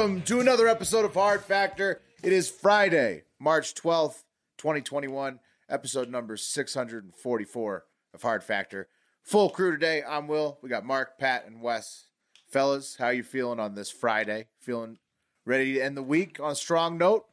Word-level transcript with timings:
Welcome 0.00 0.22
to 0.22 0.40
another 0.40 0.66
episode 0.66 1.04
of 1.04 1.12
Hard 1.12 1.44
Factor. 1.44 2.00
It 2.22 2.32
is 2.32 2.48
Friday, 2.48 3.24
March 3.38 3.74
12th, 3.74 4.22
2021, 4.56 5.38
episode 5.68 6.08
number 6.08 6.38
644 6.38 7.84
of 8.14 8.22
Hard 8.22 8.42
Factor. 8.42 8.88
Full 9.22 9.50
crew 9.50 9.72
today. 9.72 10.02
I'm 10.02 10.26
Will. 10.26 10.58
We 10.62 10.70
got 10.70 10.86
Mark, 10.86 11.18
Pat, 11.18 11.44
and 11.46 11.60
Wes. 11.60 12.06
Fellas, 12.48 12.96
how 12.98 13.10
you 13.10 13.22
feeling 13.22 13.60
on 13.60 13.74
this 13.74 13.90
Friday? 13.90 14.46
Feeling 14.58 14.96
ready 15.44 15.74
to 15.74 15.82
end 15.82 15.98
the 15.98 16.02
week 16.02 16.40
on 16.40 16.52
a 16.52 16.56
strong 16.56 16.96
note? 16.96 17.26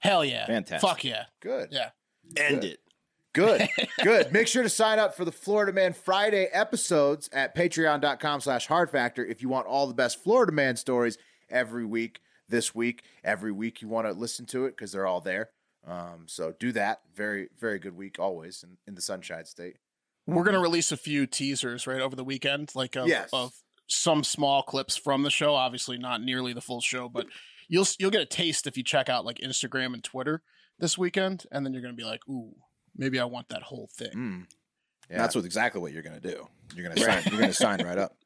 Hell 0.00 0.24
yeah. 0.24 0.46
Fantastic. 0.46 0.90
Fuck 0.90 1.04
yeah. 1.04 1.26
Good. 1.38 1.68
Yeah. 1.70 1.90
End 2.36 2.62
Good. 2.62 2.64
it. 2.64 2.80
Good. 3.34 3.68
Good. 4.02 4.32
Make 4.32 4.48
sure 4.48 4.64
to 4.64 4.68
sign 4.68 4.98
up 4.98 5.16
for 5.16 5.24
the 5.24 5.30
Florida 5.30 5.72
Man 5.72 5.92
Friday 5.92 6.46
episodes 6.46 7.30
at 7.32 7.54
patreon.com 7.54 8.40
slash 8.40 8.66
hard 8.66 8.90
factor 8.90 9.24
if 9.24 9.42
you 9.42 9.48
want 9.48 9.68
all 9.68 9.86
the 9.86 9.94
best 9.94 10.24
Florida 10.24 10.50
Man 10.50 10.74
stories 10.74 11.18
every 11.50 11.84
week. 11.84 12.20
This 12.46 12.74
week, 12.74 13.02
every 13.24 13.52
week 13.52 13.80
you 13.80 13.88
want 13.88 14.06
to 14.06 14.12
listen 14.12 14.44
to 14.46 14.66
it 14.66 14.76
because 14.76 14.92
they're 14.92 15.06
all 15.06 15.22
there. 15.22 15.48
Um, 15.86 16.24
so 16.26 16.52
do 16.60 16.72
that. 16.72 17.00
Very, 17.14 17.48
very 17.58 17.78
good 17.78 17.96
week 17.96 18.18
always 18.18 18.62
in, 18.62 18.76
in 18.86 18.94
the 18.94 19.00
Sunshine 19.00 19.46
State. 19.46 19.78
We're 20.26 20.44
going 20.44 20.54
to 20.54 20.60
release 20.60 20.92
a 20.92 20.96
few 20.98 21.26
teasers 21.26 21.86
right 21.86 22.02
over 22.02 22.14
the 22.14 22.24
weekend, 22.24 22.70
like 22.74 22.96
of, 22.96 23.08
Yes. 23.08 23.30
of 23.32 23.52
some 23.86 24.24
small 24.24 24.62
clips 24.62 24.94
from 24.96 25.22
the 25.22 25.30
show. 25.30 25.54
Obviously, 25.54 25.96
not 25.96 26.22
nearly 26.22 26.52
the 26.52 26.60
full 26.60 26.82
show, 26.82 27.08
but 27.08 27.26
you'll 27.68 27.86
you'll 27.98 28.10
get 28.10 28.20
a 28.22 28.26
taste 28.26 28.66
if 28.66 28.76
you 28.76 28.82
check 28.82 29.08
out 29.08 29.24
like 29.24 29.38
Instagram 29.38 29.94
and 29.94 30.04
Twitter 30.04 30.42
this 30.78 30.98
weekend, 30.98 31.44
and 31.50 31.64
then 31.64 31.72
you're 31.72 31.82
going 31.82 31.94
to 31.94 32.00
be 32.00 32.06
like, 32.06 32.20
ooh, 32.28 32.54
maybe 32.96 33.18
I 33.18 33.24
want 33.24 33.48
that 33.48 33.62
whole 33.62 33.88
thing. 33.92 34.12
Mm. 34.14 34.46
Yeah. 35.10 35.18
That's 35.18 35.34
what 35.34 35.44
exactly 35.44 35.80
what 35.80 35.92
you're 35.92 36.02
gonna 36.02 36.20
do. 36.20 36.46
You're 36.74 36.88
gonna 36.88 37.00
sign. 37.00 37.22
You're 37.30 37.40
gonna 37.40 37.52
sign 37.52 37.84
right 37.84 37.98
up. 37.98 38.16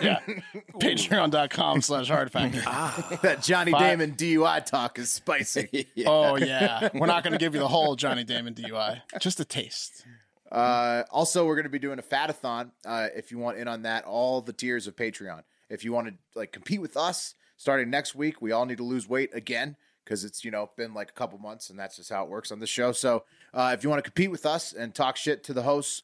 Yeah. 0.00 0.20
Patreon.com 0.80 1.82
slash 1.82 2.08
hard 2.08 2.30
factor. 2.32 2.60
that 3.22 3.42
Johnny 3.42 3.72
Five- 3.72 3.80
Damon 3.80 4.12
DUI 4.12 4.64
talk 4.64 4.98
is 4.98 5.10
spicy. 5.10 5.88
Yeah. 5.94 6.08
Oh, 6.08 6.36
yeah. 6.36 6.88
We're 6.94 7.06
not 7.06 7.22
going 7.22 7.32
to 7.32 7.38
give 7.38 7.54
you 7.54 7.60
the 7.60 7.68
whole 7.68 7.96
Johnny 7.96 8.24
Damon 8.24 8.54
DUI, 8.54 9.02
just 9.20 9.40
a 9.40 9.44
taste. 9.44 10.04
Uh, 10.50 11.02
also, 11.10 11.46
we're 11.46 11.54
going 11.54 11.64
to 11.64 11.70
be 11.70 11.78
doing 11.78 11.98
a 11.98 12.02
fatathon. 12.02 12.70
Uh, 12.84 13.08
if 13.14 13.30
you 13.30 13.38
want 13.38 13.58
in 13.58 13.68
on 13.68 13.82
that, 13.82 14.04
all 14.04 14.40
the 14.40 14.52
tiers 14.52 14.86
of 14.86 14.96
Patreon. 14.96 15.42
If 15.68 15.84
you 15.84 15.92
want 15.92 16.08
to 16.08 16.14
like 16.34 16.52
compete 16.52 16.80
with 16.80 16.96
us, 16.96 17.34
starting 17.56 17.90
next 17.90 18.14
week, 18.14 18.40
we 18.42 18.52
all 18.52 18.66
need 18.66 18.78
to 18.78 18.84
lose 18.84 19.08
weight 19.08 19.30
again 19.34 19.76
because 20.04 20.24
it's 20.24 20.44
you 20.44 20.50
know 20.50 20.70
been 20.76 20.94
like 20.94 21.10
a 21.10 21.12
couple 21.14 21.38
months, 21.38 21.70
and 21.70 21.78
that's 21.78 21.96
just 21.96 22.10
how 22.10 22.24
it 22.24 22.30
works 22.30 22.52
on 22.52 22.60
this 22.60 22.70
show. 22.70 22.92
So, 22.92 23.24
uh, 23.54 23.72
if 23.76 23.82
you 23.84 23.90
want 23.90 24.04
to 24.04 24.10
compete 24.10 24.30
with 24.30 24.44
us 24.46 24.72
and 24.72 24.94
talk 24.94 25.16
shit 25.16 25.44
to 25.44 25.52
the 25.54 25.62
hosts, 25.62 26.02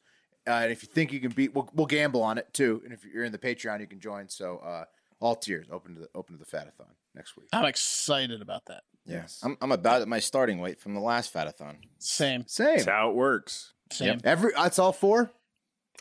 uh, 0.49 0.63
and 0.63 0.71
if 0.71 0.83
you 0.83 0.89
think 0.91 1.13
you 1.13 1.19
can 1.19 1.31
beat, 1.31 1.53
we'll, 1.53 1.69
we'll 1.73 1.85
gamble 1.85 2.23
on 2.23 2.37
it 2.37 2.51
too. 2.53 2.81
And 2.83 2.93
if 2.93 3.05
you're 3.05 3.23
in 3.23 3.31
the 3.31 3.37
Patreon, 3.37 3.79
you 3.79 3.87
can 3.87 3.99
join. 3.99 4.27
So, 4.27 4.57
uh, 4.57 4.85
all 5.21 5.35
tiers 5.35 5.67
open 5.71 5.95
to 5.95 6.01
the 6.01 6.09
open 6.15 6.37
to 6.37 6.43
the 6.43 6.49
fatathon 6.49 6.87
next 7.13 7.35
week. 7.35 7.47
I'm 7.51 7.65
excited 7.65 8.41
about 8.41 8.65
that. 8.67 8.83
Yes, 9.05 9.41
I'm, 9.43 9.57
I'm 9.61 9.71
about 9.71 10.01
at 10.01 10.07
my 10.07 10.19
starting 10.19 10.59
weight 10.59 10.79
from 10.79 10.93
the 10.93 10.99
last 10.99 11.33
fatathon. 11.33 11.75
Same. 11.97 12.45
same. 12.47 12.77
That's 12.77 12.87
how 12.87 13.09
it 13.09 13.15
works. 13.15 13.73
Same. 13.91 14.19
Every 14.23 14.53
that's 14.55 14.79
all 14.79 14.93
four. 14.93 15.31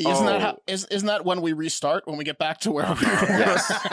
Isn't 0.06 0.26
that 0.26 0.36
Oh. 0.36 0.40
how? 0.40 0.58
Is, 0.66 0.84
isn't 0.86 1.06
that 1.06 1.24
when 1.24 1.40
we 1.40 1.52
restart? 1.52 2.06
When 2.06 2.18
we 2.18 2.24
get 2.24 2.38
back 2.38 2.58
to 2.60 2.72
where 2.72 2.86
we 2.86 2.92
were? 2.92 3.02
Yes. 3.02 3.70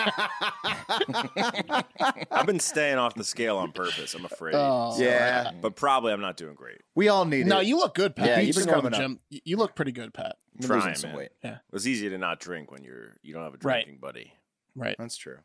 I've 2.31 2.45
been 2.45 2.59
staying 2.59 2.97
off 2.97 3.15
the 3.15 3.23
scale 3.23 3.57
on 3.57 3.71
purpose. 3.71 4.13
I'm 4.13 4.25
afraid. 4.25 4.55
Oh. 4.55 4.95
Yeah, 4.99 5.51
but 5.61 5.75
probably 5.75 6.13
I'm 6.13 6.21
not 6.21 6.37
doing 6.37 6.55
great. 6.55 6.79
we 6.95 7.07
all 7.09 7.25
need 7.25 7.45
No, 7.47 7.59
it. 7.59 7.67
you 7.67 7.77
look 7.77 7.95
good, 7.95 8.15
Pat. 8.15 8.27
Yeah, 8.27 8.39
you 8.39 8.47
you've 8.47 8.55
been 8.55 8.65
go 8.65 8.81
to 8.81 8.89
the 8.89 8.95
gym. 8.95 9.19
You- 9.29 9.41
You 9.45 9.57
look 9.57 9.75
pretty 9.75 9.91
good, 9.91 10.13
Pat. 10.13 10.37
I'm 10.59 10.67
Trying, 10.67 10.79
losing 10.81 10.95
some 10.95 11.09
man. 11.11 11.17
weight. 11.17 11.31
It's 11.73 11.85
easy 11.87 12.09
to 12.09 12.17
not 12.17 12.39
drink 12.39 12.71
when 12.71 12.83
you're 12.83 13.17
you 13.21 13.33
don't 13.33 13.43
have 13.43 13.53
a 13.53 13.57
Right. 13.61 13.85
drinking 13.85 13.99
buddy. 13.99 14.33
Right. 14.75 14.95
That's 14.97 15.17
true. 15.17 15.37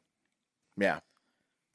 Yeah, 0.76 1.00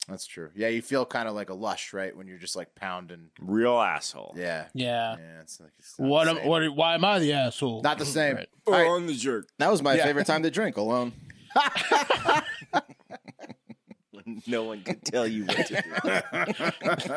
that's 0.08 0.26
true. 0.28 0.50
Yeah, 0.56 0.68
you 0.70 0.82
feel 0.82 1.06
kind 1.06 1.28
of 1.28 1.36
like 1.36 1.50
a 1.50 1.54
lush, 1.54 1.94
right? 1.94 2.16
When 2.16 2.28
you're 2.28 2.38
just 2.38 2.56
like 2.56 2.76
pounding. 2.76 3.30
Real 3.40 3.80
asshole. 3.80 4.36
Yeah, 4.38 4.66
Yeah. 4.74 5.16
yeah. 5.18 5.42
It's 5.42 5.60
like 5.60 5.72
it's 5.80 6.00
not 6.00 6.08
What 6.10 6.26
the 6.26 6.42
am, 6.42 6.48
what? 6.48 6.76
Why 6.76 6.94
am 6.96 7.04
I 7.06 7.20
the 7.20 7.34
asshole? 7.34 7.82
Not 7.82 7.98
the 7.98 8.06
same. 8.06 8.36
Right. 8.36 8.50
All 8.68 8.74
right. 8.74 8.88
on 8.88 9.06
the 9.08 9.14
jerk. 9.14 9.48
That 9.60 9.72
was 9.72 9.82
my 9.82 9.96
Yeah. 9.96 10.06
favorite 10.06 10.28
time 10.28 10.44
to 10.44 10.52
drink 10.52 10.78
alone. 10.78 11.14
No 14.48 14.64
one 14.64 14.82
can 14.82 15.00
tell 15.02 15.28
you 15.28 15.46
what 15.46 15.68
to 15.68 15.84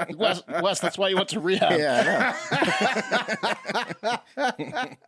do. 0.08 0.16
Wes, 0.18 0.42
Wes, 0.62 0.78
that's 0.80 0.98
why 0.98 1.08
you 1.08 1.16
went 1.16 1.30
to 1.30 1.40
rehab. 1.40 1.72
Yeah, 1.78 2.36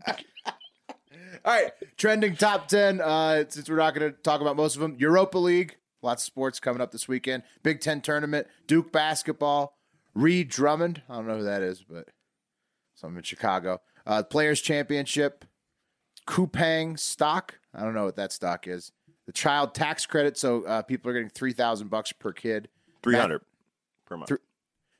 All 1.44 1.54
right, 1.54 1.70
trending 1.98 2.36
top 2.36 2.69
ten. 2.69 3.00
Uh, 3.02 3.44
since 3.48 3.69
we're 3.69 3.76
not 3.76 3.94
going 3.94 4.10
to 4.12 4.16
talk 4.19 4.40
about 4.40 4.56
most 4.56 4.76
of 4.76 4.80
them, 4.82 4.96
Europa 4.98 5.36
League. 5.38 5.76
Lots 6.03 6.22
of 6.22 6.27
sports 6.27 6.61
coming 6.61 6.81
up 6.81 6.93
this 6.93 7.06
weekend. 7.09 7.43
Big 7.62 7.81
Ten 7.81 8.00
tournament. 8.00 8.47
Duke 8.66 8.91
basketball. 8.93 9.77
Reed 10.15 10.49
Drummond. 10.49 11.03
I 11.09 11.15
don't 11.16 11.27
know 11.27 11.37
who 11.38 11.44
that 11.44 11.62
is, 11.62 11.84
but 11.88 12.09
something 12.94 13.19
in 13.19 13.22
Chicago. 13.22 13.81
Uh, 14.06 14.22
Players 14.22 14.61
Championship. 14.61 15.44
Coupang 16.27 16.99
stock. 16.99 17.59
I 17.75 17.83
don't 17.83 17.94
know 17.94 18.05
what 18.05 18.16
that 18.16 18.33
stock 18.33 18.66
is. 18.66 18.93
The 19.27 19.33
child 19.33 19.75
tax 19.75 20.06
credit. 20.06 20.37
So 20.37 20.65
uh, 20.65 20.83
people 20.83 21.11
are 21.11 21.15
getting 21.15 21.28
three 21.28 21.53
thousand 21.53 21.88
bucks 21.88 22.12
per 22.12 22.32
kid. 22.32 22.69
Three 23.03 23.17
hundred 23.17 23.43
per 24.06 24.17
month. 24.17 24.28
Three- 24.28 24.38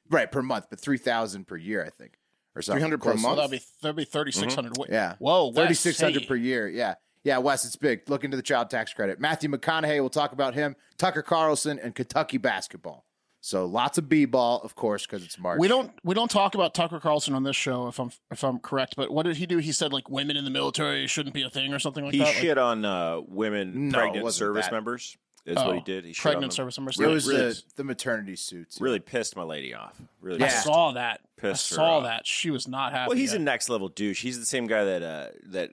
Right 0.09 0.31
per 0.31 0.43
month, 0.43 0.67
but 0.71 0.81
three 0.81 0.99
thousand 0.99 1.47
per 1.47 1.57
year, 1.57 1.85
I 1.85 1.91
think, 1.91 2.15
or 2.57 2.63
something. 2.63 2.81
300 2.81 2.99
per 2.99 3.03
close. 3.13 3.23
So 3.23 3.29
month? 3.29 3.37
that'd 3.39 3.51
be 3.53 3.61
that'd 3.81 3.95
be 3.97 4.05
thirty 4.05 4.33
six 4.33 4.55
hundred. 4.57 4.73
Yeah. 4.89 5.15
Whoa. 5.21 5.53
Thirty 5.53 5.75
six 5.75 6.01
hundred 6.01 6.27
per 6.27 6.35
year. 6.35 6.69
Yeah. 6.69 6.95
Yeah, 7.25 7.39
Wes, 7.39 7.65
it's 7.65 7.77
big. 7.77 8.09
Look 8.09 8.25
into 8.25 8.37
the 8.37 8.43
child 8.43 8.71
tax 8.71 8.93
credit. 8.95 9.21
Matthew 9.21 9.51
McConaughey, 9.51 10.01
we'll 10.01 10.09
talk 10.09 10.33
about 10.33 10.55
him. 10.55 10.75
Tucker 10.97 11.23
Carlson 11.23 11.79
and 11.79 11.95
Kentucky 11.95 12.39
basketball. 12.39 13.05
So 13.43 13.65
lots 13.65 13.97
of 13.97 14.07
b 14.09 14.27
ball, 14.27 14.61
of 14.63 14.75
course, 14.75 15.07
because 15.07 15.25
it's 15.25 15.39
March. 15.39 15.59
We 15.59 15.67
don't 15.69 15.91
we 16.05 16.15
don't 16.15 16.31
talk 16.31 16.55
about 16.55 16.75
Tucker 16.75 17.01
Carlson 17.01 17.35
on 17.35 17.43
this 17.43 17.57
show 17.57 17.89
if 17.89 17.99
I'm 17.99 18.11
if 18.31 18.45
I'm 18.45 18.59
correct. 18.59 18.97
But 18.97 19.11
what 19.11 19.25
did 19.25 19.37
he 19.39 19.47
do? 19.47 19.59
He 19.59 19.73
said 19.73 19.93
like 19.95 20.11
women 20.11 20.37
in 20.37 20.45
the 20.45 20.51
military 20.51 21.07
shouldn't 21.07 21.35
be 21.35 21.43
a 21.43 21.49
thing 21.49 21.73
or 21.73 21.79
something 21.79 22.05
like 22.05 22.13
He 22.13 22.19
that. 22.19 22.29
He 22.29 22.41
shit 22.43 22.59
on 22.59 22.85
uh, 22.85 23.21
women 23.27 23.89
No, 23.89 23.99
pregnant 23.99 24.33
service 24.35 24.67
that. 24.67 24.73
members. 24.73 25.17
Is 25.47 25.57
oh, 25.57 25.69
what 25.69 25.77
he 25.77 25.81
did. 25.83 26.05
He 26.05 26.13
pregnant 26.13 26.53
service 26.53 26.79
members. 26.79 27.01
It 27.01 27.07
was 27.07 27.27
really- 27.27 27.41
the, 27.53 27.63
the 27.77 27.85
maternity 27.85 28.37
suits. 28.37 28.79
Really 28.79 29.01
pissed 29.01 29.35
my 29.37 29.43
lady 29.43 29.73
off. 29.73 29.99
Really. 30.21 30.43
I 30.43 30.45
Yeah. 30.45 30.51
pissed. 30.53 30.65
saw 30.65 30.93
that. 30.93 31.21
Pissed 31.39 31.73
I 31.73 31.77
her 31.77 31.77
saw 31.77 31.97
off. 31.97 32.03
that. 32.05 32.27
She 32.27 32.51
was 32.51 32.69
not 32.69 32.93
happy. 32.93 33.09
Well, 33.09 33.17
he's 33.17 33.33
a 33.33 33.39
next 33.39 33.71
level 33.71 33.89
douche. 33.89 34.21
He's 34.21 34.39
the 34.39 34.45
same 34.45 34.67
guy 34.67 34.85
that 34.85 35.03
uh, 35.03 35.27
that 35.47 35.71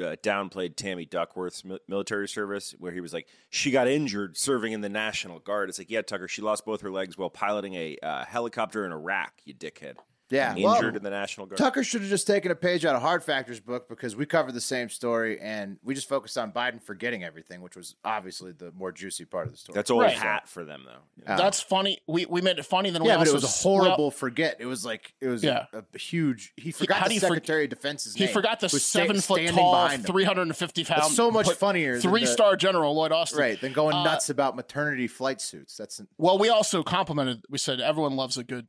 uh, 0.00 0.16
downplayed 0.22 0.76
Tammy 0.76 1.04
Duckworth's 1.04 1.64
mi- 1.64 1.78
military 1.88 2.28
service, 2.28 2.74
where 2.78 2.92
he 2.92 3.00
was 3.00 3.12
like, 3.12 3.26
she 3.50 3.70
got 3.70 3.88
injured 3.88 4.36
serving 4.36 4.72
in 4.72 4.80
the 4.80 4.88
National 4.88 5.38
Guard. 5.38 5.68
It's 5.68 5.78
like, 5.78 5.90
yeah, 5.90 6.02
Tucker, 6.02 6.28
she 6.28 6.42
lost 6.42 6.64
both 6.64 6.80
her 6.82 6.90
legs 6.90 7.16
while 7.16 7.30
piloting 7.30 7.74
a 7.74 7.96
uh, 8.02 8.24
helicopter 8.24 8.84
in 8.84 8.92
Iraq. 8.92 9.32
You 9.44 9.54
dickhead. 9.54 9.94
Yeah. 10.30 10.50
Injured 10.54 10.64
Well, 10.64 10.96
in 10.96 11.02
the 11.02 11.10
National 11.10 11.46
Guard. 11.46 11.56
Tucker 11.58 11.82
should 11.82 12.02
have 12.02 12.10
just 12.10 12.26
taken 12.26 12.50
a 12.50 12.54
page 12.54 12.84
out 12.84 12.94
of 12.94 13.00
Hard 13.02 13.24
Factor's 13.24 13.60
book 13.60 13.88
because 13.88 14.14
we 14.14 14.26
covered 14.26 14.52
the 14.52 14.60
same 14.60 14.88
story 14.90 15.40
and 15.40 15.78
we 15.82 15.94
just 15.94 16.08
focused 16.08 16.36
on 16.36 16.52
Biden 16.52 16.82
forgetting 16.82 17.24
everything, 17.24 17.62
which 17.62 17.76
was 17.76 17.96
obviously 18.04 18.52
the 18.52 18.70
more 18.72 18.92
juicy 18.92 19.24
part 19.24 19.46
of 19.46 19.52
the 19.52 19.58
story. 19.58 19.74
That's 19.74 19.90
old 19.90 20.02
Right. 20.02 20.12
hat 20.16 20.48
for 20.48 20.64
them, 20.64 20.82
though. 20.84 21.00
You 21.16 21.24
know? 21.26 21.34
Uh, 21.34 21.36
That's 21.38 21.60
funny. 21.60 21.98
We 22.06 22.26
we 22.26 22.40
made 22.42 22.58
it 22.58 22.64
funny. 22.66 22.90
Then 22.90 23.02
we 23.02 23.08
yeah, 23.08 23.16
but 23.16 23.26
it 23.26 23.32
was 23.32 23.44
a 23.44 23.46
horrible 23.46 24.04
well, 24.04 24.10
forget. 24.10 24.56
It 24.60 24.66
was 24.66 24.84
like 24.84 25.14
it 25.20 25.28
was 25.28 25.42
Yeah. 25.42 25.64
a, 25.72 25.82
a 25.94 25.98
huge. 25.98 26.52
He 26.56 26.72
forgot 26.72 26.98
how 26.98 27.04
the 27.04 27.08
do 27.08 27.14
you 27.14 27.20
for- 27.20 27.26
Secretary 27.28 27.64
of 27.64 27.70
Defense's 27.70 28.14
he 28.14 28.24
name. 28.24 28.32
forgot 28.34 28.60
the 28.60 28.66
was 28.72 28.84
sta- 28.84 29.00
seven 29.00 29.16
foot 29.16 29.36
standing 29.36 29.54
tall, 29.54 29.72
behind 29.72 30.00
him. 30.00 30.06
three 30.06 30.24
hundred 30.24 30.42
and 30.42 30.56
fifty 30.56 30.84
pound. 30.84 31.02
That's 31.04 31.16
so 31.16 31.30
much 31.30 31.46
put- 31.46 31.56
funnier 31.56 31.92
than 31.92 32.02
Three 32.02 32.20
the- 32.20 32.26
star 32.26 32.54
General 32.56 32.94
Lloyd 32.94 33.12
Austin. 33.12 33.38
Right, 33.38 33.60
Than 33.60 33.72
going 33.72 33.94
Uh, 33.96 34.04
nuts 34.04 34.28
about 34.30 34.56
maternity 34.56 35.06
flight 35.08 35.40
suits. 35.40 35.76
That's 35.76 35.98
an- 36.00 36.08
Well, 36.18 36.38
we 36.38 36.48
also 36.50 36.82
complimented. 36.82 37.44
We 37.48 37.58
said 37.58 37.80
everyone 37.80 38.14
loves 38.16 38.36
a 38.36 38.44
good 38.44 38.66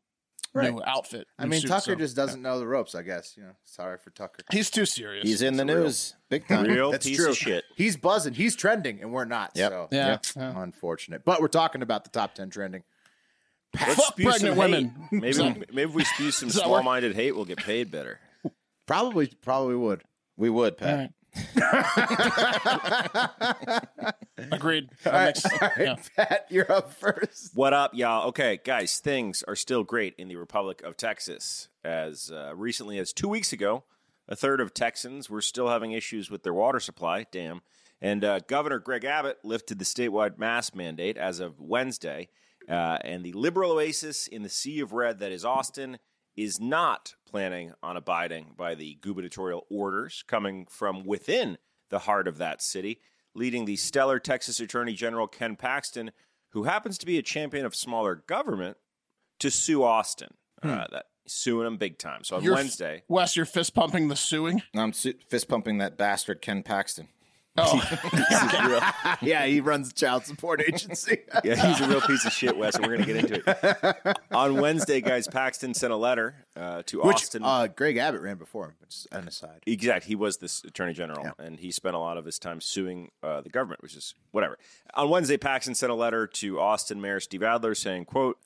Right. 0.60 0.74
new 0.74 0.82
outfit. 0.86 1.28
I 1.38 1.46
mean, 1.46 1.62
suit, 1.62 1.68
Tucker 1.70 1.82
so- 1.82 1.96
just 1.96 2.16
doesn't 2.16 2.42
know 2.42 2.60
the 2.60 2.68
ropes. 2.68 2.96
I 2.96 3.02
guess 3.02 3.36
you 3.38 3.44
know. 3.44 3.52
Sorry 3.66 3.98
for 3.98 4.10
Tucker. 4.12 4.44
He's 4.52 4.70
too 4.70 4.86
serious. 4.86 5.28
He's 5.28 5.42
in 5.42 5.58
the 5.58 5.64
It's 5.64 5.72
real. 5.74 5.84
news 5.84 6.16
big 6.30 6.48
time. 6.48 6.66
Real 6.66 6.92
That's 6.92 7.06
piece 7.06 7.18
true. 7.18 7.30
of 7.32 7.38
shit. 7.38 7.64
He's 7.76 7.98
buzzing. 7.98 8.34
He's 8.34 8.56
trending, 8.56 9.02
and 9.02 9.12
we're 9.12 9.26
not. 9.26 9.52
Yep. 9.56 9.72
So 9.72 9.88
Yeah, 9.92 10.08
Yep. 10.10 10.26
yeah. 10.36 10.62
unfortunate. 10.64 11.24
But 11.26 11.42
we're 11.42 11.48
talking 11.48 11.82
about 11.82 12.04
the 12.04 12.10
top 12.12 12.36
ten 12.36 12.50
trending. 12.50 12.84
Let's 13.76 13.96
Fuck 13.96 14.14
spew 14.14 14.24
some 14.32 14.32
pregnant 14.56 14.58
women. 14.58 15.08
Maybe 15.12 15.28
Is 15.30 15.38
that- 15.38 15.74
maybe 15.74 15.92
we 15.92 16.04
spew 16.04 16.32
some 16.32 16.50
small 16.50 16.82
minded 16.84 17.16
hate, 17.16 17.36
we'll 17.36 17.46
get 17.46 17.58
paid 17.60 17.92
better. 17.92 18.20
Probably, 18.88 19.28
probably 19.28 19.76
would. 19.76 20.04
We 20.38 20.50
would, 20.50 20.78
Pat. 20.78 20.90
All 20.94 20.98
right. 20.98 21.12
Agreed. 24.52 24.90
That 25.04 25.26
makes- 25.36 25.46
All 25.46 25.60
right, 25.62 25.72
yeah. 25.78 25.96
Pat, 26.16 26.46
you're 26.50 26.72
up 26.72 26.94
first. 26.94 27.52
What 27.56 27.74
up, 27.74 27.92
y'all? 27.94 28.28
Okay, 28.30 28.60
guys, 28.64 29.00
things 29.00 29.44
are 29.48 29.56
still 29.56 29.84
great 29.84 30.16
in 30.18 30.28
the 30.28 30.36
Republic 30.36 30.82
of 30.84 30.98
Texas. 30.98 31.68
As 31.84 32.32
uh, 32.32 32.54
recently 32.56 32.98
as 33.00 33.14
two 33.14 33.28
weeks 33.30 33.54
ago, 33.54 33.84
a 34.28 34.36
third 34.36 34.62
of 34.62 34.74
Texans 34.74 35.30
were 35.30 35.42
still 35.42 35.70
having 35.70 35.92
issues 35.92 36.30
with 36.30 36.44
their 36.44 36.54
water 36.54 36.80
supply. 36.80 37.26
Damn. 37.32 37.62
And 38.02 38.24
uh, 38.24 38.40
Governor 38.48 38.80
Greg 38.80 39.04
Abbott 39.04 39.40
lifted 39.44 39.80
the 39.80 39.86
statewide 39.86 40.38
mask 40.38 40.76
mandate 40.76 41.18
as 41.18 41.40
of 41.40 41.60
Wednesday. 41.60 42.30
Uh, 42.68 42.98
and 43.04 43.24
the 43.26 43.34
liberal 43.34 43.72
oasis 43.72 44.28
in 44.28 44.44
the 44.44 44.50
Sea 44.50 44.80
of 44.80 44.94
Red 44.94 45.20
that 45.20 45.32
is 45.32 45.44
Austin 45.44 45.98
is 46.36 46.60
not 46.60 47.16
planning 47.26 47.74
on 47.84 47.98
abiding 47.98 48.54
by 48.58 48.76
the 48.76 48.98
gubernatorial 49.02 49.66
orders 49.70 50.24
coming 50.28 50.66
from 50.70 51.04
within 51.06 51.58
the 51.90 52.00
heart 52.00 52.28
of 52.28 52.38
that 52.38 52.62
city, 52.62 53.00
leading 53.34 53.66
the 53.66 53.76
stellar 53.76 54.20
Texas 54.20 54.60
Attorney 54.60 54.94
General 54.94 55.28
Ken 55.28 55.56
Paxton, 55.56 56.12
who 56.50 56.64
happens 56.64 56.98
to 56.98 57.06
be 57.06 57.18
a 57.18 57.22
champion 57.24 57.66
of 57.66 57.76
smaller 57.76 58.16
government, 58.16 58.78
to 59.40 59.50
sue 59.52 59.84
Austin. 59.84 60.34
Uh, 60.62 60.86
that 60.92 61.06
suing 61.26 61.66
him 61.66 61.78
big 61.78 61.98
time. 61.98 62.24
So 62.24 62.36
on 62.38 62.44
You're 62.44 62.54
f- 62.54 62.60
Wednesday, 62.60 63.04
Wes, 63.08 63.36
you're 63.36 63.46
fist 63.46 63.74
pumping 63.74 64.08
the 64.10 64.16
suing. 64.16 64.62
I'm 64.76 64.94
su- 64.94 65.14
fist 65.30 65.48
pumping 65.48 65.78
that 65.78 65.98
bastard 65.98 66.42
Ken 66.42 66.64
Paxton. 66.64 67.08
Oh, 67.62 69.16
yeah, 69.22 69.46
he 69.46 69.60
runs 69.62 69.90
the 69.90 69.94
child 69.96 70.26
support 70.26 70.62
agency. 70.62 71.20
yeah, 71.44 71.56
he's 71.68 71.82
a 71.82 71.88
real 71.90 72.02
piece 72.02 72.26
of 72.26 72.32
shit, 72.32 72.58
Wes, 72.58 72.76
and 72.76 72.86
we're 72.88 72.98
going 72.98 73.08
to 73.08 73.14
get 73.14 73.26
into 73.26 74.06
it. 74.06 74.18
on 74.32 74.60
Wednesday, 74.62 75.02
guys, 75.02 75.28
Paxton 75.28 75.74
sent 75.74 75.92
a 75.94 75.96
letter 75.98 76.46
uh, 76.56 76.84
to 76.88 77.02
Which 77.02 77.16
Austin. 77.18 77.44
uh, 77.44 77.68
Greg 77.68 77.98
Abbott 77.98 78.22
ran 78.22 78.38
before 78.38 78.66
him, 78.66 78.74
which 78.82 78.90
is 78.96 79.08
an 79.12 79.28
aside. 79.28 79.62
Exact. 79.66 80.06
He 80.06 80.16
was 80.16 80.38
this 80.38 80.64
attorney 80.64 80.94
general, 80.94 81.24
Yeah. 81.24 81.46
and 81.46 81.60
he 81.60 81.72
spent 81.72 81.96
a 81.96 82.00
lot 82.00 82.18
of 82.18 82.26
his 82.26 82.40
time 82.40 82.62
suing 82.62 83.12
uh, 83.24 83.42
the 83.42 83.50
government, 83.50 83.82
which 83.82 83.96
is 83.96 84.14
whatever. 84.32 84.58
On 84.94 85.10
Wednesday, 85.10 85.38
Paxton 85.38 85.76
sent 85.76 85.92
a 85.92 85.96
letter 85.96 86.28
to 86.28 86.60
Austin 86.60 87.00
Mayor 87.02 87.20
Steve 87.20 87.44
Adler 87.44 87.76
saying, 87.76 88.06
"quote 88.06 88.38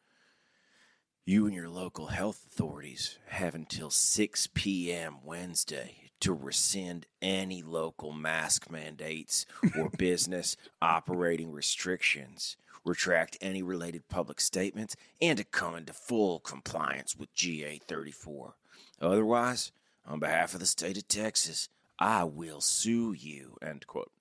You 1.26 1.46
and 1.46 1.56
your 1.56 1.70
local 1.70 2.08
health 2.08 2.46
authorities 2.52 3.18
have 3.28 3.56
until 3.56 3.90
6 3.90 4.48
p.m. 4.54 5.18
Wednesday 5.24 6.03
to 6.24 6.34
rescind 6.34 7.06
any 7.22 7.62
local 7.62 8.12
mask 8.12 8.70
mandates 8.70 9.46
or 9.78 9.90
business 9.98 10.58
operating 10.82 11.52
restrictions." 11.52 12.58
Retract 12.86 13.38
any 13.40 13.64
related 13.64 14.10
public 14.10 14.42
statements 14.42 14.98
and 15.22 15.38
to 15.38 15.46
come 15.46 15.76
into 15.76 15.94
full 15.94 16.40
compliance 16.40 17.16
with 17.16 17.34
GA 17.34 17.80
34. 17.88 18.56
Otherwise, 19.02 19.72
on 20.06 20.20
behalf 20.20 20.54
of 20.54 20.60
the 20.60 20.66
state 20.66 20.98
of 20.98 21.08
Texas, 21.08 21.70
I 21.98 22.26
will 22.26 22.60
sue 22.60 23.14
you. 23.14 23.56
End 23.62 23.88
quote. 23.88 24.12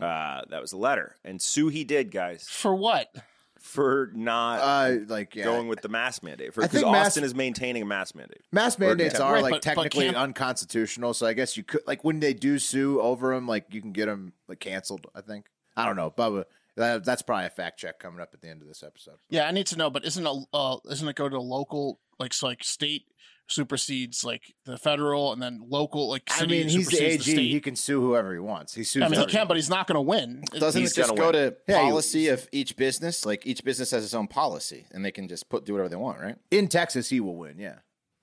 Uh, 0.00 0.42
that 0.50 0.60
was 0.60 0.72
a 0.72 0.76
letter, 0.76 1.16
and 1.24 1.40
sue 1.40 1.68
he 1.68 1.84
did, 1.84 2.10
guys, 2.10 2.48
for 2.48 2.74
what? 2.74 3.12
For 3.60 4.10
not 4.14 4.60
Uh, 4.60 4.98
like 5.08 5.34
yeah, 5.34 5.44
going 5.44 5.68
with 5.68 5.80
the 5.80 5.88
mask 5.88 6.22
mandate. 6.22 6.48
I 6.48 6.50
Because 6.54 6.70
think 6.70 6.86
mask- 6.86 7.06
Austin 7.08 7.24
is 7.24 7.34
maintaining 7.34 7.82
a 7.82 7.86
mask 7.86 8.14
mandate. 8.14 8.42
mass 8.52 8.78
mandates 8.78 9.18
are 9.20 9.34
Right, 9.34 9.42
like 9.42 9.50
but- 9.52 9.56
but 9.56 9.62
technically 9.62 10.04
can't- 10.06 10.16
unconstitutional. 10.16 11.14
So 11.14 11.26
I 11.26 11.32
guess 11.32 11.56
you 11.56 11.62
could 11.62 11.80
like 11.86 12.04
when 12.04 12.20
they 12.20 12.34
do 12.34 12.58
sue 12.58 13.00
over 13.00 13.34
them, 13.34 13.46
like 13.46 13.66
you 13.70 13.80
can 13.80 13.92
get 13.92 14.06
them 14.06 14.32
like 14.48 14.60
canceled. 14.60 15.06
I 15.14 15.20
think 15.20 15.46
I 15.76 15.84
don't 15.86 15.96
know, 15.96 16.10
Bubba. 16.10 16.44
That, 16.76 17.04
that's 17.04 17.22
probably 17.22 17.46
a 17.46 17.50
fact 17.50 17.78
check 17.78 17.98
coming 17.98 18.20
up 18.20 18.30
at 18.34 18.42
the 18.42 18.48
end 18.48 18.60
of 18.60 18.68
this 18.68 18.82
episode. 18.82 19.14
Yeah, 19.30 19.48
I 19.48 19.50
need 19.50 19.66
to 19.68 19.76
know, 19.78 19.88
but 19.88 20.04
isn't 20.04 20.26
a 20.26 20.42
uh, 20.52 20.76
isn't 20.90 21.08
it 21.08 21.16
go 21.16 21.28
to 21.28 21.40
local 21.40 22.00
like 22.18 22.32
so 22.34 22.46
like 22.48 22.62
state 22.62 23.06
supersedes 23.48 24.24
like 24.24 24.54
the 24.64 24.76
federal 24.78 25.32
and 25.32 25.40
then 25.42 25.60
local 25.68 26.08
like 26.08 26.22
I 26.30 26.46
mean, 26.46 26.68
he's 26.68 26.88
the 26.88 27.04
AG. 27.04 27.20
state? 27.22 27.50
he 27.50 27.60
can 27.60 27.76
sue 27.76 28.00
whoever 28.00 28.32
he 28.32 28.38
wants. 28.40 28.74
He 28.74 28.84
sues. 28.84 29.02
I 29.02 29.08
mean, 29.08 29.20
he 29.20 29.26
can, 29.26 29.46
but 29.46 29.56
he's 29.56 29.70
not 29.70 29.86
going 29.86 29.96
to 29.96 30.00
win. 30.00 30.42
Doesn't 30.52 30.80
He's 30.80 30.92
it 30.92 30.96
just 30.96 31.16
go 31.16 31.26
win. 31.30 31.32
to 31.34 31.56
Yeah, 31.68 31.82
he- 31.82 31.88
policy 31.90 32.28
of 32.28 32.48
each 32.52 32.76
business? 32.76 33.24
Like 33.24 33.46
each 33.46 33.64
business 33.64 33.90
has 33.92 34.04
its 34.04 34.14
own 34.14 34.26
policy, 34.28 34.86
and 34.92 35.04
they 35.04 35.10
can 35.12 35.28
just 35.28 35.48
put 35.48 35.64
do 35.64 35.72
whatever 35.72 35.88
they 35.88 35.96
want, 35.96 36.20
right? 36.20 36.36
in 36.50 36.68
Texas, 36.68 37.08
he 37.08 37.20
will 37.20 37.36
win. 37.36 37.58
Yeah. 37.58 37.76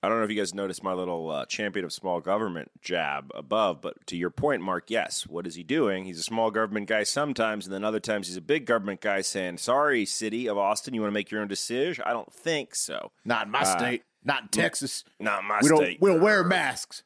I 0.04 0.08
don't 0.08 0.18
know 0.18 0.24
if 0.24 0.30
you 0.30 0.36
guys 0.36 0.52
noticed 0.52 0.82
my 0.82 0.92
little 0.92 1.30
uh, 1.30 1.46
champion 1.46 1.84
of 1.84 1.92
small 1.92 2.20
government 2.20 2.70
jab 2.82 3.30
above, 3.34 3.80
but 3.80 4.06
to 4.08 4.16
your 4.16 4.28
point, 4.28 4.60
Mark, 4.60 4.90
yes. 4.90 5.26
What 5.26 5.46
is 5.46 5.54
he 5.54 5.62
doing? 5.62 6.04
He's 6.04 6.18
a 6.18 6.22
small 6.22 6.50
government 6.50 6.88
guy 6.88 7.04
sometimes, 7.04 7.66
and 7.66 7.74
then 7.74 7.84
other 7.84 8.00
times 8.00 8.26
he's 8.28 8.36
a 8.36 8.42
big 8.42 8.66
government 8.66 9.00
guy 9.00 9.22
saying, 9.22 9.56
Sorry, 9.58 10.04
city 10.04 10.46
of 10.46 10.58
Austin, 10.58 10.92
you 10.92 11.00
want 11.00 11.10
to 11.10 11.14
make 11.14 11.30
your 11.30 11.40
own 11.40 11.48
decision? 11.48 12.04
I 12.06 12.12
don't 12.12 12.30
think 12.32 12.74
so. 12.74 13.12
Not 13.24 13.46
in 13.46 13.52
my 13.52 13.64
state. 13.64 14.02
Not 14.22 14.42
in 14.42 14.48
Texas. 14.48 15.04
Not 15.18 15.40
in 15.42 15.48
my 15.48 15.60
We 15.62 15.68
don't. 15.70 15.78
state. 15.78 15.98
We 16.00 16.10
don't 16.10 16.20
wear 16.20 16.44
masks. 16.44 17.02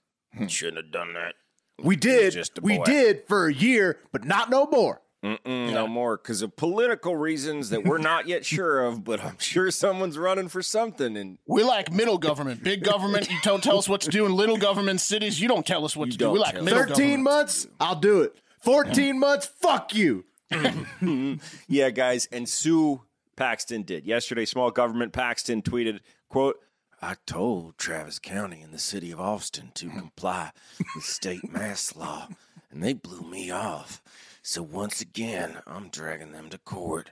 Shouldn't 0.49 0.77
have 0.79 0.93
done 0.93 1.15
that. 1.15 1.35
We 1.83 1.95
did. 1.95 2.37
We 2.61 2.79
did 2.79 3.23
for 3.29 3.47
a 3.47 3.55
year, 3.55 4.01
but 4.11 4.25
not 4.25 4.51
no 4.51 4.67
more. 4.67 5.03
Mm-mm, 5.25 5.73
No 5.73 5.89
more 5.89 6.17
because 6.17 6.43
of 6.43 6.55
political 6.55 7.17
reasons 7.17 7.71
that 7.71 7.85
we're 7.85 7.99
not 7.99 8.29
yet 8.29 8.47
sure 8.47 8.85
of, 8.85 9.03
but 9.03 9.23
I'm 9.23 9.39
sure 9.39 9.71
someone's 9.73 10.17
running 10.17 10.49
for 10.49 10.63
something. 10.63 11.17
And 11.17 11.39
We 11.47 11.65
like 11.65 11.93
middle 11.93 12.19
government, 12.19 12.63
big 12.63 12.85
government. 12.85 13.29
You 13.31 13.37
don't 13.43 13.63
tell 13.63 13.79
us 13.79 13.89
what 13.89 14.01
to 14.03 14.11
do 14.11 14.27
in 14.27 14.35
little 14.37 14.57
government 14.59 15.01
cities. 15.01 15.41
You 15.41 15.49
don't 15.49 15.67
tell 15.67 15.85
us 15.85 15.97
what 15.97 16.07
You 16.07 16.13
to 16.13 16.19
do. 16.19 16.31
We 16.31 16.39
like 16.39 16.55
middle 16.63 16.79
Thirteen 16.85 16.95
government. 16.95 17.23
months, 17.25 17.67
I'll 17.81 17.97
do 17.97 18.23
it. 18.23 18.37
Fourteen 18.61 19.19
months, 19.19 19.47
fuck 19.47 19.95
you. 19.95 20.25
yeah, 21.69 21.91
guys, 21.91 22.27
and 22.33 22.49
Sue 22.49 23.03
Paxton 23.37 23.83
did 23.83 24.07
yesterday. 24.07 24.45
Small 24.45 24.71
government 24.71 25.13
Paxton 25.13 25.63
tweeted, 25.63 26.01
"quote 26.29 26.57
I 27.03 27.17
told 27.27 27.77
Travis 27.79 28.19
County 28.19 28.61
and 28.63 28.73
the 28.73 28.79
city 28.79 29.11
of 29.13 29.21
Austin 29.21 29.71
to 29.75 29.89
comply 29.91 30.53
with 30.95 31.05
state 31.05 31.51
mask 31.53 31.97
law, 31.97 32.29
and 32.71 32.83
they 32.83 32.93
blew 32.93 33.23
me 33.23 33.51
off. 33.51 34.03
So 34.43 34.63
once 34.63 35.01
again, 35.01 35.59
I'm 35.67 35.89
dragging 35.89 36.33
them 36.33 36.49
to 36.51 36.59
court. 36.59 37.11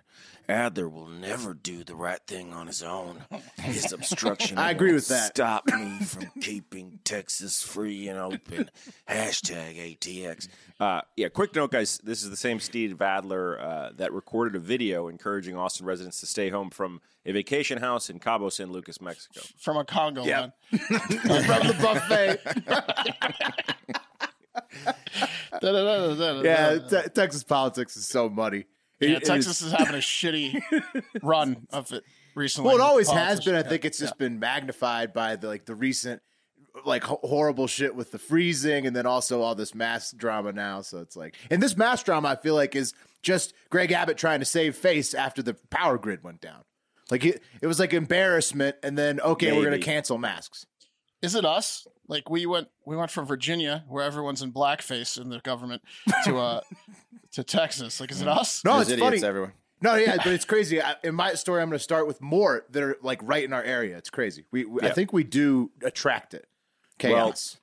Adler 0.49 0.89
will 0.89 1.09
never 1.09 1.55
do 1.55 1.83
the 1.83 1.97
right 1.97 2.21
thing 2.27 2.53
on 2.55 2.69
his 2.69 2.83
own. 2.83 3.25
His 3.59 3.93
obstruction. 3.93 4.57
I 4.59 4.71
agree 4.71 4.93
with 4.93 5.09
that. 5.09 5.31
Stop 5.35 5.67
me 5.67 5.99
from 6.05 6.27
keeping 6.41 7.01
Texas 7.05 7.63
free 7.63 8.07
and 8.09 8.19
open. 8.19 8.71
Hashtag 9.09 9.99
ATX. 9.99 10.49
Uh, 10.79 11.01
yeah, 11.17 11.29
quick 11.29 11.55
note, 11.57 11.73
guys. 11.73 11.99
This 12.05 12.23
is 12.23 12.31
the 12.31 12.37
same 12.37 12.61
Steve 12.61 13.03
Adler 13.03 13.61
uh, 13.61 13.91
that 13.97 14.13
recorded 14.13 14.55
a 14.55 14.61
video 14.61 15.09
encouraging 15.09 15.57
Austin 15.57 15.85
residents 15.85 16.21
to 16.21 16.27
stay 16.27 16.49
home 16.49 16.71
from 16.71 17.01
a 17.27 17.33
vacation 17.33 17.79
house 17.79 18.09
in 18.09 18.21
Cabo 18.21 18.49
San 18.49 18.71
Lucas, 18.71 19.01
Mexico. 19.01 19.41
from 19.59 19.77
a 19.77 19.85
Congo 19.85 20.25
Yeah. 20.25 20.41
man. 20.41 20.53
From 20.81 21.67
the 21.67 21.77
buffet. 21.83 22.41
Yeah, 26.45 26.79
te- 27.03 27.09
Texas 27.11 27.43
politics 27.45 27.97
is 27.97 28.07
so 28.09 28.29
muddy. 28.29 28.67
It- 29.01 29.11
Yeah, 29.11 29.17
it 29.19 29.25
Texas 29.25 29.61
is- 29.61 29.69
is 29.69 29.73
having 29.73 29.95
a 29.95 29.99
shitty 29.99 30.61
run 31.23 31.67
of 31.71 31.93
it 31.93 32.05
recently. 32.35 32.69
well, 32.69 32.77
it 32.77 32.81
always 32.83 33.11
has 33.11 33.45
been. 33.45 33.55
I 33.55 33.63
think 33.63 33.85
it's 33.85 33.99
just 33.99 34.17
been 34.19 34.39
magnified 34.39 35.13
by 35.13 35.37
the 35.37 35.49
like 35.49 35.65
the 35.67 35.75
recent 35.75 36.23
like 36.85 37.05
horrible 37.05 37.67
shit 37.67 37.95
with 37.95 38.11
the 38.11 38.19
freezing, 38.19 38.87
and 38.87 38.95
then 38.95 39.07
also 39.07 39.41
all 39.43 39.55
this 39.55 39.75
mass 39.75 40.13
drama 40.13 40.53
now. 40.53 40.83
So 40.83 40.99
it's 40.99 41.17
like, 41.17 41.35
and 41.51 41.63
this 41.63 41.77
mass 41.77 42.03
drama, 42.03 42.29
I 42.29 42.37
feel 42.37 42.55
like 42.55 42.77
is 42.77 42.93
just 43.23 43.55
Greg 43.71 43.93
Abbott 43.93 44.19
trying 44.19 44.41
to 44.41 44.45
save 44.47 44.77
face 44.77 45.15
after 45.15 45.43
the 45.43 45.55
power 45.71 45.97
grid 45.99 46.23
went 46.23 46.41
down. 46.41 46.63
Like 47.11 47.25
it, 47.25 47.43
it 47.63 47.67
was 47.67 47.79
like 47.79 47.95
embarrassment, 47.95 48.77
and 48.83 48.97
then 48.99 49.21
okay, 49.21 49.53
we're 49.57 49.65
gonna 49.65 49.79
cancel 49.79 50.19
masks. 50.19 50.67
Is 51.23 51.35
it 51.35 51.45
us? 51.45 51.87
Like 52.09 52.31
we 52.31 52.47
went, 52.47 52.69
we 52.85 52.97
went 52.97 53.11
from 53.11 53.27
Virginia, 53.27 53.85
where 53.89 54.05
everyone's 54.05 54.43
in 54.43 54.53
blackface 54.53 55.21
in 55.21 55.29
the 55.29 55.41
government, 55.41 55.83
to 56.25 56.39
uh, 56.39 56.61
to 57.33 57.43
Texas. 57.43 58.01
Like, 58.01 58.11
is 58.11 58.23
it 58.23 58.29
us? 58.29 58.65
No, 58.65 58.75
There's 58.75 58.89
it's 58.89 58.93
idiots 58.93 59.21
funny. 59.21 59.29
everywhere. 59.29 59.55
No, 59.81 59.95
yeah, 59.95 60.17
but 60.25 60.29
it's 60.29 60.45
crazy. 60.45 60.81
I, 60.81 60.97
in 61.03 61.15
my 61.15 61.35
story, 61.35 61.63
I'm 61.63 61.69
going 61.69 61.79
to 61.79 61.83
start 61.83 62.07
with 62.07 62.21
more 62.21 62.65
that 62.71 62.83
are 62.83 62.97
like 63.03 63.21
right 63.23 63.45
in 63.45 63.53
our 63.53 63.63
area. 63.63 63.97
It's 63.97 64.11
crazy. 64.11 64.45
We, 64.51 64.65
we 64.65 64.83
I 64.83 64.91
think 64.91 65.13
we 65.13 65.25
do 65.25 65.71
attract 65.83 66.35
it. 66.35 66.47
Chaos. 66.99 67.59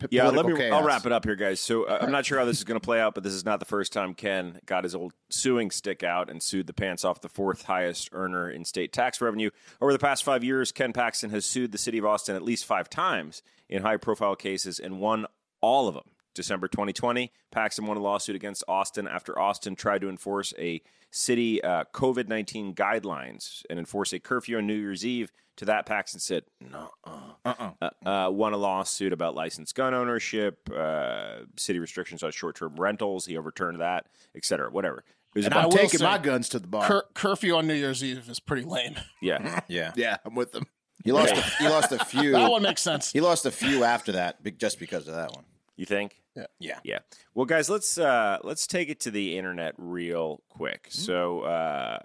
P- 0.00 0.08
Yeah, 0.10 0.24
let 0.28 0.44
me. 0.46 0.52
I'll 0.70 0.82
wrap 0.82 1.06
it 1.06 1.12
up 1.12 1.24
here, 1.24 1.36
guys. 1.36 1.60
So 1.60 1.84
uh, 1.84 1.98
I'm 2.00 2.10
not 2.10 2.26
sure 2.26 2.38
how 2.38 2.44
this 2.44 2.58
is 2.58 2.64
going 2.64 2.80
to 2.80 2.84
play 2.84 3.00
out, 3.00 3.14
but 3.14 3.22
this 3.22 3.32
is 3.32 3.44
not 3.44 3.60
the 3.60 3.66
first 3.66 3.92
time 3.92 4.14
Ken 4.14 4.60
got 4.66 4.84
his 4.84 4.94
old 4.94 5.12
suing 5.30 5.70
stick 5.70 6.02
out 6.02 6.28
and 6.28 6.42
sued 6.42 6.66
the 6.66 6.72
pants 6.72 7.04
off 7.04 7.20
the 7.20 7.28
fourth 7.28 7.62
highest 7.64 8.08
earner 8.12 8.50
in 8.50 8.64
state 8.64 8.92
tax 8.92 9.20
revenue. 9.20 9.50
Over 9.80 9.92
the 9.92 9.98
past 9.98 10.24
five 10.24 10.42
years, 10.42 10.72
Ken 10.72 10.92
Paxton 10.92 11.30
has 11.30 11.46
sued 11.46 11.72
the 11.72 11.78
city 11.78 11.98
of 11.98 12.04
Austin 12.04 12.34
at 12.34 12.42
least 12.42 12.64
five 12.64 12.90
times 12.90 13.42
in 13.68 13.82
high-profile 13.82 14.36
cases 14.36 14.78
and 14.78 14.98
won 15.00 15.26
all 15.60 15.88
of 15.88 15.94
them. 15.94 16.04
December 16.34 16.68
2020, 16.68 17.32
Paxton 17.50 17.86
won 17.86 17.96
a 17.96 18.00
lawsuit 18.00 18.36
against 18.36 18.64
Austin 18.68 19.06
after 19.08 19.38
Austin 19.38 19.74
tried 19.76 20.00
to 20.02 20.08
enforce 20.08 20.52
a 20.58 20.82
city 21.10 21.62
uh, 21.62 21.84
COVID 21.92 22.28
19 22.28 22.74
guidelines 22.74 23.62
and 23.70 23.78
enforce 23.78 24.12
a 24.12 24.18
curfew 24.18 24.58
on 24.58 24.66
New 24.66 24.74
Year's 24.74 25.04
Eve. 25.06 25.30
To 25.58 25.64
that, 25.66 25.86
Paxton 25.86 26.18
said, 26.18 26.42
no, 26.60 26.90
uh, 27.04 27.70
uh, 27.80 27.90
uh, 28.04 28.28
won 28.32 28.52
a 28.54 28.56
lawsuit 28.56 29.12
about 29.12 29.36
licensed 29.36 29.76
gun 29.76 29.94
ownership, 29.94 30.68
uh, 30.76 31.42
city 31.56 31.78
restrictions 31.78 32.24
on 32.24 32.32
short 32.32 32.56
term 32.56 32.74
rentals. 32.76 33.26
He 33.26 33.36
overturned 33.36 33.80
that, 33.80 34.06
et 34.34 34.44
cetera, 34.44 34.68
whatever. 34.68 35.04
There's 35.32 35.46
And 35.46 35.54
about- 35.54 35.64
I'm 35.66 35.70
will 35.70 35.76
taking 35.76 35.98
say, 36.00 36.04
my 36.04 36.18
guns 36.18 36.48
to 36.50 36.58
the 36.58 36.66
bar. 36.66 36.84
Cur- 36.88 37.04
curfew 37.14 37.54
on 37.54 37.68
New 37.68 37.74
Year's 37.74 38.02
Eve 38.02 38.28
is 38.28 38.40
pretty 38.40 38.64
lame. 38.64 38.96
yeah. 39.22 39.60
Yeah. 39.68 39.92
yeah, 39.94 40.16
I'm 40.24 40.34
with 40.34 40.50
them. 40.50 40.66
He 41.04 41.12
lost. 41.12 41.32
A, 41.34 41.40
he 41.62 41.68
lost 41.68 41.92
a 41.92 42.04
few. 42.04 42.32
That 42.32 42.50
one 42.50 42.62
makes 42.62 42.82
sense. 42.82 43.12
He 43.12 43.20
lost 43.20 43.46
a 43.46 43.50
few 43.52 43.84
after 43.84 44.10
that, 44.12 44.42
be- 44.42 44.50
just 44.50 44.80
because 44.80 45.06
of 45.06 45.14
that 45.14 45.32
one. 45.34 45.44
You 45.76 45.86
think? 45.86 46.20
Yeah. 46.58 46.78
Yeah. 46.82 46.98
Well, 47.34 47.46
guys, 47.46 47.70
let's 47.70 47.96
uh, 47.98 48.38
let's 48.42 48.66
take 48.66 48.88
it 48.88 49.00
to 49.00 49.10
the 49.10 49.38
internet 49.38 49.74
real 49.78 50.42
quick. 50.48 50.86
So 50.90 51.40
uh, 51.42 52.00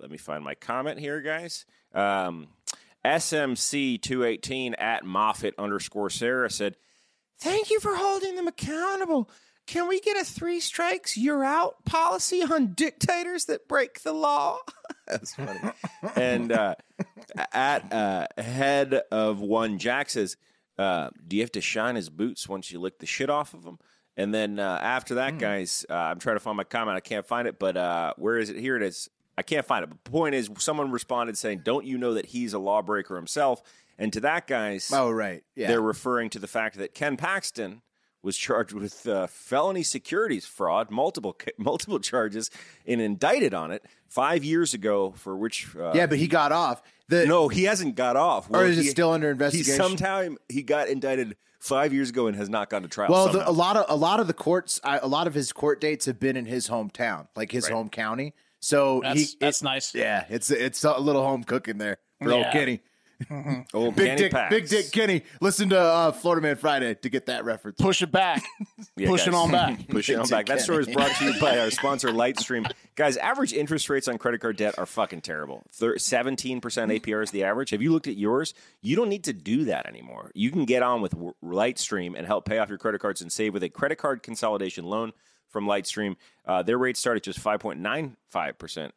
let 0.00 0.10
me 0.10 0.16
find 0.16 0.42
my 0.42 0.54
comment 0.54 0.98
here, 0.98 1.20
guys. 1.20 1.66
Um, 1.92 2.48
SMC 3.04 4.00
two 4.00 4.24
eighteen 4.24 4.74
at 4.74 5.04
Moffat 5.04 5.54
underscore 5.58 6.10
Sarah 6.10 6.50
said, 6.50 6.76
"Thank 7.38 7.70
you 7.70 7.80
for 7.80 7.94
holding 7.94 8.36
them 8.36 8.48
accountable. 8.48 9.30
Can 9.66 9.88
we 9.88 10.00
get 10.00 10.16
a 10.16 10.24
three 10.24 10.60
strikes 10.60 11.16
you're 11.16 11.44
out 11.44 11.84
policy 11.84 12.42
on 12.42 12.74
dictators 12.74 13.44
that 13.46 13.68
break 13.68 14.02
the 14.02 14.12
law?" 14.14 14.58
That's 15.06 15.34
funny. 15.34 15.60
and 16.16 16.50
uh, 16.50 16.76
at 17.52 17.92
uh, 17.92 18.26
head 18.38 18.94
of 19.12 19.40
one, 19.40 19.78
Jack 19.78 20.08
says, 20.08 20.36
uh, 20.78 21.10
"Do 21.26 21.36
you 21.36 21.42
have 21.42 21.52
to 21.52 21.60
shine 21.60 21.96
his 21.96 22.10
boots 22.10 22.48
once 22.48 22.70
you 22.70 22.78
lick 22.80 22.98
the 22.98 23.06
shit 23.06 23.30
off 23.30 23.54
of 23.54 23.64
them?" 23.64 23.78
And 24.16 24.32
then 24.32 24.58
uh, 24.60 24.78
after 24.80 25.16
that, 25.16 25.38
guys, 25.38 25.84
uh, 25.90 25.94
I'm 25.94 26.18
trying 26.20 26.36
to 26.36 26.40
find 26.40 26.56
my 26.56 26.64
comment. 26.64 26.96
I 26.96 27.00
can't 27.00 27.26
find 27.26 27.48
it, 27.48 27.58
but 27.58 27.76
uh, 27.76 28.14
where 28.16 28.38
is 28.38 28.48
it? 28.50 28.56
Here 28.56 28.76
it 28.76 28.82
is. 28.82 29.10
I 29.36 29.42
can't 29.42 29.66
find 29.66 29.82
it. 29.82 29.88
But 29.88 30.04
the 30.04 30.10
point 30.10 30.36
is, 30.36 30.48
someone 30.58 30.90
responded 30.92 31.36
saying, 31.36 31.62
"Don't 31.64 31.84
you 31.84 31.98
know 31.98 32.14
that 32.14 32.26
he's 32.26 32.52
a 32.52 32.58
lawbreaker 32.58 33.16
himself?" 33.16 33.62
And 33.98 34.12
to 34.12 34.20
that, 34.20 34.46
guys, 34.46 34.90
Oh 34.92 35.10
right, 35.10 35.44
yeah. 35.54 35.68
they're 35.68 35.80
referring 35.80 36.30
to 36.30 36.38
the 36.38 36.46
fact 36.48 36.78
that 36.78 36.94
Ken 36.94 37.16
Paxton 37.16 37.82
was 38.24 38.36
charged 38.36 38.72
with 38.72 39.06
uh, 39.06 39.26
felony 39.26 39.82
securities 39.82 40.46
fraud, 40.46 40.90
multiple 40.90 41.36
multiple 41.58 42.00
charges, 42.00 42.50
and 42.86 43.00
indicted 43.00 43.54
on 43.54 43.70
it 43.70 43.84
five 44.08 44.42
years 44.42 44.74
ago. 44.74 45.12
For 45.16 45.36
which, 45.36 45.68
uh, 45.76 45.92
yeah, 45.94 46.06
but 46.06 46.18
he 46.18 46.26
got 46.26 46.50
off. 46.50 46.82
The, 47.08 47.26
no, 47.26 47.48
he 47.48 47.64
hasn't 47.64 47.96
got 47.96 48.16
off. 48.16 48.48
Or 48.50 48.64
is 48.64 48.78
it 48.78 48.82
he- 48.84 48.88
still 48.88 49.12
under 49.12 49.28
He 49.28 49.32
investigation? 49.32 49.74
sometime 49.76 50.38
he 50.48 50.62
got 50.62 50.88
indicted 50.88 51.36
five 51.60 51.92
years 51.92 52.10
ago 52.10 52.26
and 52.26 52.36
has 52.36 52.48
not 52.48 52.70
gone 52.70 52.82
to 52.82 52.88
trial. 52.88 53.10
Well, 53.10 53.28
the, 53.28 53.48
a 53.48 53.52
lot 53.52 53.76
of 53.76 53.84
a 53.88 53.96
lot 53.96 54.20
of 54.20 54.26
the 54.26 54.34
courts, 54.34 54.80
I, 54.82 54.98
a 54.98 55.06
lot 55.06 55.26
of 55.26 55.34
his 55.34 55.52
court 55.52 55.80
dates 55.80 56.06
have 56.06 56.18
been 56.18 56.36
in 56.36 56.46
his 56.46 56.68
hometown, 56.68 57.28
like 57.36 57.52
his 57.52 57.68
home 57.68 57.88
county. 57.90 58.34
So 58.60 59.00
That's, 59.02 59.20
he, 59.32 59.36
that's 59.38 59.62
nice. 59.62 59.94
yeah, 59.94 60.24
it's 60.30 60.50
it's 60.50 60.82
a 60.84 60.98
little 60.98 61.22
home 61.22 61.44
cooking 61.44 61.76
there 61.76 61.98
for 62.22 62.32
old 62.32 62.46
Yeah. 62.46 62.52
Kenny, 63.28 63.66
old 63.74 63.94
big 63.96 64.06
Kenny 64.06 64.18
dick, 64.22 64.32
Pax. 64.32 64.50
big 64.50 64.68
dick 64.68 64.92
Kenny. 64.92 65.22
Listen 65.40 65.68
to 65.70 65.78
uh, 65.80 66.12
Florida 66.12 66.42
Man 66.42 66.56
Friday 66.56 66.94
to 66.94 67.08
get 67.08 67.26
that 67.26 67.44
reference. 67.44 67.80
Push 67.80 68.02
it 68.02 68.12
back. 68.12 68.42
Yeah, 68.96 69.08
Pushing 69.08 69.32
guys. 69.32 69.40
on 69.42 69.50
back. 69.50 69.88
Pushing 69.88 70.20
on 70.20 70.28
back. 70.28 70.46
That 70.46 70.60
story 70.60 70.82
is 70.82 70.88
brought 70.88 71.10
to 71.16 71.24
you 71.24 71.40
by 71.40 71.58
our 71.58 71.70
sponsor, 71.72 72.10
Lightstream. 72.10 72.70
Guys, 72.94 73.16
average 73.16 73.52
interest 73.52 73.88
rates 73.90 74.06
on 74.06 74.18
credit 74.18 74.40
card 74.40 74.56
debt 74.56 74.78
are 74.78 74.86
fucking 74.86 75.20
terrible. 75.22 75.64
17% 75.80 76.60
APR 76.60 77.22
is 77.24 77.32
the 77.32 77.42
average. 77.42 77.70
Have 77.70 77.82
you 77.82 77.90
looked 77.92 78.06
at 78.06 78.16
yours? 78.16 78.54
You 78.82 78.94
don't 78.94 79.08
need 79.08 79.24
to 79.24 79.32
do 79.32 79.64
that 79.64 79.86
anymore. 79.86 80.30
You 80.34 80.52
can 80.52 80.64
get 80.64 80.84
on 80.84 81.00
with 81.00 81.12
Lightstream 81.42 82.14
and 82.16 82.24
help 82.24 82.44
pay 82.44 82.58
off 82.58 82.68
your 82.68 82.78
credit 82.78 83.00
cards 83.00 83.20
and 83.20 83.32
save 83.32 83.52
with 83.52 83.64
a 83.64 83.68
credit 83.68 83.96
card 83.96 84.22
consolidation 84.22 84.84
loan 84.84 85.12
from 85.54 85.66
Lightstream. 85.66 86.16
Uh, 86.44 86.64
their 86.64 86.76
rates 86.76 86.98
start 86.98 87.16
at 87.16 87.22
just 87.22 87.38
5.95% 87.42 88.16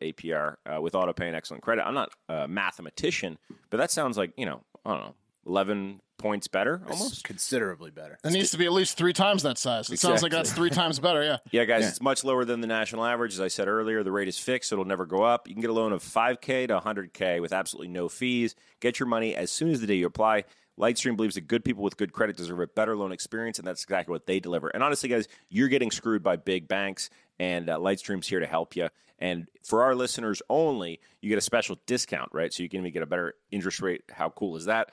APR 0.02 0.56
uh, 0.66 0.82
with 0.82 0.96
auto 0.96 1.14
pay 1.14 1.28
and 1.28 1.36
excellent 1.36 1.62
credit. 1.62 1.84
I'm 1.88 1.94
not 1.94 2.10
a 2.28 2.48
mathematician, 2.48 3.38
but 3.70 3.78
that 3.78 3.92
sounds 3.92 4.18
like, 4.18 4.34
you 4.38 4.48
know, 4.48 4.62
I 4.84 4.94
don't 4.96 5.02
know, 5.02 5.16
11 5.46 6.02
points 6.18 6.48
better 6.48 6.82
almost. 6.90 7.24
considerably 7.24 7.92
better. 7.92 8.18
It 8.26 8.32
needs 8.34 8.50
to 8.50 8.58
be 8.58 8.66
at 8.66 8.74
least 8.74 8.98
three 8.98 9.14
times 9.14 9.44
that 9.44 9.60
size. 9.60 9.92
It 9.92 10.00
sounds 10.00 10.24
like 10.24 10.32
that's 10.32 10.52
three 10.52 10.72
times 10.72 11.00
better. 11.00 11.24
Yeah. 11.24 11.38
Yeah, 11.52 11.66
guys, 11.66 11.88
it's 11.88 12.02
much 12.02 12.24
lower 12.24 12.44
than 12.44 12.60
the 12.60 12.68
national 12.68 13.06
average. 13.06 13.34
As 13.34 13.40
I 13.40 13.48
said 13.50 13.68
earlier, 13.68 14.02
the 14.04 14.12
rate 14.12 14.28
is 14.28 14.40
fixed, 14.40 14.70
so 14.70 14.74
it'll 14.76 14.86
never 14.86 15.06
go 15.06 15.22
up. 15.22 15.48
You 15.48 15.54
can 15.54 15.62
get 15.62 15.70
a 15.70 15.74
loan 15.74 15.94
of 15.94 16.04
5K 16.04 16.68
to 16.70 16.80
100K 16.80 17.40
with 17.40 17.54
absolutely 17.54 17.90
no 17.90 18.10
fees. 18.10 18.56
Get 18.82 19.00
your 19.00 19.08
money 19.08 19.36
as 19.36 19.52
soon 19.52 19.70
as 19.70 19.80
the 19.80 19.86
day 19.88 19.96
you 19.96 20.08
apply. 20.08 20.46
Lightstream 20.79 21.15
believes 21.15 21.36
that 21.36 21.48
good 21.48 21.65
people 21.65 21.84
with 21.84 21.98
good 21.98 22.13
credit 22.13 22.38
deserve 22.38 22.60
a 22.60 22.67
better 22.67 22.96
loan 22.96 23.12
experience, 23.12 23.57
and 23.60 23.67
that's 23.67 23.84
exactly 23.84 24.12
what 24.12 24.27
they 24.27 24.39
deliver. 24.39 24.67
And 24.69 24.84
honestly, 24.84 25.10
guys, 25.10 25.27
you're 25.50 25.67
getting 25.69 25.91
screwed 25.91 26.24
by 26.24 26.36
big 26.36 26.67
banks, 26.67 27.10
and 27.39 27.69
uh, 27.69 27.77
Lightstream's 27.77 28.27
here 28.27 28.39
to 28.39 28.48
help 28.48 28.75
you. 28.75 28.89
And 29.19 29.48
for 29.63 29.84
our 29.84 29.96
listeners 29.96 30.41
only, 30.50 31.00
you 31.22 31.29
get 31.29 31.39
a 31.39 31.41
special 31.41 31.79
discount, 31.88 32.29
right? 32.34 32.53
So 32.53 32.62
you 32.62 32.69
can 32.69 32.81
even 32.81 32.93
get 32.93 33.01
a 33.01 33.07
better 33.07 33.34
interest 33.50 33.81
rate. 33.81 34.03
How 34.12 34.29
cool 34.29 34.55
is 34.55 34.65
that? 34.65 34.91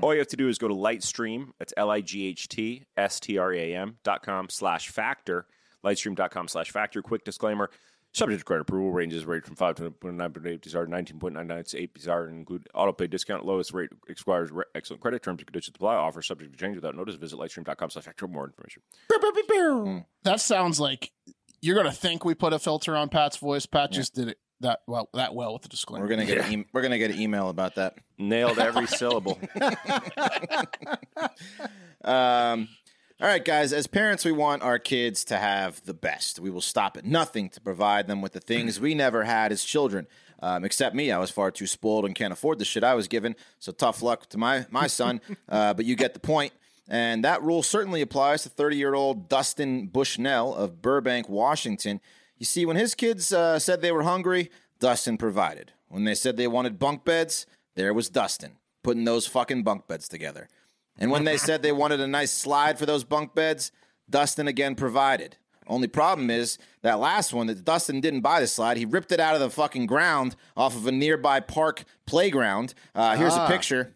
All 0.00 0.14
you 0.14 0.20
have 0.20 0.28
to 0.28 0.36
do 0.36 0.48
is 0.48 0.56
go 0.56 0.66
to 0.66 0.74
Lightstream. 0.74 1.48
That's 1.58 1.74
L 1.76 1.90
I 1.90 2.00
G 2.00 2.26
H 2.28 2.48
T 2.48 2.86
S 2.96 3.20
T 3.20 3.36
R 3.36 3.52
A 3.52 3.74
M 3.74 3.98
dot 4.02 4.22
com 4.22 4.48
slash 4.48 4.88
factor. 4.88 5.46
Lightstream.com 5.84 6.48
slash 6.48 6.70
factor. 6.70 7.02
Quick 7.02 7.22
disclaimer. 7.22 7.68
Subject 8.14 8.38
to 8.38 8.44
credit 8.44 8.62
approval 8.62 8.92
ranges 8.92 9.26
rate 9.26 9.44
from 9.44 9.56
5 9.56 9.74
to 9.74 9.90
9.8 9.90 10.60
BZR, 10.60 10.86
19.99 10.86 11.68
to 11.70 11.78
8 11.82 11.94
BZR, 11.94 12.28
and 12.28 12.38
include 12.38 12.68
auto 12.72 12.92
pay 12.92 13.08
discount. 13.08 13.44
Lowest 13.44 13.72
rate 13.74 13.90
expires 14.08 14.52
re- 14.52 14.62
excellent 14.76 15.02
credit 15.02 15.20
terms 15.22 15.40
and 15.40 15.46
conditions 15.48 15.74
apply. 15.76 15.96
Offer 15.96 16.22
subject 16.22 16.52
to 16.52 16.58
change 16.58 16.76
without 16.76 16.94
notice. 16.94 17.16
Visit 17.16 17.40
lightstream.com 17.40 17.90
slash 17.90 18.04
factor 18.04 18.26
for 18.26 18.32
more 18.32 18.44
information. 18.46 18.82
That 20.22 20.40
sounds 20.40 20.78
like 20.78 21.10
you're 21.60 21.74
gonna 21.76 21.90
think 21.90 22.24
we 22.24 22.34
put 22.34 22.52
a 22.52 22.58
filter 22.60 22.94
on 22.96 23.08
Pat's 23.08 23.36
voice. 23.38 23.66
Pat 23.66 23.90
just 23.90 24.14
did 24.14 24.28
it 24.28 24.38
that 24.60 24.80
well 24.86 25.08
that 25.14 25.34
well 25.34 25.52
with 25.52 25.62
the 25.62 25.68
disclaimer. 25.68 26.04
We're 26.04 26.10
gonna 26.10 26.24
get 26.26 26.46
an 26.46 26.60
e- 26.60 26.64
we're 26.72 26.82
gonna 26.82 26.98
get 26.98 27.10
an 27.10 27.20
email 27.20 27.48
about 27.48 27.74
that. 27.74 27.94
Nailed 28.16 28.60
every 28.60 28.86
syllable. 28.88 29.40
Um, 32.04 32.68
all 33.20 33.28
right, 33.28 33.44
guys. 33.44 33.72
As 33.72 33.86
parents, 33.86 34.24
we 34.24 34.32
want 34.32 34.62
our 34.62 34.78
kids 34.78 35.24
to 35.26 35.36
have 35.36 35.84
the 35.84 35.94
best. 35.94 36.40
We 36.40 36.50
will 36.50 36.60
stop 36.60 36.96
at 36.96 37.04
nothing 37.04 37.48
to 37.50 37.60
provide 37.60 38.08
them 38.08 38.20
with 38.20 38.32
the 38.32 38.40
things 38.40 38.80
we 38.80 38.94
never 38.94 39.22
had 39.22 39.52
as 39.52 39.62
children. 39.62 40.08
Um, 40.42 40.64
except 40.64 40.96
me, 40.96 41.12
I 41.12 41.18
was 41.18 41.30
far 41.30 41.52
too 41.52 41.68
spoiled 41.68 42.04
and 42.04 42.14
can't 42.14 42.32
afford 42.32 42.58
the 42.58 42.64
shit 42.64 42.82
I 42.82 42.94
was 42.94 43.06
given. 43.06 43.36
So 43.60 43.70
tough 43.70 44.02
luck 44.02 44.28
to 44.30 44.38
my 44.38 44.66
my 44.70 44.88
son. 44.88 45.20
Uh, 45.48 45.72
but 45.74 45.84
you 45.84 45.94
get 45.94 46.14
the 46.14 46.20
point. 46.20 46.52
And 46.88 47.24
that 47.24 47.42
rule 47.42 47.62
certainly 47.62 48.00
applies 48.00 48.42
to 48.42 48.48
30 48.48 48.76
year 48.76 48.94
old 48.94 49.28
Dustin 49.28 49.86
Bushnell 49.86 50.54
of 50.54 50.82
Burbank, 50.82 51.28
Washington. 51.28 52.00
You 52.38 52.46
see, 52.46 52.66
when 52.66 52.76
his 52.76 52.94
kids 52.94 53.32
uh, 53.32 53.58
said 53.58 53.80
they 53.80 53.92
were 53.92 54.02
hungry, 54.02 54.50
Dustin 54.80 55.16
provided. 55.16 55.72
When 55.88 56.04
they 56.04 56.14
said 56.14 56.36
they 56.36 56.48
wanted 56.48 56.78
bunk 56.78 57.04
beds, 57.04 57.46
there 57.76 57.94
was 57.94 58.08
Dustin 58.08 58.56
putting 58.82 59.04
those 59.04 59.26
fucking 59.26 59.62
bunk 59.62 59.86
beds 59.86 60.08
together. 60.08 60.48
And 60.98 61.10
when 61.10 61.24
they 61.24 61.36
said 61.36 61.62
they 61.62 61.72
wanted 61.72 62.00
a 62.00 62.06
nice 62.06 62.30
slide 62.30 62.78
for 62.78 62.86
those 62.86 63.04
bunk 63.04 63.34
beds, 63.34 63.72
Dustin 64.08 64.46
again 64.48 64.74
provided. 64.74 65.36
Only 65.66 65.88
problem 65.88 66.30
is 66.30 66.58
that 66.82 67.00
last 67.00 67.32
one 67.32 67.46
that 67.46 67.64
Dustin 67.64 68.00
didn't 68.00 68.20
buy 68.20 68.40
the 68.40 68.46
slide. 68.46 68.76
He 68.76 68.84
ripped 68.84 69.12
it 69.12 69.20
out 69.20 69.34
of 69.34 69.40
the 69.40 69.50
fucking 69.50 69.86
ground 69.86 70.36
off 70.56 70.76
of 70.76 70.86
a 70.86 70.92
nearby 70.92 71.40
park 71.40 71.84
playground. 72.06 72.74
Uh, 72.94 73.16
here's 73.16 73.34
a 73.34 73.46
picture. 73.48 73.94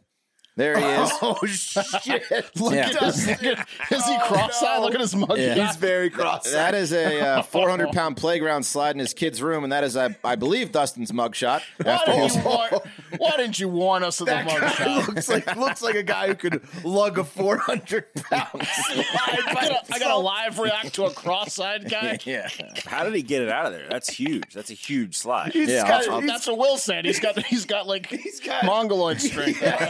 There 0.59 0.77
he 0.79 0.85
is. 0.85 1.11
Oh 1.23 1.37
shit! 1.47 2.23
Look 2.57 2.75
Yeah. 2.75 2.89
at 2.91 3.01
this. 3.01 3.27
Look 3.29 3.43
at- 3.45 3.69
Is 3.93 4.05
he 4.07 4.19
cross-eyed? 4.19 4.81
Look 4.81 4.95
at 4.95 5.01
his 5.01 5.15
mug. 5.15 5.39
Yeah. 5.39 5.55
He's 5.55 5.77
very 5.77 6.11
cross. 6.11 6.51
That 6.51 6.75
is 6.75 6.93
a 6.93 7.21
uh, 7.21 7.43
400 7.57 7.93
pound 7.93 8.17
playground 8.17 8.65
slide 8.65 8.91
in 8.97 8.99
his 8.99 9.15
kid's 9.15 9.41
room, 9.43 9.63
and 9.63 9.73
that 9.73 9.85
is, 9.85 9.97
I, 9.97 10.17
I 10.25 10.35
believe, 10.37 10.73
Dustin's 10.73 11.13
mugshot. 11.13 11.63
Why 11.83 11.99
didn't, 12.07 12.35
you 12.35 12.43
warn, 12.45 12.71
why 13.19 13.31
didn't 13.37 13.59
you 13.61 13.69
warn 13.69 14.03
us 14.05 14.21
of 14.21 14.27
That 14.27 14.47
mug 14.47 14.61
guy 14.61 14.69
shot? 14.73 15.09
looks 15.09 15.29
like 15.29 15.57
looks 15.57 15.83
like 15.83 15.95
a 15.95 16.03
guy 16.03 16.27
who 16.29 16.35
could 16.35 16.63
lug 16.85 17.19
a 17.19 17.25
four 17.25 17.59
hundred 17.59 18.13
pound 18.15 18.49
I 18.63 19.41
gotta, 19.55 19.83
I 19.95 19.99
gotta 19.99 20.17
live 20.19 20.59
react 20.59 20.95
to 20.95 21.05
a 21.05 21.13
cross-eyed 21.13 21.89
guy. 21.89 22.19
Yeah. 22.25 22.49
How 22.87 23.05
did 23.05 23.15
he 23.15 23.23
get 23.23 23.43
it 23.43 23.49
out 23.49 23.67
of 23.67 23.73
there? 23.73 23.87
That's 23.89 24.09
huge. 24.09 24.53
That's 24.55 24.71
a 24.71 24.75
huge 24.75 25.17
slide. 25.17 25.53
He's 25.53 25.69
Yeah, 25.69 25.87
got, 25.87 26.09
Oh, 26.09 26.21
that's 26.21 26.47
what 26.47 26.59
Will 26.59 26.77
said. 26.79 27.05
He's 27.05 27.21
got 27.21 27.39
he's 27.47 27.65
got 27.65 27.87
like 27.87 28.07
He's 28.07 28.41
got- 28.41 28.65
mongoloid 28.65 29.21
strength. 29.21 29.63
yeah, 29.63 29.89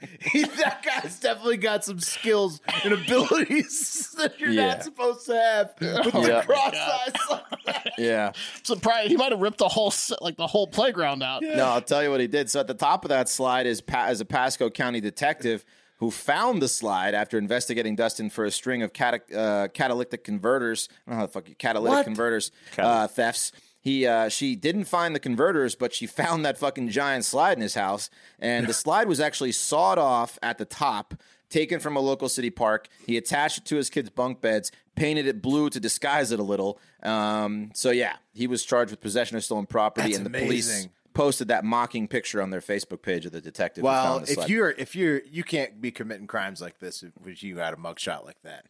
he's, 0.00 0.20
he, 0.32 0.42
that 0.56 0.82
guy's 0.84 1.18
definitely 1.20 1.56
got 1.58 1.84
some 1.84 2.00
skills 2.00 2.60
and 2.84 2.92
abilities 2.94 4.14
that 4.18 4.38
you're 4.40 4.50
Yeah. 4.50 4.68
not 4.68 4.82
supposed 4.84 5.26
to 5.26 5.34
have 5.34 5.74
with 5.80 6.14
Yeah. 6.26 6.40
the 6.40 6.42
cross 6.46 6.74
eyes. 6.74 7.84
Yeah. 7.98 8.32
Surprised 8.62 9.08
he 9.10 9.16
might 9.16 9.32
have 9.32 9.40
ripped 9.40 9.58
the 9.58 9.68
whole 9.68 9.92
like 10.20 10.36
the 10.36 10.46
whole 10.46 10.66
playground 10.66 11.22
out. 11.22 11.42
No, 11.42 11.64
I'll 11.66 11.82
tell 11.82 12.02
you 12.02 12.10
what 12.10 12.20
he 12.20 12.26
did. 12.26 12.50
So 12.50 12.60
at 12.60 12.66
the 12.66 12.74
top 12.74 13.04
of 13.04 13.08
that 13.10 13.28
slide 13.28 13.66
is 13.66 13.80
pa- 13.80 14.06
as 14.06 14.20
a 14.20 14.24
Pasco 14.24 14.70
County 14.70 15.00
detective 15.00 15.64
who 15.98 16.10
found 16.10 16.62
the 16.62 16.68
slide 16.68 17.14
after 17.14 17.36
investigating 17.36 17.94
Dustin 17.94 18.30
for 18.30 18.46
a 18.46 18.50
string 18.50 18.82
of 18.82 18.92
cata- 18.94 19.20
uh, 19.38 19.68
catalytic 19.68 20.24
converters. 20.24 20.88
I 21.06 21.10
don't 21.10 21.14
know 21.16 21.20
how 21.20 21.26
the 21.26 21.32
fuck 21.32 21.48
you 21.48 21.54
catalytic 21.54 21.96
What? 21.96 22.04
converters 22.04 22.50
uh, 22.78 23.06
thefts. 23.06 23.52
He 23.80 24.06
uh, 24.06 24.28
she 24.28 24.56
didn't 24.56 24.84
find 24.84 25.14
the 25.14 25.20
converters, 25.20 25.74
but 25.74 25.94
she 25.94 26.06
found 26.22 26.44
that 26.44 26.58
fucking 26.58 26.90
giant 26.90 27.24
slide 27.24 27.56
in 27.56 27.62
his 27.62 27.74
house, 27.74 28.10
and 28.38 28.66
the 28.66 28.74
slide 28.74 29.08
was 29.08 29.20
actually 29.20 29.52
sawed 29.52 29.98
off 29.98 30.38
at 30.42 30.58
the 30.58 30.64
top. 30.64 31.14
Taken 31.48 31.80
from 31.80 31.96
a 31.96 32.00
local 32.00 32.28
city 32.28 32.50
park, 32.50 32.86
he 33.04 33.16
attached 33.16 33.58
it 33.58 33.64
to 33.64 33.74
his 33.74 33.90
kids' 33.90 34.08
bunk 34.08 34.40
beds, 34.40 34.70
painted 34.94 35.26
it 35.26 35.42
blue 35.42 35.68
to 35.70 35.80
disguise 35.80 36.30
it 36.30 36.38
a 36.38 36.44
little. 36.44 36.78
Um, 37.02 37.72
so 37.74 37.90
yeah, 37.90 38.14
he 38.32 38.46
was 38.46 38.64
charged 38.64 38.92
with 38.92 39.00
possession 39.00 39.36
of 39.36 39.42
stolen 39.42 39.66
property, 39.66 40.10
That's 40.12 40.18
and 40.18 40.26
the 40.26 40.38
police 40.38 40.86
posted 41.12 41.48
that 41.48 41.64
mocking 41.64 42.06
picture 42.08 42.40
on 42.40 42.50
their 42.50 42.60
Facebook 42.60 43.02
page 43.02 43.26
of 43.26 43.32
the 43.32 43.40
detective. 43.40 43.82
Well, 43.82 44.18
if 44.18 44.28
slide. 44.28 44.48
you're 44.48 44.70
if 44.70 44.94
you're 44.94 45.22
you 45.30 45.42
can't 45.42 45.80
be 45.80 45.90
committing 45.90 46.26
crimes 46.26 46.60
like 46.60 46.78
this 46.78 47.02
if 47.26 47.42
you 47.42 47.56
got 47.56 47.74
a 47.74 47.76
mugshot 47.76 48.24
like 48.24 48.40
that. 48.42 48.66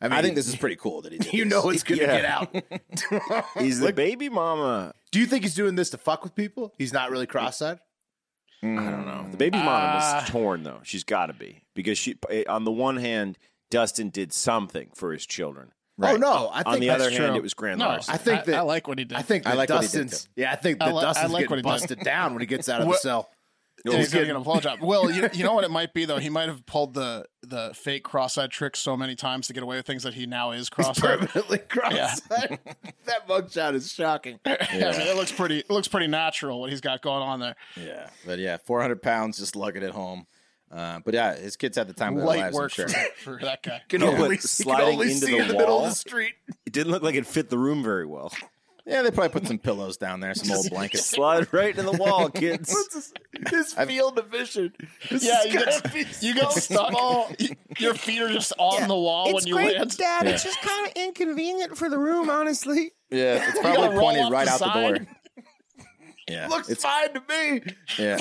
I 0.00 0.08
mean, 0.08 0.12
I 0.18 0.22
think 0.22 0.34
this 0.34 0.48
is 0.48 0.56
pretty 0.64 0.76
cool 0.76 1.02
that 1.02 1.12
he 1.12 1.18
did 1.18 1.32
you 1.32 1.44
this. 1.44 1.52
know 1.52 1.68
it's 1.70 1.82
going 1.82 1.98
to 2.00 2.06
Yeah. 2.06 2.20
get 2.20 2.24
out. 2.24 3.44
He's 3.58 3.80
the 3.80 3.92
baby 3.92 4.28
mama. 4.28 4.92
Do 5.10 5.18
you 5.20 5.26
think 5.26 5.42
he's 5.44 5.54
doing 5.54 5.74
this 5.74 5.90
to 5.90 5.98
fuck 5.98 6.22
with 6.24 6.34
people? 6.34 6.72
He's 6.78 6.92
not 6.92 7.10
really 7.10 7.26
cross-eyed. 7.26 7.78
I 8.62 8.66
don't 8.66 9.06
know. 9.06 9.26
The 9.30 9.36
baby 9.36 9.58
mama 9.58 10.00
Uh, 10.02 10.22
is 10.24 10.30
torn 10.30 10.62
though. 10.62 10.80
She's 10.84 11.04
got 11.04 11.26
to 11.26 11.32
be 11.32 11.64
because 11.74 11.98
she. 11.98 12.16
eh, 12.30 12.44
On 12.48 12.64
the 12.64 12.70
one 12.70 12.96
hand, 12.98 13.38
Dustin 13.70 14.10
did 14.10 14.32
something 14.32 14.90
for 14.94 15.12
his 15.12 15.26
children. 15.26 15.72
Oh 16.02 16.16
no, 16.16 16.48
I 16.52 16.62
think 16.62 16.66
On 16.74 16.80
the 16.80 16.86
that's 16.88 17.02
other 17.02 17.10
true. 17.14 17.24
hand, 17.26 17.36
it 17.36 17.42
was 17.42 17.52
grand 17.54 17.78
No, 17.78 17.88
larceny. 17.88 18.14
I 18.14 18.18
think 18.18 18.40
I, 18.40 18.44
that 18.44 18.54
I 18.56 18.60
like 18.62 18.88
what 18.88 18.98
he 18.98 19.04
did. 19.04 19.18
I 19.18 19.22
think 19.22 19.46
I 19.46 19.50
that 19.50 19.56
like 19.58 19.68
what 19.70 19.82
he 19.82 19.88
did, 19.88 20.04
Dustin's. 20.10 20.28
Yeah, 20.36 20.50
I 20.52 20.56
think 20.56 20.78
that 20.78 20.88
I 20.88 20.92
li- 20.92 20.98
I 20.98 21.02
Dustin's 21.02 21.32
like 21.32 21.40
what 21.50 21.56
getting 21.56 21.56
did. 21.56 21.68
busted 21.80 22.00
down 22.00 22.32
when 22.32 22.40
he 22.40 22.46
gets 22.46 22.68
out 22.70 22.80
of 22.80 22.86
the 22.86 22.88
What- 22.90 23.00
cell. 23.00 23.28
Yeah, 23.84 23.96
he's 23.96 24.12
gonna 24.12 24.26
get 24.26 24.36
a 24.36 24.40
blowjob. 24.40 24.80
Well, 24.80 25.10
you, 25.10 25.28
you 25.32 25.44
know 25.44 25.54
what 25.54 25.64
it 25.64 25.70
might 25.70 25.94
be 25.94 26.04
though. 26.04 26.18
He 26.18 26.28
might 26.28 26.48
have 26.48 26.66
pulled 26.66 26.94
the 26.94 27.26
the 27.42 27.72
fake 27.74 28.04
cross-eyed 28.04 28.50
trick 28.50 28.76
so 28.76 28.96
many 28.96 29.14
times 29.14 29.46
to 29.46 29.52
get 29.52 29.62
away 29.62 29.76
with 29.76 29.86
things 29.86 30.02
that 30.02 30.14
he 30.14 30.26
now 30.26 30.50
is 30.50 30.68
cross-eyed. 30.68 31.20
Permanently 31.20 31.58
cross-eyed. 31.68 32.58
that 33.06 33.26
mugshot 33.26 33.74
is 33.74 33.92
shocking. 33.92 34.38
I 34.44 34.58
mean, 34.72 34.82
it 34.82 35.16
looks 35.16 35.32
pretty. 35.32 35.60
It 35.60 35.70
looks 35.70 35.88
pretty 35.88 36.08
natural 36.08 36.60
what 36.60 36.70
he's 36.70 36.80
got 36.80 37.00
going 37.02 37.22
on 37.22 37.40
there. 37.40 37.56
Yeah, 37.76 38.08
but 38.26 38.38
yeah, 38.38 38.58
400 38.58 39.02
pounds 39.02 39.38
just 39.38 39.56
lugging 39.56 39.82
it 39.82 39.86
at 39.86 39.92
home. 39.92 40.26
Uh, 40.70 41.00
but 41.04 41.14
yeah, 41.14 41.34
his 41.34 41.56
kids 41.56 41.76
had 41.76 41.88
the 41.88 41.92
time 41.92 42.12
of 42.12 42.18
their 42.18 42.26
Light 42.26 42.38
lives. 42.38 42.54
work 42.56 42.72
I'm 42.78 42.88
sure. 42.88 43.00
for, 43.16 43.38
for 43.38 43.44
that 43.44 43.62
guy. 43.62 43.82
Can 43.88 44.02
Yeah, 44.02 44.08
only, 44.08 44.20
but 44.20 44.30
he 44.30 44.36
can 44.36 44.46
sliding 44.46 44.88
only 44.88 45.06
into 45.12 45.26
see 45.26 45.32
the 45.32 45.38
in 45.38 45.48
the 45.48 45.54
middle 45.54 45.78
of 45.78 45.90
the 45.90 45.96
street. 45.96 46.34
It 46.64 46.72
didn't 46.72 46.92
look 46.92 47.02
like 47.02 47.16
it 47.16 47.26
fit 47.26 47.50
the 47.50 47.58
room 47.58 47.82
very 47.82 48.06
well. 48.06 48.32
Yeah, 48.86 49.02
they 49.02 49.10
probably 49.10 49.28
put 49.30 49.46
some 49.46 49.58
pillows 49.58 49.96
down 49.96 50.20
there, 50.20 50.34
some 50.34 50.56
old 50.56 50.68
blankets. 50.70 51.04
Slide 51.06 51.52
right 51.52 51.76
in 51.76 51.84
the 51.86 51.92
wall, 51.92 52.28
kids. 52.30 52.74
His 53.50 53.72
field 53.74 54.18
of 54.18 54.26
vision. 54.28 54.72
This 55.10 55.24
Yeah, 55.24 55.40
is 55.40 55.46
you 55.52 55.58
gonna 55.60 55.70
get 55.82 55.92
be 55.92 56.06
you 56.26 56.34
get 56.34 56.50
so 56.52 56.60
stuck. 56.60 56.90
small. 56.90 57.30
You- 57.38 57.56
Your 57.78 57.94
feet 57.94 58.20
are 58.20 58.28
just 58.28 58.52
on 58.58 58.88
the 58.88 58.94
wall 58.96 59.32
when 59.32 59.46
you 59.46 59.54
land. 59.54 59.96
Dad. 59.96 60.26
It's 60.26 60.42
just 60.44 60.60
kind 60.60 60.86
of 60.86 60.92
inconvenient 60.96 61.76
for 61.78 61.88
the 61.88 61.98
room, 61.98 62.28
honestly. 62.30 62.92
Yeah, 63.10 63.44
it's 63.48 63.58
probably 63.60 63.98
pointed 63.98 64.30
right 64.30 64.46
the 64.46 64.52
out 64.52 64.58
the 64.60 64.64
door. 64.66 64.96
side. 64.96 65.06
Yeah, 66.28 66.46
Looks 66.48 66.68
it's 66.68 66.82
fine 66.84 67.12
to 67.14 67.22
me. 67.28 67.62
yeah. 67.98 68.18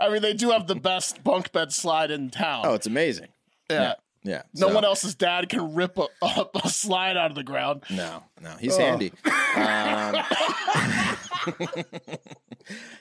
I 0.00 0.08
mean, 0.10 0.22
they 0.22 0.34
do 0.34 0.50
have 0.50 0.66
the 0.66 0.74
best 0.74 1.22
bunk 1.24 1.52
bed 1.52 1.72
slide 1.72 2.10
in 2.10 2.30
town. 2.30 2.64
Oh, 2.66 2.74
it's 2.74 2.86
amazing. 2.86 3.28
yeah. 3.70 3.80
Yeah. 3.82 3.94
No 4.24 4.42
so- 4.54 4.74
one 4.74 4.84
else's 4.84 5.14
dad 5.14 5.48
can 5.48 5.74
rip 5.74 5.96
a, 5.98 6.06
a, 6.22 6.46
a 6.64 6.68
slide 6.68 7.16
out 7.16 7.30
of 7.30 7.36
the 7.36 7.42
ground. 7.44 7.84
No, 7.90 8.22
no, 8.40 8.50
he's 8.60 8.76
handy. 8.76 9.12
Um, 9.56 10.14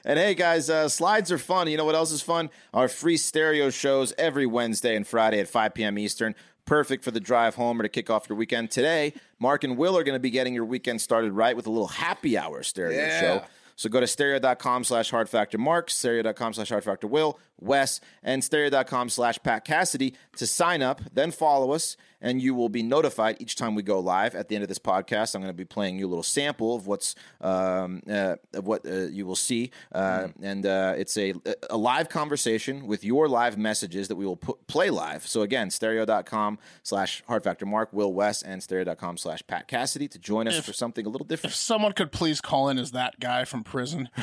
and 0.05 0.17
hey, 0.17 0.33
guys, 0.33 0.69
uh, 0.69 0.87
slides 0.89 1.31
are 1.31 1.37
fun. 1.37 1.67
You 1.67 1.77
know 1.77 1.85
what 1.85 1.95
else 1.95 2.11
is 2.11 2.21
fun? 2.21 2.49
Our 2.73 2.87
free 2.87 3.17
stereo 3.17 3.69
shows 3.69 4.13
every 4.17 4.45
Wednesday 4.45 4.95
and 4.95 5.05
Friday 5.05 5.39
at 5.39 5.47
5 5.47 5.73
p.m. 5.73 5.97
Eastern. 5.99 6.35
Perfect 6.65 7.03
for 7.03 7.11
the 7.11 7.19
drive 7.19 7.55
home 7.55 7.79
or 7.79 7.83
to 7.83 7.89
kick 7.89 8.09
off 8.09 8.27
your 8.29 8.37
weekend. 8.37 8.71
Today, 8.71 9.13
Mark 9.39 9.63
and 9.63 9.77
Will 9.77 9.97
are 9.97 10.03
going 10.03 10.15
to 10.15 10.19
be 10.19 10.29
getting 10.29 10.53
your 10.53 10.65
weekend 10.65 11.01
started 11.01 11.33
right 11.33 11.55
with 11.55 11.67
a 11.67 11.69
little 11.69 11.87
happy 11.87 12.37
hour 12.37 12.63
stereo 12.63 12.97
Yeah. 12.97 13.19
show. 13.19 13.43
So 13.75 13.89
go 13.89 13.99
to 13.99 14.07
stereo.com 14.07 14.83
slash 14.85 15.11
hard 15.11 15.29
factor 15.29 15.57
Mark, 15.57 15.89
stereo.com 15.91 16.53
slash 16.53 16.69
hard 16.69 16.83
factor 16.83 17.07
Will, 17.07 17.37
Wes, 17.59 17.99
and 18.23 18.43
stereo.com 18.43 19.09
slash 19.09 19.39
Pat 19.43 19.65
Cassidy 19.65 20.13
to 20.35 20.47
sign 20.47 20.81
up, 20.81 21.01
then 21.13 21.31
follow 21.31 21.71
us, 21.71 21.97
and 22.21 22.41
you 22.41 22.55
will 22.55 22.69
be 22.69 22.83
notified 22.83 23.37
each 23.39 23.55
time 23.55 23.75
we 23.75 23.83
go 23.83 23.99
live. 23.99 24.35
At 24.35 24.47
the 24.47 24.55
end 24.55 24.63
of 24.63 24.69
this 24.69 24.79
podcast, 24.79 25.35
I'm 25.35 25.41
going 25.41 25.53
to 25.53 25.57
be 25.57 25.65
playing 25.65 25.99
you 25.99 26.07
a 26.07 26.09
little 26.09 26.23
sample 26.23 26.75
of 26.75 26.87
what's 26.87 27.15
um, 27.41 28.01
uh, 28.09 28.35
of 28.53 28.65
what 28.65 28.85
uh, 28.85 29.07
you 29.07 29.25
will 29.25 29.35
see, 29.35 29.71
uh, 29.91 30.27
and 30.41 30.65
uh, 30.65 30.93
it's 30.97 31.17
a 31.17 31.33
a 31.69 31.77
live 31.77 32.09
conversation 32.09 32.87
with 32.87 33.03
your 33.03 33.27
live 33.27 33.57
messages 33.57 34.07
that 34.07 34.15
we 34.15 34.25
will 34.25 34.37
put, 34.37 34.65
play 34.67 34.89
live. 34.89 35.25
So 35.27 35.41
again, 35.41 35.69
stereo.com 35.69 36.59
slash 36.83 37.23
hard 37.27 37.43
factor 37.43 37.65
Mark, 37.65 37.91
Will 37.91 38.13
Wes, 38.13 38.41
and 38.41 38.61
stereo.com 38.61 39.17
slash 39.17 39.45
Pat 39.47 39.67
Cassidy 39.67 40.07
to 40.09 40.19
join 40.19 40.47
us 40.47 40.59
for 40.59 40.73
something 40.73 41.05
a 41.05 41.09
little 41.09 41.25
different. 41.25 41.53
If 41.53 41.59
someone 41.59 41.93
could 41.93 42.11
please 42.11 42.41
call 42.41 42.69
in 42.69 42.77
as 42.77 42.91
that 42.91 43.19
guy 43.19 43.45
from 43.45 43.63
prison. 43.63 44.09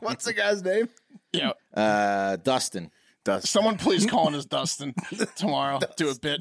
What's 0.00 0.24
the 0.24 0.34
guy's 0.34 0.62
name? 0.62 0.88
Yeah. 1.32 1.52
Uh, 1.74 2.36
Dustin. 2.36 2.90
Someone 3.40 3.76
please 3.76 4.06
call 4.10 4.28
in 4.28 4.34
as 4.34 4.46
Dustin 4.46 4.94
tomorrow. 5.36 5.80
Do 5.96 6.08
a 6.10 6.14
bit. 6.14 6.40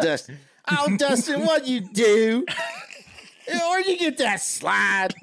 Dustin. 0.00 0.38
Oh, 0.70 0.96
Dustin, 0.96 1.46
what 1.46 1.66
you 1.66 1.80
do? 1.80 2.44
or 3.70 3.80
you 3.80 3.96
get 3.96 4.18
that 4.18 4.40
slide. 4.42 5.14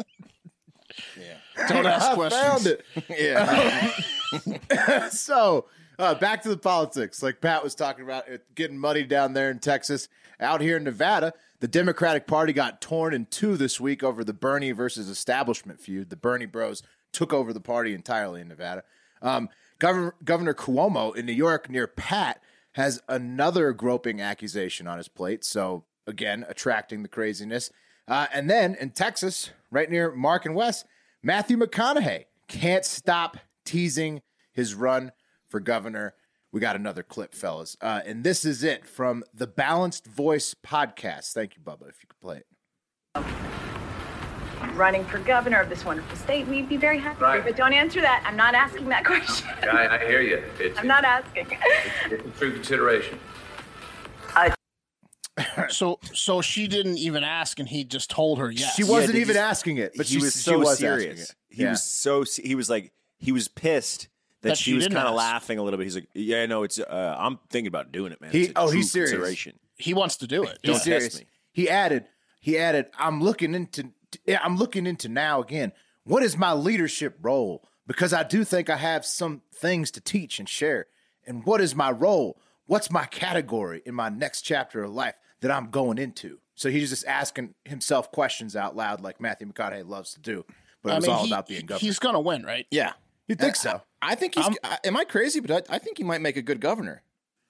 Yeah. 1.19 1.67
Don't 1.67 1.85
ask 1.85 2.11
I 2.11 2.13
questions. 2.15 2.41
found 2.43 2.67
it. 2.67 2.85
Yeah. 3.19 5.09
so 5.09 5.65
uh, 5.99 6.15
back 6.15 6.41
to 6.43 6.49
the 6.49 6.57
politics 6.57 7.21
like 7.23 7.39
pat 7.41 7.63
was 7.63 7.75
talking 7.75 8.03
about 8.03 8.27
it 8.27 8.43
getting 8.55 8.77
muddy 8.77 9.03
down 9.03 9.33
there 9.33 9.49
in 9.49 9.59
texas 9.59 10.09
out 10.39 10.59
here 10.59 10.75
in 10.77 10.83
nevada 10.83 11.33
the 11.61 11.67
democratic 11.67 12.27
party 12.27 12.51
got 12.51 12.81
torn 12.81 13.13
in 13.13 13.25
two 13.27 13.55
this 13.55 13.79
week 13.79 14.03
over 14.03 14.23
the 14.23 14.33
bernie 14.33 14.71
versus 14.71 15.07
establishment 15.09 15.79
feud 15.79 16.09
the 16.09 16.15
bernie 16.17 16.45
bros 16.45 16.83
took 17.15 17.33
over 17.33 17.53
the 17.53 17.59
party 17.59 17.93
entirely 17.93 18.41
in 18.41 18.47
nevada 18.47 18.83
um, 19.21 19.49
governor, 19.79 20.15
governor 20.23 20.53
cuomo 20.53 21.15
in 21.15 21.25
new 21.25 21.33
york 21.33 21.69
near 21.69 21.87
pat 21.87 22.41
has 22.73 23.01
another 23.07 23.71
groping 23.71 24.21
accusation 24.21 24.87
on 24.87 24.97
his 24.97 25.07
plate 25.07 25.43
so 25.43 25.83
again 26.05 26.45
attracting 26.47 27.01
the 27.03 27.09
craziness 27.09 27.71
uh, 28.07 28.27
and 28.33 28.49
then 28.49 28.75
in 28.75 28.89
texas 28.89 29.51
right 29.71 29.89
near 29.89 30.11
mark 30.11 30.45
and 30.45 30.55
wes 30.55 30.83
matthew 31.23 31.57
mcconaughey 31.57 32.25
can't 32.47 32.85
stop 32.85 33.37
teasing 33.65 34.21
his 34.53 34.73
run 34.73 35.11
for 35.49 35.59
governor. 35.59 36.15
We 36.51 36.61
got 36.61 36.75
another 36.75 37.03
clip, 37.03 37.33
fellas. 37.33 37.75
Uh, 37.81 38.01
and 38.05 38.23
this 38.23 38.45
is 38.45 38.63
it 38.63 38.85
from 38.85 39.23
the 39.33 39.47
Balanced 39.47 40.07
Voice 40.07 40.55
podcast. 40.65 41.33
Thank 41.33 41.55
you, 41.57 41.61
Bubba, 41.61 41.89
if 41.89 42.01
you 42.01 42.07
could 42.07 42.21
play 42.21 42.37
it. 42.37 43.54
Running 44.75 45.03
for 45.05 45.19
governor 45.19 45.59
of 45.61 45.69
this 45.69 45.83
wonderful 45.85 46.15
state, 46.17 46.47
we'd 46.47 46.69
be 46.69 46.77
very 46.77 46.99
happy. 46.99 47.21
Right. 47.23 47.43
But 47.43 47.55
don't 47.55 47.73
answer 47.73 48.01
that. 48.01 48.23
I'm 48.25 48.35
not 48.35 48.53
asking 48.55 48.87
that 48.89 49.03
question. 49.11 49.47
I, 49.63 49.87
I 49.97 50.05
hear 50.05 50.21
you. 50.21 50.43
It's, 50.59 50.77
I'm 50.77 50.87
not 50.87 51.03
asking. 51.05 51.47
it's 52.11 52.25
a 52.25 52.39
true 52.39 52.53
consideration. 52.53 53.19
So 55.69 55.99
so 56.13 56.41
she 56.41 56.65
didn't 56.67 56.97
even 56.97 57.23
ask 57.25 57.59
and 57.59 57.67
he 57.67 57.83
just 57.83 58.09
told 58.09 58.39
her 58.39 58.49
yes. 58.49 58.73
She 58.75 58.85
wasn't 58.85 59.13
did 59.13 59.19
even 59.21 59.35
you- 59.35 59.41
asking 59.41 59.77
it, 59.77 59.91
but 59.97 60.05
he 60.05 60.13
she 60.15 60.23
was 60.23 60.33
she 60.33 60.39
so 60.39 60.59
was 60.59 60.77
serious. 60.77 61.29
it. 61.31 61.35
He 61.49 61.63
Yeah. 61.63 61.71
was 61.71 61.83
so 61.83 62.23
he 62.23 62.55
was 62.55 62.69
like 62.69 62.93
he 63.17 63.33
was 63.33 63.49
pissed 63.49 64.07
that, 64.43 64.49
That 64.49 64.57
she, 64.57 64.71
she 64.71 64.75
was 64.75 64.87
kind 64.87 65.07
of 65.07 65.13
laughing 65.13 65.59
a 65.59 65.63
little 65.63 65.77
bit. 65.77 65.83
He's 65.85 65.95
like, 65.95 66.07
"Yeah, 66.13 66.45
no, 66.45 66.63
it's 66.63 66.79
uh, 66.79 67.15
I'm 67.19 67.39
thinking 67.49 67.67
about 67.67 67.91
doing 67.91 68.13
it, 68.13 68.21
man. 68.21 68.31
He- 68.31 68.51
oh, 68.55 68.69
he's 68.69 68.91
serious. 68.91 69.45
he 69.77 69.93
wants 69.93 70.15
to 70.17 70.27
do 70.27 70.43
it. 70.43 70.57
He's 70.61 70.71
Don't 70.75 70.81
serious. 70.81 71.03
test 71.05 71.19
me. 71.23 71.27
He 71.51 71.69
added, 71.69 72.05
he 72.39 72.57
added, 72.57 72.85
I'm 72.97 73.21
looking 73.21 73.55
into 73.55 73.83
yeah, 73.83 73.89
I'm 74.27 74.57
looking 74.57 74.85
into 74.85 75.09
now 75.09 75.41
again. 75.41 75.71
What 76.03 76.23
is 76.23 76.37
my 76.37 76.53
leadership 76.53 77.17
role? 77.21 77.63
Because 77.87 78.13
I 78.13 78.23
do 78.23 78.43
think 78.43 78.69
I 78.69 78.77
have 78.77 79.05
some 79.05 79.41
things 79.53 79.91
to 79.91 80.01
teach 80.01 80.39
and 80.39 80.47
share. 80.49 80.87
And 81.25 81.45
what 81.45 81.61
is 81.61 81.75
my 81.75 81.91
role? 81.91 82.39
What's 82.67 82.91
my 82.91 83.05
category 83.05 83.81
in 83.85 83.95
my 83.95 84.09
next 84.09 84.41
chapter 84.41 84.83
of 84.83 84.91
life 84.91 85.15
that 85.41 85.51
I'm 85.51 85.69
going 85.69 85.97
into? 85.97 86.39
So 86.55 86.69
he's 86.69 86.89
just 86.89 87.05
asking 87.05 87.53
himself 87.65 88.11
questions 88.11 88.55
out 88.55 88.75
loud, 88.75 89.01
like 89.01 89.19
Matthew 89.19 89.51
McConaughey 89.51 89.87
loves 89.87 90.13
to 90.13 90.21
do. 90.21 90.45
But 90.81 90.93
it 90.93 90.95
I 90.95 90.99
mean, 90.99 91.11
all 91.11 91.23
he- 91.25 91.31
about 91.31 91.47
being 91.47 91.65
governor. 91.65 91.79
He's 91.85 91.99
gonna 91.99 92.21
win, 92.21 92.43
right? 92.43 92.65
Yeah. 92.71 92.93
You 93.27 93.35
think 93.35 93.55
so? 93.55 93.81
I 94.01 94.13
think 94.13 94.35
he's. 94.35 94.45
I, 94.63 94.77
am 94.83 94.95
I 94.95 95.03
crazy? 95.03 95.39
But 95.39 95.69
I, 95.69 95.75
I 95.75 95.79
think 95.79 95.97
he 95.97 96.03
might 96.03 96.21
make 96.21 96.37
a 96.37 96.43
good 96.43 96.61
governor. 96.61 97.01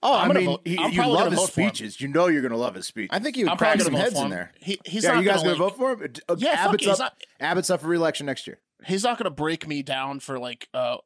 Oh, 0.06 0.14
I'm 0.18 0.32
I 0.32 0.34
mean, 0.34 0.46
vote- 0.46 0.62
he, 0.66 0.78
I'm 0.78 0.92
you 0.92 1.06
love 1.08 1.32
his 1.32 1.40
vote 1.40 1.52
for 1.52 1.62
him. 1.62 1.70
speeches. 1.70 2.00
You 2.02 2.08
know 2.08 2.28
you're 2.28 2.42
going 2.42 2.52
to 2.52 2.58
love 2.58 2.76
his 2.76 2.86
speech. 2.86 3.10
I 3.12 3.20
think 3.20 3.36
he 3.36 3.44
would 3.44 3.52
I'm 3.52 3.58
crack 3.58 3.82
some 3.82 3.94
heads 3.94 4.20
in 4.20 4.30
there. 4.30 4.52
He, 4.60 4.80
he's 4.86 5.04
yeah, 5.04 5.14
not 5.16 5.24
you 5.24 5.30
guys 5.30 5.42
gonna, 5.42 5.54
to 5.54 5.60
vote 5.60 5.78
for 5.78 5.94
him? 5.94 6.14
Uh, 6.30 6.36
Yeah, 6.38 6.56
fuck 6.58 6.68
Abbott's 6.76 6.84
it, 6.86 6.90
up. 6.90 7.00
not- 7.00 7.18
Abbott's 7.40 7.70
up 7.70 7.82
for 7.82 7.88
reelection 7.88 8.26
next 8.26 8.46
year. 8.48 8.60
He's 8.86 9.04
not 9.04 9.18
gonna 9.18 9.30
break 9.32 9.68
me 9.68 9.82
down 9.82 10.20
for 10.20 10.38
like 10.38 10.68
uh 10.74 10.98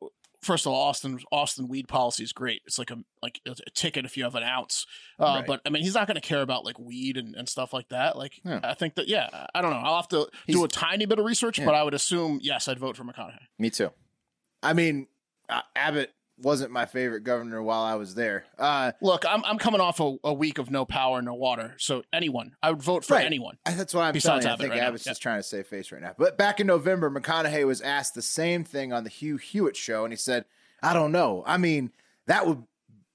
first 0.41 0.65
of 0.65 0.71
all, 0.73 0.81
Austin 0.81 1.19
Austin 1.31 1.67
weed 1.69 1.87
policy 1.87 2.23
is 2.23 2.33
great. 2.33 2.61
It's 2.65 2.77
like 2.79 2.91
a 2.91 2.97
like 3.21 3.39
a, 3.47 3.51
a 3.51 3.69
ticket 3.73 4.03
if 4.05 4.17
you 4.17 4.23
have 4.25 4.35
an 4.35 4.43
ounce. 4.43 4.85
Uh, 5.19 5.23
Right. 5.37 5.45
But 5.47 5.61
I 5.65 5.69
mean, 5.69 5.83
he's 5.83 5.93
not 5.93 6.07
going 6.07 6.15
to 6.15 6.21
care 6.21 6.41
about 6.41 6.65
like 6.65 6.77
weed 6.79 7.15
and, 7.15 7.35
and 7.35 7.47
stuff 7.47 7.71
like 7.73 7.87
that. 7.89 8.17
Like, 8.17 8.41
Yeah. 8.43 8.59
I 8.63 8.73
think 8.73 8.95
that 8.95 9.07
yeah, 9.07 9.45
I 9.55 9.61
don't 9.61 9.71
know. 9.71 9.77
I'll 9.77 9.97
have 9.97 10.07
to 10.09 10.27
He's- 10.45 10.57
do 10.57 10.63
a 10.65 10.67
tiny 10.67 11.05
bit 11.05 11.19
of 11.19 11.25
research, 11.25 11.59
Yeah. 11.59 11.65
but 11.65 11.75
I 11.75 11.83
would 11.83 11.93
assume 11.93 12.39
yes, 12.41 12.67
I'd 12.67 12.79
vote 12.79 12.97
for 12.97 13.03
McConaughey. 13.05 13.37
Me 13.59 13.69
too. 13.69 13.91
I 14.63 14.73
mean, 14.73 15.07
uh, 15.47 15.61
Abbott 15.75 16.11
wasn't 16.41 16.71
my 16.71 16.85
favorite 16.85 17.21
governor 17.23 17.61
while 17.61 17.81
I 17.81 17.95
was 17.95 18.15
there. 18.15 18.45
Uh, 18.57 18.91
Look, 19.01 19.25
I'm 19.27 19.43
I'm 19.45 19.57
coming 19.57 19.81
off 19.81 19.99
a, 19.99 20.15
a 20.23 20.33
week 20.33 20.57
of 20.57 20.69
no 20.71 20.85
power, 20.85 21.21
no 21.21 21.33
water. 21.33 21.75
So 21.77 22.03
anyone, 22.13 22.55
I 22.63 22.71
would 22.71 22.81
vote 22.81 23.05
for 23.05 23.15
Right. 23.15 23.25
anyone. 23.25 23.57
that's 23.65 23.93
why 23.93 24.07
I'm 24.07 24.13
Besides 24.13 24.45
telling 24.45 24.47
you. 24.47 24.53
I 24.53 24.57
think 24.57 24.71
right 24.73 24.81
now, 24.81 24.87
Abbott's 24.89 25.05
yeah. 25.05 25.11
just 25.11 25.21
trying 25.21 25.39
to 25.39 25.43
save 25.43 25.67
face 25.67 25.91
right 25.91 26.01
now. 26.01 26.13
But 26.17 26.37
back 26.37 26.59
in 26.59 26.67
November, 26.67 27.09
McConaughey 27.09 27.65
was 27.65 27.81
asked 27.81 28.15
the 28.15 28.21
same 28.21 28.63
thing 28.63 28.93
on 28.93 29.03
the 29.03 29.09
Hugh 29.09 29.37
Hewitt 29.37 29.75
show, 29.75 30.03
and 30.03 30.13
he 30.13 30.17
said, 30.17 30.45
"I 30.81 30.93
don't 30.93 31.11
know. 31.11 31.43
I 31.45 31.57
mean, 31.57 31.91
that 32.27 32.45
would 32.47 32.63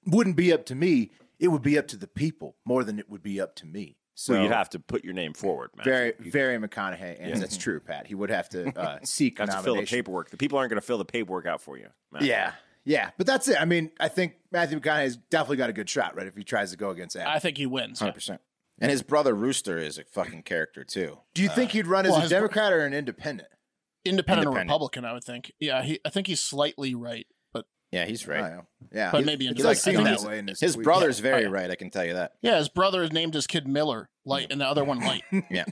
wouldn't 0.05 0.35
be 0.35 0.53
up 0.53 0.65
to 0.67 0.75
me. 0.75 1.11
It 1.39 1.49
would 1.49 1.61
be 1.63 1.77
up 1.77 1.87
to 1.89 1.97
the 1.97 2.07
people 2.07 2.55
more 2.65 2.83
than 2.83 2.99
it 2.99 3.09
would 3.09 3.23
be 3.23 3.41
up 3.41 3.55
to 3.55 3.65
me." 3.65 3.97
So 4.17 4.33
So 4.33 4.41
you'd 4.43 4.51
have 4.53 4.69
to 4.69 4.79
put 4.79 5.03
your 5.03 5.13
name 5.13 5.33
forward, 5.33 5.71
man. 5.75 5.83
very, 5.83 6.13
very 6.19 6.57
McConaughey, 6.57 7.17
and 7.19 7.41
that's 7.41 7.57
true, 7.57 7.81
Pat. 7.81 8.07
He 8.07 8.15
would 8.15 8.29
have 8.29 8.47
to 8.49 8.69
uh, 8.79 8.99
seek 9.03 9.39
You 9.39 9.45
have 9.45 9.57
to 9.57 9.61
fill 9.63 9.75
the 9.75 9.85
paperwork. 9.85 10.29
The 10.29 10.37
people 10.37 10.57
aren't 10.57 10.69
going 10.69 10.79
to 10.79 10.85
fill 10.87 10.97
the 10.97 11.03
paperwork 11.03 11.45
out 11.45 11.59
for 11.61 11.77
you. 11.77 11.87
Matt. 12.13 12.21
Yeah, 12.21 12.53
Yeah, 12.85 13.09
but 13.17 13.25
that's 13.27 13.47
it. 13.47 13.59
I 13.59 13.65
mean, 13.65 13.91
I 13.99 14.07
think 14.07 14.33
Matthew 14.51 14.79
McConaughey's 14.79 15.17
definitely 15.17 15.57
got 15.57 15.69
a 15.69 15.73
good 15.73 15.89
shot, 15.89 16.15
right? 16.15 16.27
If 16.27 16.35
he 16.35 16.43
tries 16.43 16.71
to 16.71 16.77
go 16.77 16.91
against 16.91 17.15
Abbott. 17.15 17.33
I 17.35 17.39
think 17.39 17.57
he 17.57 17.65
wins. 17.65 17.99
yeah. 17.99 18.05
Hundred 18.05 18.13
percent. 18.15 18.41
And 18.79 18.91
his 18.91 19.01
brother 19.03 19.33
Rooster 19.33 19.77
is 19.77 19.97
a 19.97 20.03
fucking 20.03 20.43
character 20.43 20.83
too. 20.83 21.17
Do 21.33 21.41
you 21.41 21.49
think 21.49 21.71
he'd 21.71 21.87
run 21.87 22.05
as 22.05 22.11
well, 22.11 22.19
a 22.19 22.21
his- 22.23 22.29
Democrat 22.29 22.71
or 22.73 22.85
an 22.85 22.93
independent? 22.93 23.47
Independent, 24.03 24.45
or 24.47 24.49
Independent. 24.51 24.69
Republican, 24.69 25.05
I 25.05 25.13
would 25.13 25.23
think. 25.23 25.51
Yeah, 25.59 25.81
he, 25.81 25.99
I 26.05 26.09
think 26.09 26.27
he's 26.27 26.39
slightly 26.41 26.93
right, 26.93 27.25
but 27.53 27.65
Yeah, 27.91 28.05
he's 28.05 28.27
right. 28.27 28.41
don't. 28.53 28.65
Yeah, 28.93 29.09
But 29.11 29.21
he- 29.21 29.25
maybe 29.25 29.45
he 29.45 29.49
in- 29.49 29.55
does 29.57 29.65
I 29.65 29.73
seem 29.73 29.95
think 29.95 30.03
that 30.05 30.11
he's- 30.11 30.25
way. 30.25 30.37
In 30.39 30.47
his, 30.49 30.59
His 30.59 30.75
tweets. 30.77 30.83
brother's 30.83 31.19
very 31.19 31.43
yeah. 31.43 31.49
right. 31.49 31.71
I 31.71 31.75
can 31.75 31.89
tell 31.89 32.05
you 32.05 32.13
that. 32.13 32.33
yeah, 32.43 32.57
his 32.57 32.69
brother 32.69 33.01
is 33.01 33.11
named 33.11 33.33
his 33.33 33.47
kid 33.47 33.67
Miller 33.67 34.09
Light, 34.25 34.51
and 34.51 34.61
the 34.61 34.67
other 34.67 34.83
one 34.83 34.99
Light. 34.99 35.23
Yeah, 35.49 35.65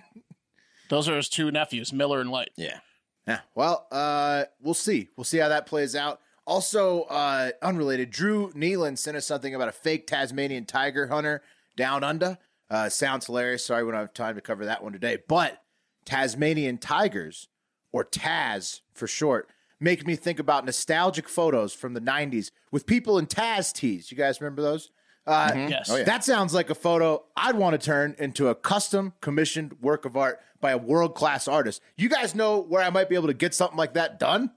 Those 0.90 1.08
are 1.10 1.16
his 1.18 1.30
two 1.30 1.52
nephews, 1.52 1.94
Miller 1.94 2.22
and 2.22 2.32
Light. 2.32 2.50
yeah. 2.58 2.80
Yeah. 3.28 3.40
Well, 3.56 3.88
uh, 3.92 4.46
we'll 4.62 4.74
see. 4.74 5.10
We'll 5.16 5.24
see 5.24 5.38
how 5.38 5.48
that 5.50 5.66
plays 5.66 5.96
out. 5.96 6.20
Also, 6.46 7.04
uh, 7.04 7.52
unrelated, 7.62 8.10
Drew 8.12 8.52
Nealon 8.52 8.98
sent 8.98 9.16
us 9.18 9.26
something 9.26 9.56
about 9.56 9.70
a 9.70 9.72
fake 9.74 10.08
Tasmanian 10.08 10.66
tiger 10.66 11.08
hunter 11.08 11.42
down 11.78 12.04
under. 12.04 12.38
Uh, 12.70 12.90
sounds 12.90 13.28
hilarious. 13.28 13.66
Sorry, 13.66 13.84
we 13.84 13.92
don't 13.92 14.00
have 14.00 14.14
time 14.14 14.36
to 14.36 14.42
cover 14.42 14.66
that 14.66 14.84
one 14.84 14.94
today. 14.94 15.20
But 15.28 15.62
Tasmanian 16.06 16.78
tigers, 16.80 17.48
or 17.92 18.04
Taz 18.04 18.82
for 18.94 19.08
short, 19.08 19.50
make 19.80 20.06
me 20.06 20.16
think 20.16 20.40
about 20.40 20.66
nostalgic 20.66 21.30
photos 21.30 21.74
from 21.74 21.94
the 21.94 22.02
90s 22.02 22.52
with 22.72 22.86
people 22.86 23.18
in 23.18 23.26
Taz 23.28 23.72
tees. 23.74 24.12
You 24.12 24.18
guys 24.18 24.42
remember 24.42 24.62
those? 24.62 24.90
Uh, 25.26 25.52
Yes. 25.70 25.90
Oh, 25.90 25.96
yeah. 25.96 26.04
That 26.04 26.24
sounds 26.26 26.54
like 26.54 26.70
a 26.70 26.76
photo 26.76 27.24
I'd 27.38 27.56
want 27.56 27.80
to 27.80 27.86
turn 27.86 28.16
into 28.20 28.50
a 28.50 28.56
custom 28.56 29.14
commissioned 29.22 29.82
work 29.82 30.04
of 30.04 30.18
art 30.18 30.42
by 30.60 30.72
a 30.72 30.78
world 30.78 31.16
class 31.16 31.48
artist. 31.48 31.82
You 31.96 32.10
guys 32.10 32.36
know 32.36 32.60
where 32.60 32.82
I 32.84 32.90
might 32.90 33.08
be 33.08 33.16
able 33.16 33.28
to 33.28 33.34
get 33.34 33.54
something 33.54 33.78
like 33.78 33.94
that 33.94 34.20
done? 34.20 34.52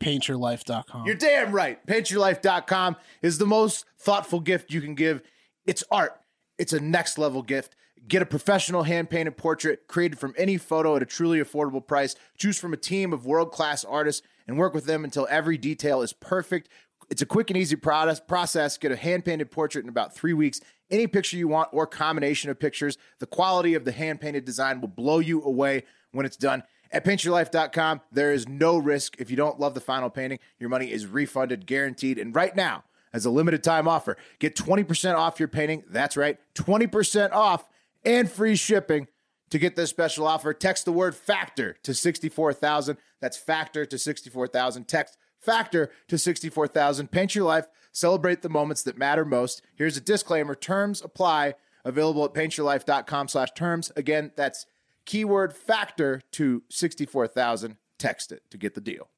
Paintyourlife.com. 0.00 1.06
You're 1.06 1.14
damn 1.14 1.52
right. 1.52 1.84
PaintYourLife.com 1.86 2.96
is 3.22 3.38
the 3.38 3.46
most 3.46 3.84
thoughtful 3.98 4.40
gift 4.40 4.72
you 4.72 4.80
can 4.80 4.94
give. 4.94 5.22
It's 5.66 5.84
art, 5.90 6.18
it's 6.58 6.72
a 6.72 6.80
next 6.80 7.18
level 7.18 7.42
gift. 7.42 7.76
Get 8.08 8.22
a 8.22 8.26
professional 8.26 8.82
hand 8.84 9.10
painted 9.10 9.36
portrait 9.36 9.86
created 9.86 10.18
from 10.18 10.34
any 10.38 10.56
photo 10.56 10.96
at 10.96 11.02
a 11.02 11.06
truly 11.06 11.38
affordable 11.38 11.86
price. 11.86 12.16
Choose 12.38 12.58
from 12.58 12.72
a 12.72 12.78
team 12.78 13.12
of 13.12 13.26
world 13.26 13.52
class 13.52 13.84
artists 13.84 14.26
and 14.48 14.56
work 14.58 14.74
with 14.74 14.86
them 14.86 15.04
until 15.04 15.28
every 15.30 15.58
detail 15.58 16.00
is 16.00 16.14
perfect. 16.14 16.70
It's 17.10 17.22
a 17.22 17.26
quick 17.26 17.50
and 17.50 17.56
easy 17.56 17.76
process. 17.76 18.78
Get 18.78 18.90
a 18.90 18.96
hand 18.96 19.24
painted 19.24 19.50
portrait 19.50 19.84
in 19.84 19.88
about 19.88 20.14
three 20.14 20.32
weeks. 20.32 20.60
Any 20.90 21.06
picture 21.06 21.36
you 21.36 21.46
want 21.46 21.68
or 21.72 21.86
combination 21.86 22.50
of 22.50 22.58
pictures. 22.58 22.96
The 23.18 23.26
quality 23.26 23.74
of 23.74 23.84
the 23.84 23.92
hand 23.92 24.20
painted 24.20 24.44
design 24.44 24.80
will 24.80 24.88
blow 24.88 25.18
you 25.18 25.42
away 25.42 25.84
when 26.12 26.24
it's 26.24 26.36
done. 26.36 26.62
At 26.92 27.04
paintyourlife.com, 27.04 28.00
there 28.10 28.32
is 28.32 28.48
no 28.48 28.76
risk. 28.76 29.16
If 29.18 29.30
you 29.30 29.36
don't 29.36 29.60
love 29.60 29.74
the 29.74 29.80
final 29.80 30.10
painting, 30.10 30.40
your 30.58 30.68
money 30.68 30.90
is 30.90 31.06
refunded, 31.06 31.66
guaranteed. 31.66 32.18
And 32.18 32.34
right 32.34 32.54
now, 32.54 32.84
as 33.12 33.24
a 33.24 33.30
limited 33.30 33.62
time 33.62 33.86
offer, 33.88 34.16
get 34.38 34.56
20% 34.56 35.14
off 35.14 35.38
your 35.38 35.48
painting. 35.48 35.84
That's 35.88 36.16
right, 36.16 36.38
20% 36.54 37.32
off 37.32 37.64
and 38.04 38.30
free 38.30 38.56
shipping. 38.56 39.08
To 39.50 39.58
get 39.58 39.74
this 39.74 39.90
special 39.90 40.28
offer, 40.28 40.54
text 40.54 40.84
the 40.84 40.92
word 40.92 41.16
factor 41.16 41.76
to 41.82 41.92
64,000. 41.92 42.96
That's 43.20 43.36
factor 43.36 43.84
to 43.84 43.98
64,000. 43.98 44.84
Text 44.86 45.16
factor 45.40 45.90
to 46.06 46.18
64,000. 46.18 47.10
Paint 47.10 47.34
your 47.34 47.46
life. 47.46 47.66
Celebrate 47.90 48.42
the 48.42 48.48
moments 48.48 48.84
that 48.84 48.96
matter 48.96 49.24
most. 49.24 49.62
Here's 49.74 49.96
a 49.96 50.00
disclaimer. 50.00 50.54
Terms 50.54 51.02
apply. 51.02 51.54
Available 51.84 52.24
at 52.24 52.32
paintyourlife.com 52.32 53.26
slash 53.26 53.50
terms. 53.56 53.90
Again, 53.96 54.30
that's 54.36 54.66
keyword 55.06 55.54
factor 55.56 56.22
to 56.32 56.62
64,000. 56.70 57.76
Text 57.98 58.32
it 58.32 58.42
to 58.50 58.56
get 58.58 58.74
the 58.74 58.80
deal. 58.80 59.10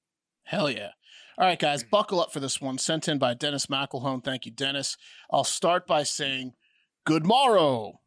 Hell 0.45 0.69
yeah. 0.71 0.91
All 1.39 1.47
right, 1.47 1.59
guys, 1.59 1.83
buckle 1.85 2.21
up 2.21 2.33
for 2.33 2.41
this 2.41 2.61
one. 2.61 2.79
Sent 2.79 3.09
in 3.09 3.19
by 3.19 3.33
Dennis 3.35 3.67
McElhone. 3.67 4.23
Thank 4.25 4.45
you, 4.45 4.53
Dennis. 4.53 4.97
I'll 5.31 5.45
start 5.45 5.87
by 5.87 6.03
saying 6.03 6.53
good 7.07 7.25
morrow. 7.25 8.01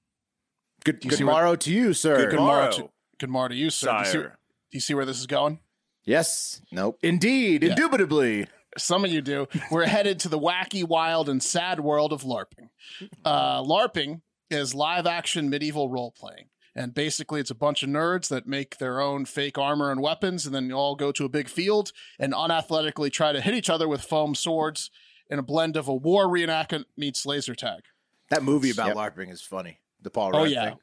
Good, 0.84 1.02
good 1.02 1.14
see 1.18 1.24
where- 1.24 1.34
morrow 1.34 1.56
to 1.56 1.74
you, 1.74 1.94
sir. 1.94 2.30
Good 2.30 2.36
morrow. 2.40 2.62
Morrow. 2.64 2.72
To, 2.72 2.90
good 3.20 3.30
morrow 3.30 3.48
to 3.50 3.56
you, 3.56 3.70
sir. 3.70 3.92
Do 3.92 3.98
you, 4.00 4.06
see, 4.06 4.18
do 4.20 4.30
you 4.74 4.80
see 4.80 4.94
where 4.94 5.06
this 5.06 5.20
is 5.20 5.28
going? 5.28 5.60
Yes, 6.04 6.62
Nope. 6.72 7.00
indeed, 7.02 7.64
indubitably. 7.64 8.46
Some 8.78 9.06
of 9.06 9.12
you 9.12 9.22
do. 9.22 9.48
We're 9.72 9.86
headed 9.88 10.20
to 10.20 10.30
the 10.30 10.38
wacky, 10.38 10.84
wild, 10.88 11.30
and 11.30 11.42
sad 11.42 11.80
world 11.80 12.12
of 12.14 12.24
LARPing. 12.24 12.70
Uh, 13.24 13.62
LARPing 13.64 14.22
is 14.52 14.76
live 14.76 15.08
action 15.08 15.50
medieval 15.50 15.90
role 15.90 16.12
playing. 16.12 16.48
And 16.76 16.94
basically, 16.94 17.40
it's 17.40 17.52
a 17.52 17.56
bunch 17.56 17.84
of 17.84 17.90
nerds 17.90 18.28
that 18.28 18.46
make 18.48 18.78
their 18.80 19.00
own 19.00 19.24
fake 19.26 19.58
armor 19.58 19.92
and 19.92 20.02
weapons, 20.02 20.46
and 20.46 20.54
then 20.54 20.68
you 20.70 20.76
all 20.76 20.96
go 20.96 21.12
to 21.14 21.24
a 21.24 21.30
big 21.30 21.48
field 21.48 21.92
and 22.20 22.34
unathletically 22.34 23.10
try 23.12 23.32
to 23.32 23.40
hit 23.40 23.54
each 23.54 23.70
other 23.70 23.88
with 23.88 24.02
foam 24.02 24.36
swords 24.36 24.92
in 25.30 25.40
a 25.40 25.44
blend 25.44 25.78
of 25.78 25.88
a 25.88 25.94
war 25.96 26.28
reenactment 26.28 26.84
meets 26.98 27.26
laser 27.26 27.56
tag. 27.56 27.82
That 28.30 28.44
movie 28.44 28.72
about 28.72 28.88
Yep. 28.88 28.98
LARPing 28.98 29.32
is 29.32 29.42
funny. 29.42 29.80
The 30.02 30.10
Paul 30.10 30.36
Oh 30.36 30.44
yeah. 30.44 30.70
thing. 30.72 30.80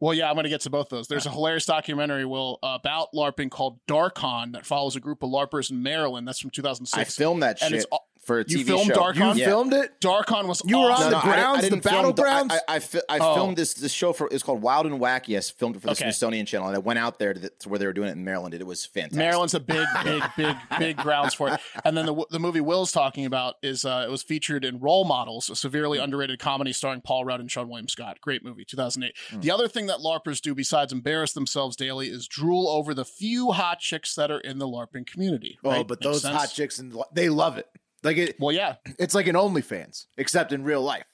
Well, 0.00 0.14
yeah, 0.14 0.28
I'm 0.28 0.34
going 0.34 0.44
to 0.44 0.50
get 0.50 0.62
to 0.62 0.70
both 0.70 0.88
those. 0.88 1.08
There's 1.08 1.26
a 1.26 1.30
hilarious 1.30 1.66
documentary, 1.66 2.24
Will, 2.24 2.58
about 2.62 3.08
LARPing 3.14 3.50
called 3.50 3.78
Darkon 3.86 4.52
that 4.52 4.66
follows 4.66 4.96
a 4.96 5.00
group 5.00 5.22
of 5.22 5.30
LARPers 5.30 5.70
in 5.70 5.82
Maryland. 5.82 6.26
That's 6.26 6.40
from 6.40 6.50
2006. 6.50 6.98
I 6.98 7.04
filmed 7.04 7.42
that 7.42 7.60
And 7.62 7.70
shit 7.70 7.76
it's 7.80 7.84
all- 7.92 8.08
for 8.26 8.40
a 8.40 8.44
You 8.46 8.64
filmed 8.64 8.86
show. 8.86 8.94
Darkon? 8.94 9.34
You 9.34 9.40
Yeah. 9.40 9.46
filmed 9.46 9.72
it? 9.72 10.00
Darkon 10.00 10.46
was 10.46 10.62
You 10.64 10.78
were 10.78 10.84
on 10.86 10.92
awesome. 10.92 11.10
the 11.10 11.16
I 11.16 11.20
didn't- 11.20 11.32
grounds, 11.34 11.62
the 11.68 11.68
film- 11.90 12.12
battlegrounds? 12.14 12.52
I, 12.52 12.56
I, 12.56 12.60
I, 12.76 12.78
fi- 12.78 13.00
I 13.08 13.18
Oh. 13.20 13.34
filmed 13.34 13.56
this 13.56 13.74
this 13.74 13.92
show 13.92 14.12
for 14.12 14.28
it's 14.30 14.42
called 14.42 14.62
Wild 14.62 14.86
and 14.86 15.00
Wacky. 15.00 15.36
I 15.36 15.40
filmed 15.40 15.76
it 15.76 15.80
for 15.80 15.86
the 15.86 15.92
Okay. 15.92 16.04
Smithsonian 16.04 16.46
Channel, 16.46 16.68
and 16.68 16.76
I 16.76 16.78
went 16.80 16.98
out 16.98 17.18
there 17.18 17.34
to, 17.34 17.40
the, 17.40 17.50
to 17.60 17.68
where 17.68 17.78
they 17.78 17.86
were 17.86 17.92
doing 17.92 18.08
it 18.08 18.12
in 18.12 18.24
Maryland. 18.24 18.54
and 18.54 18.60
It 18.60 18.66
was 18.66 18.84
fantastic. 18.86 19.18
Maryland's 19.18 19.54
a 19.54 19.60
big, 19.60 19.86
big, 20.04 20.22
big, 20.36 20.56
big 20.78 20.96
grounds 20.96 21.34
for 21.34 21.48
it. 21.52 21.60
And 21.84 21.96
then 21.96 22.06
the 22.06 22.24
the 22.30 22.38
movie 22.40 22.60
Will's 22.60 22.92
talking 22.92 23.26
about 23.26 23.54
is 23.62 23.84
uh, 23.84 24.04
it 24.06 24.10
was 24.10 24.22
featured 24.22 24.64
in 24.64 24.80
Role 24.80 25.04
Models, 25.04 25.50
a 25.50 25.56
severely 25.56 25.98
underrated 25.98 26.38
comedy 26.38 26.72
starring 26.72 27.00
Paul 27.00 27.24
Rudd 27.24 27.40
and 27.40 27.48
Seann 27.48 27.68
William 27.68 27.88
Scott. 27.88 28.18
Great 28.20 28.42
movie, 28.44 28.64
2008. 28.64 29.14
The 29.42 29.50
other 29.50 29.68
thing 29.68 29.86
that 29.86 29.98
LARPers 29.98 30.40
do 30.40 30.54
besides 30.54 30.92
embarrass 30.92 31.32
themselves 31.32 31.76
daily 31.76 32.08
is 32.08 32.26
drool 32.26 32.68
over 32.68 32.94
the 32.94 33.04
few 33.04 33.52
hot 33.52 33.80
chicks 33.80 34.14
that 34.14 34.30
are 34.30 34.40
in 34.40 34.58
the 34.58 34.66
LARPing 34.66 35.06
community. 35.06 35.58
Oh, 35.64 35.84
but 35.84 36.00
Makes 36.00 36.04
those 36.12 36.22
sense? 36.22 36.36
hot 36.36 36.50
chicks 36.52 36.78
and 36.78 36.94
they 37.12 37.28
love 37.28 37.58
it. 37.58 37.66
Like 38.04 38.16
it, 38.18 38.36
Well, 38.38 38.52
yeah, 38.54 38.76
it's 38.98 39.14
like 39.14 39.26
an 39.26 39.34
OnlyFans, 39.34 40.06
except 40.16 40.52
in 40.52 40.62
real 40.62 40.82
life. 40.82 41.04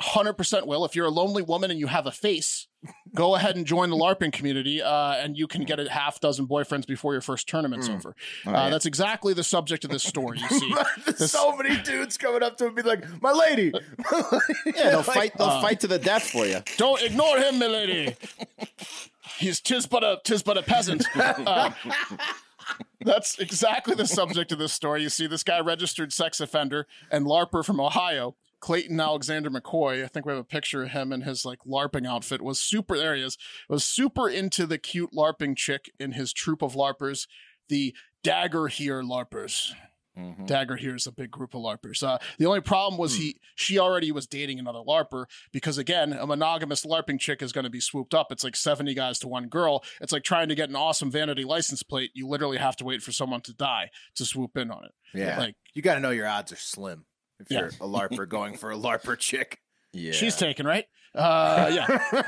hundred 0.00 0.34
percent. 0.34 0.66
Will 0.66 0.84
if 0.84 0.94
you're 0.94 1.06
a 1.06 1.10
lonely 1.10 1.42
woman 1.42 1.70
and 1.70 1.80
you 1.80 1.86
have 1.86 2.06
a 2.06 2.12
face, 2.12 2.66
go 3.14 3.34
ahead 3.36 3.56
and 3.56 3.66
join 3.66 3.90
the 3.90 3.96
LARPing 3.96 4.32
community, 4.32 4.82
uh, 4.82 5.12
and 5.14 5.36
you 5.36 5.46
can 5.46 5.62
get 5.64 5.80
a 5.80 5.88
half 5.90 6.20
dozen 6.20 6.46
boyfriends 6.46 6.86
before 6.86 7.12
your 7.14 7.20
first 7.22 7.48
tournament's 7.48 7.88
over. 7.88 8.14
uh, 8.46 8.50
yeah. 8.50 8.70
That's 8.70 8.86
exactly 8.86 9.32
the 9.34 9.42
subject 9.44 9.84
of 9.84 9.90
this 9.90 10.02
story. 10.04 10.38
You 10.38 10.48
see, 10.48 10.74
There's 11.06 11.30
so 11.32 11.56
many 11.56 11.76
dudes 11.82 12.16
coming 12.18 12.42
up 12.42 12.56
to 12.58 12.64
him 12.66 12.68
and 12.76 12.76
be 12.76 12.82
like, 12.82 13.22
"My 13.22 13.32
lady." 13.32 13.72
Yeah, 14.66 14.90
they'll 14.90 15.02
fight. 15.02 15.32
They'll 15.36 15.48
uh, 15.48 15.62
fight 15.62 15.80
to 15.80 15.86
the 15.88 15.98
death 15.98 16.30
for 16.30 16.46
you. 16.46 16.60
Don't 16.76 17.02
ignore 17.02 17.38
him, 17.38 17.58
my 17.58 17.66
lady. 17.66 18.14
He's 19.38 19.60
tis 19.60 19.86
but 19.86 20.04
a 20.04 20.20
tis 20.24 20.42
but 20.42 20.56
a 20.58 20.62
peasant. 20.62 21.04
Uh, 21.16 21.70
that's 23.04 23.38
exactly 23.38 23.94
the 23.94 24.06
subject 24.06 24.52
of 24.52 24.58
this 24.58 24.72
story. 24.72 25.02
You 25.02 25.08
see, 25.08 25.26
this 25.26 25.42
guy 25.44 25.60
registered 25.60 26.12
sex 26.12 26.40
offender 26.40 26.86
and 27.10 27.26
LARPer 27.26 27.64
from 27.64 27.80
Ohio, 27.80 28.36
Clayton 28.60 28.98
Alexander 29.00 29.50
McCoy. 29.50 30.04
I 30.04 30.08
think 30.08 30.26
we 30.26 30.32
have 30.32 30.40
a 30.40 30.44
picture 30.44 30.82
of 30.82 30.90
him 30.90 31.12
in 31.12 31.22
his 31.22 31.44
like 31.44 31.60
LARPing 31.66 32.06
outfit. 32.06 32.42
Was 32.42 32.60
super 32.60 32.96
there 32.96 33.14
he 33.14 33.22
is. 33.22 33.38
Was 33.68 33.84
super 33.84 34.28
into 34.28 34.66
the 34.66 34.78
cute 34.78 35.12
LARPing 35.12 35.56
chick 35.56 35.90
in 35.98 36.12
his 36.12 36.32
troop 36.32 36.62
of 36.62 36.74
LARPers, 36.74 37.26
the 37.68 37.94
Dagorhir 38.24 39.02
LARPers. 39.02 39.72
Dagorhir 40.46 40.96
is 40.96 41.06
a 41.06 41.12
big 41.12 41.30
group 41.30 41.54
of 41.54 41.62
LARPers. 41.62 42.02
Uh, 42.02 42.18
the 42.38 42.46
only 42.46 42.60
problem 42.60 42.98
was 42.98 43.14
he 43.16 43.36
she 43.54 43.78
already 43.78 44.10
was 44.12 44.26
dating 44.26 44.58
another 44.58 44.80
LARPer 44.80 45.26
because 45.52 45.78
again, 45.78 46.12
a 46.12 46.26
monogamous 46.26 46.84
LARPing 46.84 47.20
chick 47.20 47.42
is 47.42 47.52
going 47.52 47.64
to 47.64 47.70
be 47.70 47.80
swooped 47.80 48.14
up. 48.14 48.32
It's 48.32 48.44
like 48.44 48.56
70 48.56 48.94
guys 48.94 49.18
to 49.20 49.28
one 49.28 49.48
girl. 49.48 49.84
It's 50.00 50.12
like 50.12 50.24
trying 50.24 50.48
to 50.48 50.54
get 50.54 50.68
an 50.68 50.76
awesome 50.76 51.10
vanity 51.10 51.44
license 51.44 51.82
plate. 51.82 52.10
You 52.14 52.26
literally 52.26 52.58
have 52.58 52.76
to 52.76 52.84
wait 52.84 53.02
for 53.02 53.12
someone 53.12 53.40
to 53.42 53.54
die 53.54 53.90
to 54.16 54.24
swoop 54.24 54.56
in 54.56 54.70
on 54.70 54.84
it. 54.84 54.92
Yeah, 55.14 55.38
Like 55.38 55.54
you 55.74 55.82
got 55.82 55.94
to 55.94 56.00
know 56.00 56.10
your 56.10 56.26
odds 56.26 56.52
are 56.52 56.56
slim 56.56 57.04
if 57.40 57.46
Yeah. 57.50 57.58
you're 57.60 57.68
a 57.68 57.86
LARPer 57.88 58.28
going 58.28 58.56
for 58.56 58.70
a 58.70 58.76
LARPer 58.76 59.16
chick. 59.18 59.60
Yeah, 59.92 60.12
she's 60.12 60.36
taken, 60.36 60.66
right? 60.66 60.84
Uh, 61.14 61.70
yeah. 61.72 62.22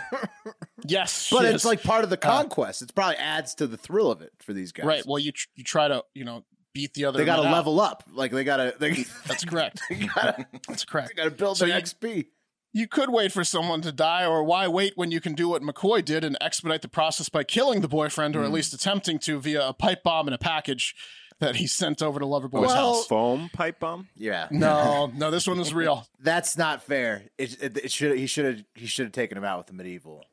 yes. 0.86 1.28
But 1.30 1.44
it's 1.44 1.56
is. 1.56 1.64
like 1.64 1.82
part 1.82 2.04
of 2.04 2.10
the 2.10 2.16
conquest. 2.16 2.82
it 2.82 2.94
probably 2.94 3.16
adds 3.16 3.54
to 3.56 3.66
the 3.66 3.76
thrill 3.76 4.10
of 4.10 4.22
it 4.22 4.30
for 4.40 4.52
these 4.52 4.72
guys. 4.72 4.86
right. 4.86 5.02
Well, 5.06 5.18
you 5.18 5.32
tr- 5.32 5.48
you 5.54 5.64
try 5.64 5.88
to 5.88 6.02
you 6.14 6.24
know 6.24 6.44
beat 6.72 6.94
the 6.94 7.04
other. 7.04 7.18
they 7.18 7.24
got 7.24 7.36
to 7.36 7.50
level 7.50 7.80
up. 7.80 8.04
Like 8.12 8.32
they 8.32 8.44
got 8.44 8.58
to 8.58 8.74
they, 8.78 9.04
That's 9.26 9.44
correct. 9.46 9.80
they 9.88 10.06
got 10.06 10.36
to 10.36 10.46
That's 10.68 10.84
correct. 10.84 11.14
got 11.16 11.24
to 11.24 11.30
build 11.30 11.56
So 11.58 11.66
their 11.66 11.76
you- 11.76 11.82
XP. 11.82 12.26
You 12.72 12.86
could 12.86 13.10
wait 13.10 13.32
for 13.32 13.42
someone 13.42 13.80
to 13.80 13.90
die, 13.90 14.24
or 14.24 14.44
why 14.44 14.68
wait 14.68 14.92
when 14.94 15.10
you 15.10 15.20
can 15.20 15.34
do 15.34 15.48
what 15.48 15.60
McCoy 15.60 16.04
did 16.04 16.22
and 16.22 16.36
expedite 16.40 16.82
the 16.82 16.88
process 16.88 17.28
by 17.28 17.42
killing 17.42 17.80
the 17.80 17.88
boyfriend, 17.88 18.36
or 18.36 18.42
at 18.42 18.46
hmm. 18.46 18.54
least 18.54 18.72
attempting 18.72 19.18
to 19.20 19.40
via 19.40 19.68
a 19.68 19.72
pipe 19.72 20.04
bomb 20.04 20.28
in 20.28 20.34
a 20.34 20.38
package 20.38 20.94
that 21.40 21.56
he 21.56 21.66
sent 21.66 22.00
over 22.00 22.20
to 22.20 22.26
Loverboy's 22.26 22.68
Well- 22.68 22.94
house. 22.94 23.06
Foam 23.08 23.50
pipe 23.52 23.80
bomb. 23.80 24.08
Yeah. 24.14 24.46
No, 24.52 25.10
no, 25.16 25.32
this 25.32 25.48
one 25.48 25.58
was 25.58 25.74
real. 25.74 26.06
That's 26.20 26.56
not 26.56 26.84
fair. 26.84 27.24
It, 27.38 27.60
it, 27.60 27.76
it 27.76 27.90
should 27.90 28.16
he 28.16 28.28
should 28.28 28.44
have 28.44 28.64
he 28.76 28.86
should 28.86 29.06
have 29.06 29.12
taken 29.12 29.36
him 29.36 29.42
out 29.44 29.58
with 29.58 29.66
the 29.66 29.72
medieval 29.72 30.24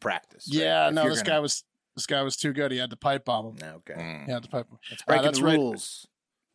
practice. 0.00 0.48
right? 0.52 0.62
Yeah, 0.62 0.88
If 0.88 0.94
no, 0.94 1.08
this 1.08 1.22
gonna- 1.22 1.36
guy 1.36 1.38
was 1.38 1.64
this 2.00 2.06
guy 2.06 2.22
was 2.22 2.36
too 2.36 2.54
good. 2.54 2.72
He 2.72 2.78
had 2.78 2.88
to 2.90 2.96
pipe 2.96 3.26
bomb 3.26 3.56
him. 3.58 3.74
Okay. 3.76 3.92
Mm. 3.94 4.24
He 4.24 4.32
had 4.32 4.42
to 4.44 4.48
pipe 4.48 4.70
him. 4.70 4.78
It's 4.90 5.02
Uh, 5.02 5.04
breaking 5.06 5.24
that's 5.26 5.38
the 5.38 5.44
right. 5.44 5.56
rules. 5.58 6.06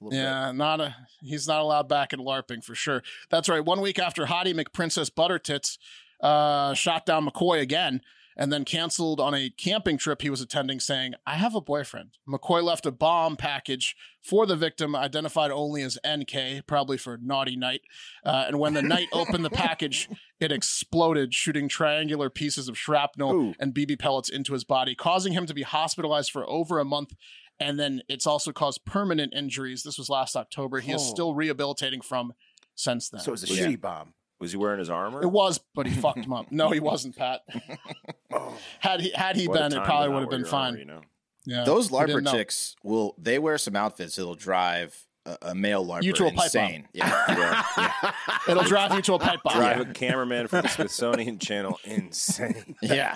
A 0.02 0.06
bit. 0.10 0.14
Yeah, 0.18 0.52
not 0.52 0.82
a 0.82 0.96
he's 1.22 1.48
not 1.48 1.62
allowed 1.62 1.88
back 1.88 2.14
in 2.14 2.20
LARPing 2.20 2.64
for 2.64 2.74
sure. 2.74 3.04
That's 3.30 3.48
right. 3.48 3.64
One 3.64 3.80
week 3.80 4.00
after 4.00 4.26
Hottie 4.26 4.54
McPrincess 4.60 5.10
Buttertits 5.12 5.78
uh, 6.22 6.74
shot 6.74 7.06
down 7.06 7.28
McCoy 7.28 7.62
again 7.62 8.02
and 8.38 8.52
then 8.52 8.66
canceled 8.66 9.20
on 9.20 9.34
a 9.34 9.50
camping 9.50 9.98
trip 9.98 10.22
he 10.22 10.30
was 10.30 10.42
attending, 10.42 10.80
saying, 10.80 11.14
I 11.26 11.36
have 11.36 11.56
a 11.56 11.62
boyfriend. 11.62 12.18
McCoy 12.28 12.62
left 12.64 12.86
a 12.86 12.92
bomb 12.92 13.38
package 13.38 13.96
for 14.22 14.46
the 14.46 14.56
victim, 14.56 14.96
identified 14.96 15.52
only 15.52 15.82
as 15.84 15.98
NK, 16.06 16.66
probably 16.68 16.98
for 16.98 17.18
naughty 17.18 17.56
knight. 17.56 17.82
Uh, 18.26 18.46
and 18.48 18.60
when 18.60 18.74
the 18.74 18.82
knight 18.82 19.08
opened 19.14 19.46
the 19.46 19.50
package, 19.50 20.10
it 20.40 20.52
exploded, 20.52 21.34
shooting 21.34 21.70
triangular 21.70 22.30
pieces 22.30 22.68
of 22.68 22.78
shrapnel 22.78 23.32
Ooh. 23.34 23.54
and 23.60 23.74
BB 23.74 24.00
pellets 24.00 24.30
into 24.30 24.54
his 24.54 24.64
body, 24.64 24.96
causing 24.96 25.34
him 25.34 25.46
to 25.46 25.54
be 25.54 25.64
hospitalized 25.64 26.32
for 26.32 26.48
over 26.50 26.80
a 26.80 26.86
month 26.86 27.14
and 27.58 27.80
then 27.80 28.02
it's 28.10 28.28
also 28.28 28.52
caused 28.52 28.84
permanent 28.84 29.34
injuries. 29.34 29.84
This 29.84 29.98
was 29.98 30.10
last 30.10 30.36
October. 30.36 30.82
He 30.82 30.92
is 30.92 31.02
Oh. 31.02 31.06
still 31.14 31.34
rehabilitating 31.36 32.02
from 32.02 32.34
since 32.76 33.08
then. 33.08 33.22
So 33.22 33.30
it 33.30 33.32
was 33.32 33.50
a 33.50 33.54
Yeah. 33.54 33.68
shitty 33.68 33.80
bomb. 33.80 34.14
Was 34.40 34.52
he 34.52 34.58
wearing 34.58 34.80
his 34.80 34.90
armor? 34.90 35.22
it 35.22 35.28
was, 35.32 35.60
but 35.74 35.86
he 35.88 35.94
fucked 36.02 36.26
him 36.26 36.34
up. 36.34 36.52
No, 36.52 36.70
he 36.72 36.80
wasn't, 36.80 37.16
Pat. 37.16 37.42
Had 38.80 39.02
he 39.02 39.12
had 39.12 39.36
he 39.36 39.48
What 39.48 39.60
been, 39.60 39.74
it 39.80 39.84
probably 39.86 40.10
would 40.10 40.22
have 40.22 40.30
been 40.30 40.46
fine. 40.46 40.66
armor, 40.68 40.78
you 40.80 40.86
know? 40.86 41.02
Yeah, 41.46 41.64
Those 41.64 41.90
he 41.90 41.98
didn't 41.98 42.26
LARPer 42.26 42.32
chicks 42.32 42.76
will 42.84 43.16
they 43.18 43.40
wear 43.40 43.58
some 43.58 43.76
outfits 43.76 44.16
that'll 44.16 44.36
drive 44.36 45.00
a, 45.26 45.38
a 45.44 45.56
male 45.56 45.86
LARPer 45.86 46.04
You 46.04 46.14
to 46.14 46.26
a 46.28 46.32
pipe 46.32 46.46
insane. 46.46 46.88
Yeah. 46.94 47.64
Yeah. 47.78 48.12
It'll 48.48 48.64
drive 48.64 48.94
you 48.94 49.02
to 49.04 49.14
a 49.14 49.20
pipe 49.20 49.40
bomb. 49.44 49.58
Drive 49.58 49.80
a 49.80 49.86
cameraman 49.94 50.48
from 50.48 50.64
the 50.64 50.68
Smithsonian 50.70 51.38
Channel 51.40 51.80
insane. 51.84 52.76
Yeah, 52.82 53.16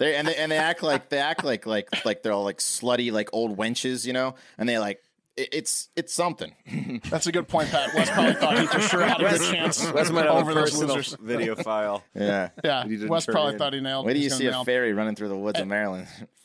they 0.00 0.16
and 0.16 0.26
they 0.28 0.36
and 0.36 0.50
they 0.52 0.56
act 0.58 0.82
like 0.82 1.08
they 1.08 1.18
act 1.18 1.44
like 1.44 1.66
like 1.66 2.04
like 2.04 2.22
they're 2.22 2.32
all 2.32 2.44
like 2.44 2.58
slutty 2.58 3.10
like 3.12 3.30
old 3.32 3.56
wenches, 3.56 4.04
you 4.06 4.12
know, 4.12 4.34
and 4.58 4.68
they 4.68 4.78
like 4.78 4.98
it, 4.98 5.02
it's 5.36 5.88
it's 5.96 6.12
something. 6.12 6.54
That's 7.10 7.26
a 7.26 7.32
good 7.32 7.48
point, 7.48 7.70
Pat. 7.70 7.94
Wes 7.94 8.10
probably 8.10 8.34
thought 8.34 8.58
he 8.58 8.66
for 8.66 8.80
sure 8.80 9.02
had 9.02 9.20
a 9.20 9.30
good 9.30 9.40
chance 9.50 9.78
That's 9.78 10.10
my 10.10 10.26
over 10.26 10.50
own 10.50 10.54
those 10.56 10.70
personal 10.72 10.96
losers. 10.96 11.16
video 11.20 11.54
file. 11.56 12.04
Yeah. 12.14 12.50
Yeah, 12.64 12.84
You 12.84 12.96
didn't 12.98 13.08
Wes 13.10 13.26
probably 13.26 13.52
in. 13.54 13.58
thought 13.58 13.72
he 13.72 13.80
nailed. 13.80 14.06
Wait 14.06 14.12
till 14.14 14.18
he 14.20 14.24
you 14.24 14.30
see 14.30 14.46
a 14.46 14.50
nail. 14.50 14.64
fairy 14.64 14.92
running 14.92 15.14
through 15.14 15.28
the 15.28 15.36
woods 15.36 15.58
of 15.60 15.66
Maryland. 15.68 16.06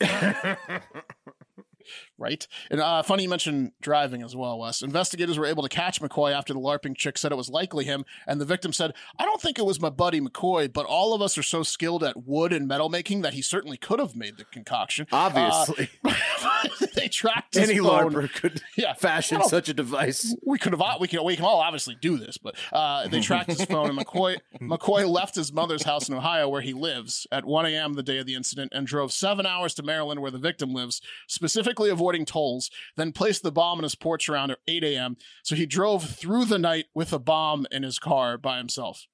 right? 2.18 2.46
And 2.70 2.80
uh, 2.80 3.02
funny 3.02 3.22
you 3.22 3.28
mentioned 3.28 3.72
driving 3.80 4.22
as 4.22 4.34
well, 4.36 4.58
Wes. 4.58 4.82
Investigators 4.82 5.38
were 5.38 5.46
able 5.46 5.62
to 5.62 5.68
catch 5.68 6.00
McCoy 6.00 6.32
after 6.32 6.52
the 6.52 6.60
LARPing 6.60 6.96
chick 6.96 7.16
said 7.16 7.32
it 7.32 7.36
was 7.36 7.48
likely 7.48 7.84
him, 7.84 8.04
and 8.26 8.40
the 8.40 8.44
victim 8.44 8.72
said, 8.72 8.94
"I 9.18 9.24
don't 9.24 9.40
think 9.40 9.58
it 9.58 9.64
was 9.64 9.80
my 9.80 9.90
buddy 9.90 10.20
McCoy, 10.20 10.72
but 10.72 10.86
all 10.86 11.14
of 11.14 11.22
us 11.22 11.38
are 11.38 11.42
so 11.42 11.62
skilled 11.62 12.02
at 12.04 12.26
wood 12.26 12.52
and 12.52 12.66
metal 12.68 12.88
making 12.88 13.22
that 13.22 13.34
he 13.34 13.42
certainly 13.42 13.76
could 13.76 13.98
have 14.00 14.16
made 14.16 14.36
the 14.36 14.44
concoction." 14.44 15.06
Obviously, 15.12 15.88
Uh, 16.40 16.64
they 16.94 17.08
tracked 17.08 17.54
his 17.54 17.68
any 17.68 17.78
phone. 17.78 18.12
LARPer 18.12 18.32
could 18.32 18.62
Yeah, 18.76 18.94
fashion 18.94 19.42
such 19.44 19.68
a 19.68 19.74
device. 19.74 20.34
we 20.44 20.58
could 20.58 20.72
have 20.72 21.00
we 21.00 21.08
can 21.08 21.24
we 21.24 21.36
can 21.36 21.44
all 21.44 21.60
obviously 21.60 21.96
do 22.00 22.16
this, 22.16 22.38
but 22.38 22.56
uh, 22.72 23.06
they 23.08 23.20
tracked 23.20 23.50
his 23.50 23.64
phone 23.64 23.90
and 23.90 23.98
McCoy 23.98 24.38
McCoy 24.60 25.08
left 25.08 25.34
his 25.34 25.52
mother's 25.52 25.82
house 25.84 26.08
in 26.08 26.14
Ohio 26.14 26.48
where 26.48 26.60
he 26.60 26.72
lives 26.72 27.26
at 27.30 27.44
1 27.44 27.66
a.m. 27.66 27.94
the 27.94 28.02
day 28.02 28.18
of 28.18 28.26
the 28.26 28.34
incident 28.34 28.72
and 28.74 28.86
drove 28.86 29.12
seven 29.12 29.46
hours 29.46 29.74
to 29.74 29.82
Maryland 29.82 30.20
where 30.20 30.30
the 30.30 30.38
victim 30.38 30.72
lives, 30.72 31.00
specifically 31.26 31.90
avoiding 31.90 32.07
tolls. 32.24 32.70
Then 32.96 33.12
placed 33.12 33.42
the 33.42 33.52
bomb 33.52 33.78
in 33.78 33.82
his 33.82 33.94
porch 33.94 34.28
around 34.28 34.56
8 34.66 34.84
a.m. 34.84 35.16
So 35.42 35.54
he 35.54 35.66
drove 35.66 36.04
through 36.04 36.46
the 36.46 36.58
night 36.58 36.86
with 36.94 37.12
a 37.12 37.18
bomb 37.18 37.66
in 37.70 37.82
his 37.82 37.98
car 37.98 38.38
by 38.38 38.58
himself. 38.58 39.06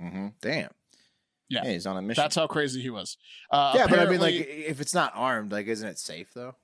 mm-hmm. 0.00 0.28
Damn. 0.40 0.70
Yeah. 1.48 1.64
yeah, 1.64 1.72
he's 1.72 1.86
on 1.86 1.96
a 1.96 2.02
mission. 2.02 2.22
That's 2.22 2.36
how 2.36 2.46
crazy 2.46 2.80
he 2.80 2.90
was. 2.90 3.18
Uh, 3.50 3.72
yeah, 3.76 3.88
but 3.88 3.98
I 3.98 4.06
mean, 4.06 4.20
like, 4.20 4.34
if 4.34 4.80
it's 4.80 4.94
not 4.94 5.12
armed, 5.16 5.50
like, 5.50 5.66
isn't 5.66 5.88
it 5.88 5.98
safe 5.98 6.30
though? 6.32 6.54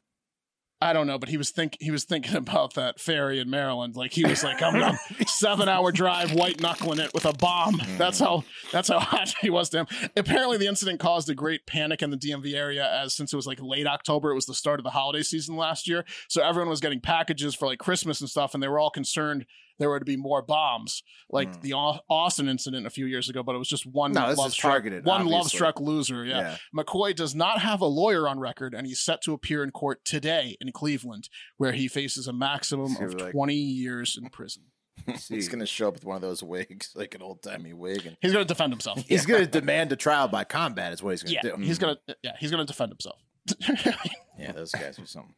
I 0.81 0.93
don't 0.93 1.07
know, 1.07 1.19
but 1.19 1.31
he 1.31 1.39
was 1.39 1.51
think 1.51 1.77
he 1.81 1.91
was 1.91 2.05
thinking 2.05 2.37
about 2.37 2.75
that 2.75 3.01
fairy 3.01 3.41
in 3.41 3.49
Maryland. 3.49 3.97
Like 3.97 4.13
he 4.13 4.25
was 4.25 4.45
like, 4.45 4.63
I'm 4.63 4.83
on 4.83 4.99
seven 5.27 5.69
hour 5.69 5.91
drive, 5.91 6.33
white 6.33 6.61
knuckling 6.61 6.99
it 6.99 7.13
with 7.15 7.25
a 7.25 7.33
bomb. 7.33 7.75
Mm. 7.75 7.99
That's 7.99 8.19
how 8.19 8.45
that's 8.73 8.89
how 8.89 8.99
hot 9.01 9.35
he 9.41 9.51
was 9.51 9.71
to 9.71 9.81
him. 9.81 9.87
Apparently, 10.17 10.59
the 10.59 10.67
incident 10.67 11.01
caused 11.01 11.31
a 11.31 11.35
great 11.35 11.67
panic 11.67 12.03
in 12.03 12.11
the 12.11 12.17
DMV 12.17 12.55
area, 12.55 12.89
as 12.91 13.15
since 13.15 13.33
it 13.33 13.37
was 13.37 13.47
like 13.47 13.61
late 13.61 13.87
October, 13.87 14.31
it 14.31 14.35
was 14.35 14.47
the 14.47 14.55
start 14.55 14.81
of 14.81 14.85
the 14.85 14.91
holiday 14.91 15.23
season 15.23 15.57
last 15.57 15.89
year. 15.89 16.05
So 16.29 16.43
everyone 16.43 16.69
was 16.69 16.81
getting 16.81 17.01
packages 17.01 17.55
for 17.55 17.67
like 17.67 17.79
Christmas 17.79 18.21
and 18.21 18.29
stuff, 18.29 18.55
and 18.55 18.63
they 18.63 18.69
were 18.69 18.79
all 18.79 18.91
concerned 18.91 19.47
there 19.79 19.89
were 19.89 19.99
to 19.99 20.05
be 20.05 20.17
more 20.17 20.43
bombs, 20.43 21.03
like 21.31 21.55
hmm. 21.55 21.61
the 21.63 21.73
Austin 21.75 22.49
incident 22.49 22.87
a 22.87 22.91
few 22.91 23.07
years 23.07 23.29
ago. 23.29 23.43
But 23.43 23.55
it 23.55 23.59
was 23.59 23.69
just 23.69 23.87
one 23.87 24.13
No, 24.13 24.33
love 24.33 24.53
struck, 24.53 24.73
targeted, 24.73 25.05
one 25.05 25.27
love 25.27 25.49
struck 25.49 25.81
loser. 25.81 26.25
yeah. 26.25 26.41
Yeah. 26.41 26.57
McCoy 26.85 27.15
does 27.15 27.35
not 27.35 27.61
have 27.61 27.81
a 27.81 27.87
lawyer 27.87 28.29
on 28.29 28.39
record, 28.39 28.75
and 28.75 28.87
he's 28.87 29.01
set 29.01 29.23
to 29.23 29.33
appear 29.33 29.63
in 29.63 29.71
court 29.71 30.05
today 30.05 30.57
in 30.61 30.73
Cleveland, 30.73 31.29
where 31.57 31.73
he 31.73 31.89
faces 31.89 32.27
a 32.27 32.33
maximum 32.33 32.89
So, 32.89 33.05
of 33.05 33.21
like- 33.21 33.33
20 33.33 33.55
years 33.55 34.19
in 34.21 34.31
prison. 34.31 34.65
He's 35.29 35.49
gonna 35.49 35.67
show 35.67 35.89
up 35.89 35.95
with 35.95 36.07
one 36.07 36.17
of 36.17 36.23
those 36.23 36.43
wigs, 36.43 36.93
like 36.95 37.15
an 37.15 37.21
old 37.21 37.43
timey 37.43 37.75
wig, 37.75 38.07
and 38.07 38.17
He's 38.23 38.33
going 38.33 38.43
to 38.43 38.49
defend 38.49 38.73
himself. 38.73 39.05
He's 39.07 39.27
going 39.27 39.43
to 39.45 39.47
demand 39.47 39.93
a 39.93 39.97
trial 39.97 40.27
by 40.27 40.45
combat. 40.45 40.93
Is 40.95 41.03
what 41.03 41.11
he's 41.11 41.23
going 41.23 41.35
yeah, 41.35 41.41
to 41.43 41.57
do. 41.57 41.63
he's 41.63 41.79
going 41.79 41.95
to 41.95 42.01
hmm. 42.07 42.13
yeah, 42.23 42.33
he's 42.39 42.51
going 42.51 42.67
to 42.67 42.73
defend 42.73 42.93
himself. 42.93 43.21
yeah, 44.39 44.53
those 44.53 44.73
guys 44.73 44.99
are 44.99 45.07
something. 45.07 45.35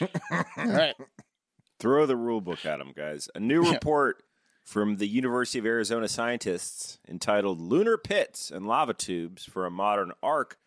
All 0.00 0.66
right. 0.66 0.94
Throw 1.82 2.06
the 2.06 2.14
rule 2.16 2.40
book 2.40 2.64
at 2.64 2.78
them, 2.78 2.92
guys. 2.96 3.28
A 3.34 3.40
new 3.40 3.68
report 3.72 4.22
from 4.64 4.98
the 4.98 5.08
University 5.08 5.58
of 5.58 5.66
Arizona 5.66 6.06
scientists 6.06 6.98
entitled 7.08 7.60
Lunar 7.60 7.98
Pits 7.98 8.52
and 8.52 8.68
Lava 8.68 8.94
Tubes 8.94 9.44
for 9.44 9.66
a 9.66 9.70
Modern 9.70 10.12
Ark 10.22 10.58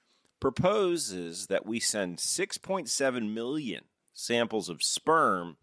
proposes 0.41 1.47
that 1.47 1.65
we 1.65 1.79
send 1.79 2.17
6.7 2.17 3.33
million 3.33 3.83
samples 4.13 4.67
of 4.67 4.83
sperm 4.83 5.55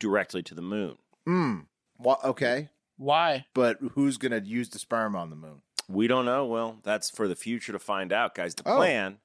directly 0.00 0.42
to 0.42 0.54
the 0.56 0.60
moon. 0.62 0.96
Mm. 1.26 1.66
Well, 1.98 2.18
okay, 2.24 2.68
Why? 2.96 3.46
but 3.54 3.78
who's 3.92 4.18
going 4.18 4.32
to 4.32 4.46
use 4.46 4.68
the 4.70 4.80
sperm 4.80 5.14
on 5.14 5.30
the 5.30 5.36
moon? 5.36 5.62
We 5.88 6.06
don't 6.08 6.24
know. 6.24 6.46
Well, 6.46 6.78
that's 6.82 7.10
for 7.10 7.28
the 7.28 7.36
future 7.36 7.70
to 7.72 7.78
find 7.78 8.12
out, 8.12 8.34
guys. 8.34 8.54
The 8.56 8.68
Oh. 8.68 8.76
plan 8.76 9.18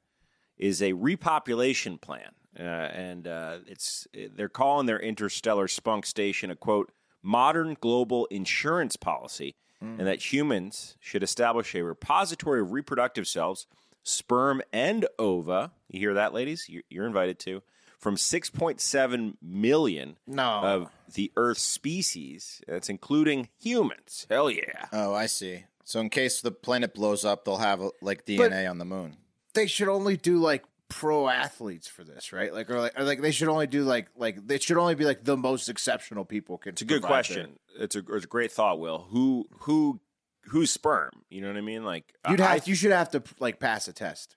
is 0.57 0.81
a 0.81 0.93
repopulation 0.93 1.99
plan, 1.99 2.31
uh, 2.57 2.61
and 2.63 3.27
uh, 3.27 3.57
it's 3.67 4.07
they're 4.35 4.49
calling 4.49 4.85
their 4.85 4.99
interstellar 4.99 5.67
spunk 5.67 6.05
station 6.05 6.49
a 6.51 6.55
quote 6.55 6.91
modern 7.21 7.75
global 7.79 8.25
insurance 8.27 8.95
policy, 8.95 9.55
and 9.81 9.99
that 10.07 10.31
humans 10.33 10.97
should 10.99 11.23
establish 11.23 11.73
a 11.75 11.83
repository 11.83 12.59
of 12.61 12.71
reproductive 12.71 13.27
cells, 13.27 13.67
sperm 14.03 14.61
and 14.73 15.05
ova. 15.17 15.71
You 15.89 15.99
hear 15.99 16.13
that, 16.15 16.33
ladies? 16.33 16.65
You're, 16.69 16.83
you're 16.89 17.05
invited 17.07 17.39
to. 17.39 17.61
From 17.97 18.15
6.7 18.15 19.33
million 19.41 20.17
No. 20.25 20.43
of 20.63 20.89
the 21.13 21.31
Earth 21.35 21.57
species, 21.57 22.61
that's 22.67 22.87
including 22.89 23.49
humans. 23.59 24.25
Hell 24.29 24.49
yeah! 24.49 24.85
Oh, 24.93 25.13
I 25.13 25.25
see. 25.25 25.65
So 25.83 25.99
in 25.99 26.09
case 26.09 26.39
the 26.41 26.51
planet 26.51 26.93
blows 26.93 27.25
up, 27.25 27.43
they'll 27.45 27.57
have 27.57 27.81
like 28.01 28.25
DNA 28.25 28.69
on 28.69 28.77
the 28.77 28.85
moon. 28.85 29.17
they 29.53 29.67
should 29.67 29.87
only 29.89 30.15
do 30.15 30.37
like 30.37 30.63
pro 30.89 31.29
athletes 31.29 31.87
for 31.87 32.03
this, 32.03 32.33
right? 32.33 32.53
Like, 32.53 32.69
or 32.69 32.79
like, 32.81 32.99
or 32.99 33.03
like 33.03 33.21
they 33.21 33.31
should 33.31 33.47
only 33.47 33.67
do 33.67 33.83
like 33.83 34.07
like 34.17 34.45
they 34.45 34.57
should 34.59 34.77
only 34.77 34.95
be 34.95 35.05
like 35.05 35.23
the 35.23 35.37
most 35.37 35.69
exceptional 35.69 36.25
people 36.25 36.57
can. 36.57 36.73
It's 36.73 36.81
a 36.81 36.85
good 36.85 37.01
question. 37.03 37.57
It's 37.79 37.95
a, 37.95 37.99
it's 38.09 38.25
a 38.25 38.27
great 38.27 38.51
thought, 38.51 38.79
Will. 38.79 39.07
Who 39.11 39.47
who 39.61 39.99
who's 40.45 40.71
sperm? 40.71 41.11
You 41.29 41.41
know 41.41 41.47
what 41.47 41.57
I 41.57 41.61
mean? 41.61 41.83
Like 41.85 42.13
You'd 42.29 42.41
I- 42.41 42.55
have 42.55 42.67
you 42.67 42.75
should 42.75 42.91
have 42.91 43.11
to 43.11 43.23
like 43.39 43.59
pass 43.59 43.87
a 43.87 43.93
test. 43.93 44.35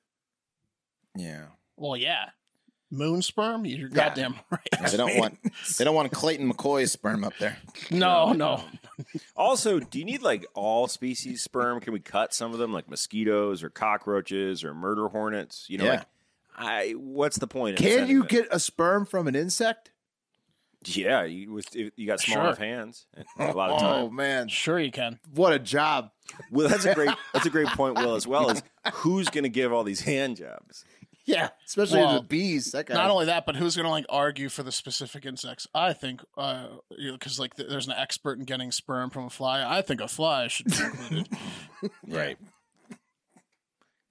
Yeah. 1.16 1.46
Well, 1.76 1.96
yeah. 1.96 2.30
Moon 2.90 3.22
sperm? 3.22 3.64
You're 3.64 3.88
Yeah. 3.88 3.94
goddamn 4.08 4.34
right. 4.50 4.60
Yeah, 4.72 4.88
they 4.90 4.96
don't 4.98 5.16
want 5.16 5.38
they 5.78 5.84
don't 5.84 5.94
want 5.94 6.12
Clayton 6.12 6.52
McCoy's 6.52 6.92
sperm 6.92 7.24
up 7.24 7.32
there. 7.38 7.56
No, 7.90 8.32
no. 8.34 8.62
also, 9.34 9.80
do 9.80 9.98
you 9.98 10.04
need 10.04 10.20
like 10.22 10.44
all 10.54 10.86
species 10.88 11.42
sperm? 11.42 11.80
Can 11.80 11.92
we 11.94 12.00
cut 12.00 12.34
some 12.34 12.52
of 12.52 12.58
them, 12.58 12.72
like 12.72 12.88
mosquitoes 12.90 13.62
or 13.62 13.70
cockroaches 13.70 14.62
or 14.62 14.74
murder 14.74 15.08
hornets? 15.08 15.66
You 15.68 15.78
know, 15.78 15.84
Yeah. 15.86 15.90
like 15.92 16.06
I. 16.56 16.92
What's 16.92 17.38
the 17.38 17.46
point? 17.46 17.76
Can 17.76 17.88
sending 17.90 18.10
you 18.10 18.24
get 18.24 18.48
a 18.50 18.58
sperm 18.60 19.06
from 19.06 19.26
an 19.28 19.34
insect? 19.34 19.90
Yeah, 20.84 21.22
you 21.24 21.52
with 21.52 21.74
you 21.74 22.06
got 22.06 22.18
small 22.20 22.36
Sure. 22.38 22.44
enough 22.44 22.58
hands. 22.58 23.06
A 23.38 23.52
lot 23.52 23.70
of 23.70 23.78
time. 23.80 24.02
Oh 24.04 24.10
man, 24.10 24.48
Sure 24.48 24.80
you 24.80 24.90
can. 24.90 25.20
what 25.32 25.52
a 25.52 25.58
job! 25.60 26.10
Well, 26.50 26.68
that's 26.68 26.84
a 26.84 26.94
great 26.94 27.10
that's 27.32 27.46
a 27.46 27.50
great 27.50 27.68
point, 27.68 27.96
Will, 27.96 28.16
as 28.16 28.26
well. 28.26 28.50
Is 28.50 28.62
who's 28.94 29.28
going 29.28 29.44
to 29.44 29.48
give 29.50 29.72
all 29.72 29.84
these 29.84 30.00
hand 30.00 30.38
jobs? 30.38 30.84
Yeah, 31.24 31.50
especially 31.64 32.00
Well, 32.00 32.14
the 32.14 32.26
bees. 32.26 32.72
That 32.72 32.86
guy. 32.86 32.94
Not 32.94 33.10
only 33.12 33.26
that, 33.26 33.46
but 33.46 33.54
who's 33.54 33.76
going 33.76 33.84
to 33.84 33.90
like 33.92 34.06
argue 34.08 34.48
for 34.48 34.64
the 34.64 34.72
specific 34.72 35.24
insects? 35.24 35.68
I 35.72 35.92
think, 35.92 36.20
uh, 36.36 36.66
you 36.98 37.12
know, 37.12 37.12
because 37.12 37.38
like 37.38 37.54
th- 37.54 37.68
there's 37.68 37.86
an 37.86 37.92
expert 37.92 38.40
in 38.40 38.44
getting 38.44 38.72
sperm 38.72 39.08
from 39.10 39.26
a 39.26 39.30
fly. 39.30 39.62
I 39.64 39.82
think 39.82 40.00
a 40.00 40.08
fly 40.08 40.48
should 40.48 40.66
be 40.66 40.74
included. 40.82 41.28
Right. 42.08 42.38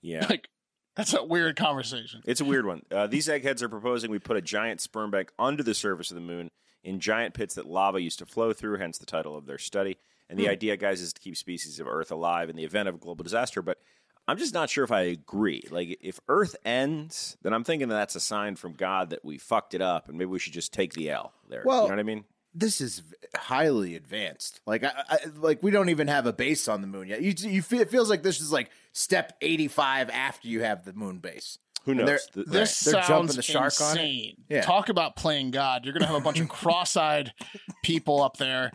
Yeah. 0.02 0.26
like 0.30 0.48
that's 0.96 1.14
a 1.14 1.24
weird 1.24 1.56
conversation. 1.56 2.22
It's 2.26 2.42
a 2.42 2.46
weird 2.46 2.66
one. 2.66 2.82
Uh, 2.92 3.08
these 3.08 3.30
eggheads 3.30 3.64
are 3.64 3.70
proposing 3.70 4.12
we 4.12 4.20
put 4.20 4.38
a 4.38 4.42
giant 4.42 4.82
sperm 4.82 5.12
bank 5.12 5.32
under 5.40 5.64
the 5.64 5.74
surface 5.74 6.12
of 6.12 6.16
the 6.16 6.22
moon 6.22 6.52
in 6.84 7.00
giant 7.00 7.34
pits 7.34 7.56
that 7.56 7.66
lava 7.66 8.02
used 8.02 8.20
to 8.20 8.26
flow 8.26 8.54
through, 8.54 8.78
hence 8.78 8.98
the 8.98 9.06
title 9.06 9.38
of 9.38 9.46
their 9.46 9.58
study. 9.58 9.98
And 10.30 10.40
the 10.40 10.48
idea, 10.48 10.78
guys, 10.78 11.02
is 11.02 11.12
to 11.14 11.20
keep 11.22 11.36
species 11.36 11.80
of 11.80 11.88
Earth 11.88 12.10
alive 12.12 12.50
in 12.50 12.56
the 12.56 12.64
event 12.64 12.88
of 12.88 12.96
a 12.96 12.98
global 12.98 13.22
disaster. 13.24 13.62
But 13.62 13.80
I'm 14.28 14.38
just 14.38 14.54
not 14.54 14.70
sure 14.70 14.86
if 14.86 14.92
I 14.92 15.02
agree. 15.02 15.64
Like, 15.70 15.98
if 16.02 16.20
Earth 16.30 16.56
ends, 16.64 17.36
then 17.42 17.54
I'm 17.54 17.66
thinking 17.66 17.90
that 17.90 17.96
that's 17.96 18.16
a 18.16 18.22
sign 18.22 18.56
from 18.56 18.74
God 18.74 19.10
that 19.10 19.26
we 19.26 19.38
fucked 19.38 19.74
it 19.74 19.82
up, 19.82 20.08
and 20.08 20.18
maybe 20.18 20.30
we 20.30 20.40
should 20.40 20.54
just 20.54 20.72
take 20.74 20.94
the 20.94 21.10
L. 21.10 21.34
there. 21.50 21.64
Well- 21.66 21.84
you 21.84 21.90
know 21.90 21.96
what 21.96 22.00
I 22.00 22.04
mean? 22.04 22.24
This 22.54 22.82
is 22.82 23.02
highly 23.36 23.96
advanced. 23.96 24.60
Like, 24.66 24.84
I, 24.84 24.92
I 25.10 25.18
like 25.38 25.62
we 25.64 25.72
don't 25.72 25.90
even 25.90 26.08
have 26.08 26.26
a 26.26 26.34
base 26.34 26.68
on 26.68 26.82
the 26.82 26.88
moon 26.88 27.08
yet. 27.08 27.22
You, 27.22 27.34
you 27.38 27.62
feel, 27.62 27.82
it 27.82 27.90
feels 27.90 28.10
like 28.10 28.24
this 28.24 28.42
is 28.42 28.52
like 28.52 28.70
step 28.94 29.38
eighty 29.42 29.68
five 29.68 30.10
after 30.10 30.48
you 30.48 30.62
have 30.64 30.84
the 30.86 30.94
moon 30.94 31.20
base. 31.20 31.58
Who 31.86 31.96
knows? 31.96 32.06
they're- 32.36 32.44
The- 32.46 32.52
This 32.52 32.80
They're 32.82 32.94
jumping 33.02 33.08
sounds 33.08 33.36
the 33.38 33.42
shark 33.42 33.74
on 33.82 33.98
it? 33.98 34.02
insane. 34.02 34.36
Yeah. 34.50 34.62
Talk 34.62 34.90
about 34.90 35.16
playing 35.16 35.52
God. 35.52 35.84
You're 35.86 35.94
gonna 35.94 36.06
have 36.08 36.16
a 36.16 36.22
bunch 36.22 36.40
of 36.40 36.48
cross-eyed 36.62 37.34
people 37.84 38.22
up 38.22 38.38
there, 38.38 38.72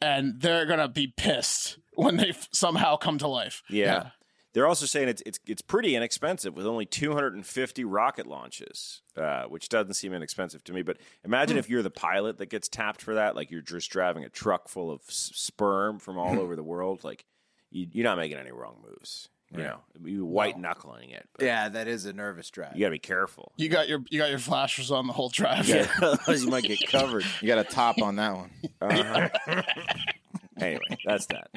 and 0.00 0.40
they're 0.40 0.66
gonna 0.66 0.88
be 0.88 1.12
pissed 1.16 1.78
when 1.94 2.16
they 2.16 2.28
f- 2.28 2.48
somehow 2.52 2.96
come 2.96 3.18
to 3.18 3.26
life. 3.28 3.62
Yeah. 3.68 4.10
They're 4.54 4.66
also 4.66 4.86
saying 4.86 5.08
it's 5.08 5.22
it's 5.26 5.38
it's 5.46 5.62
pretty 5.62 5.94
inexpensive 5.94 6.56
with 6.56 6.66
only 6.66 6.86
250 6.86 7.84
rocket 7.84 8.26
launches, 8.26 9.02
uh, 9.16 9.44
which 9.44 9.68
doesn't 9.68 9.94
seem 9.94 10.12
inexpensive 10.14 10.64
to 10.64 10.72
me. 10.72 10.82
But 10.82 10.96
imagine 11.24 11.56
Hmm. 11.56 11.60
if 11.60 11.68
you're 11.68 11.82
the 11.82 11.90
pilot 11.90 12.38
that 12.38 12.46
gets 12.48 12.68
tapped 12.68 13.02
for 13.02 13.14
that, 13.14 13.36
like 13.36 13.50
you're 13.50 13.60
just 13.60 13.90
driving 13.90 14.24
a 14.24 14.28
truck 14.28 14.68
full 14.68 14.90
of 14.90 15.00
s- 15.08 15.30
sperm 15.34 15.98
from 15.98 16.18
all 16.18 16.40
over 16.40 16.56
the 16.56 16.62
world. 16.64 17.04
Like 17.04 17.24
you, 17.70 17.86
you're 17.92 18.04
not 18.04 18.16
making 18.16 18.38
any 18.38 18.50
wrong 18.52 18.76
moves. 18.82 19.28
You 19.50 19.62
know, 19.62 19.78
you 20.04 20.26
white 20.26 20.58
knuckling 20.58 21.08
it. 21.08 21.26
Yeah, 21.40 21.70
that 21.70 21.88
is 21.88 22.04
a 22.04 22.12
nervous 22.12 22.50
drive. 22.50 22.72
You 22.74 22.80
got 22.80 22.88
to 22.88 22.90
be 22.90 22.98
careful. 22.98 23.52
You 23.56 23.70
got 23.70 23.88
your 23.88 24.00
you 24.10 24.18
got 24.18 24.28
your 24.28 24.38
flashers 24.38 24.90
on 24.90 25.06
the 25.06 25.14
whole 25.14 25.30
drive. 25.30 25.66
Yeah, 25.66 25.86
otherwise 26.02 26.44
you 26.44 26.50
might 26.50 26.64
get 26.64 26.86
covered. 26.86 27.24
You 27.40 27.48
got 27.48 27.58
a 27.58 27.64
top 27.64 28.02
on 28.02 28.16
that 28.16 28.34
one. 28.34 28.50
Uh-huh. 28.80 29.62
anyway, 30.60 30.82
that's 31.04 31.26
that. 31.26 31.48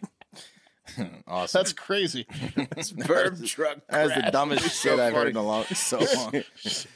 Awesome. 1.27 1.59
That's 1.59 1.73
crazy. 1.73 2.25
Sperm 2.81 3.45
truck. 3.45 3.77
That's 3.89 4.13
the 4.15 4.29
dumbest 4.31 4.65
It's 4.65 4.81
shit 4.81 4.97
so 4.97 5.03
I've 5.03 5.13
heard 5.13 5.29
in 5.29 5.35
a 5.37 5.41
long 5.43 5.63
so 5.65 5.99
long. 6.15 6.43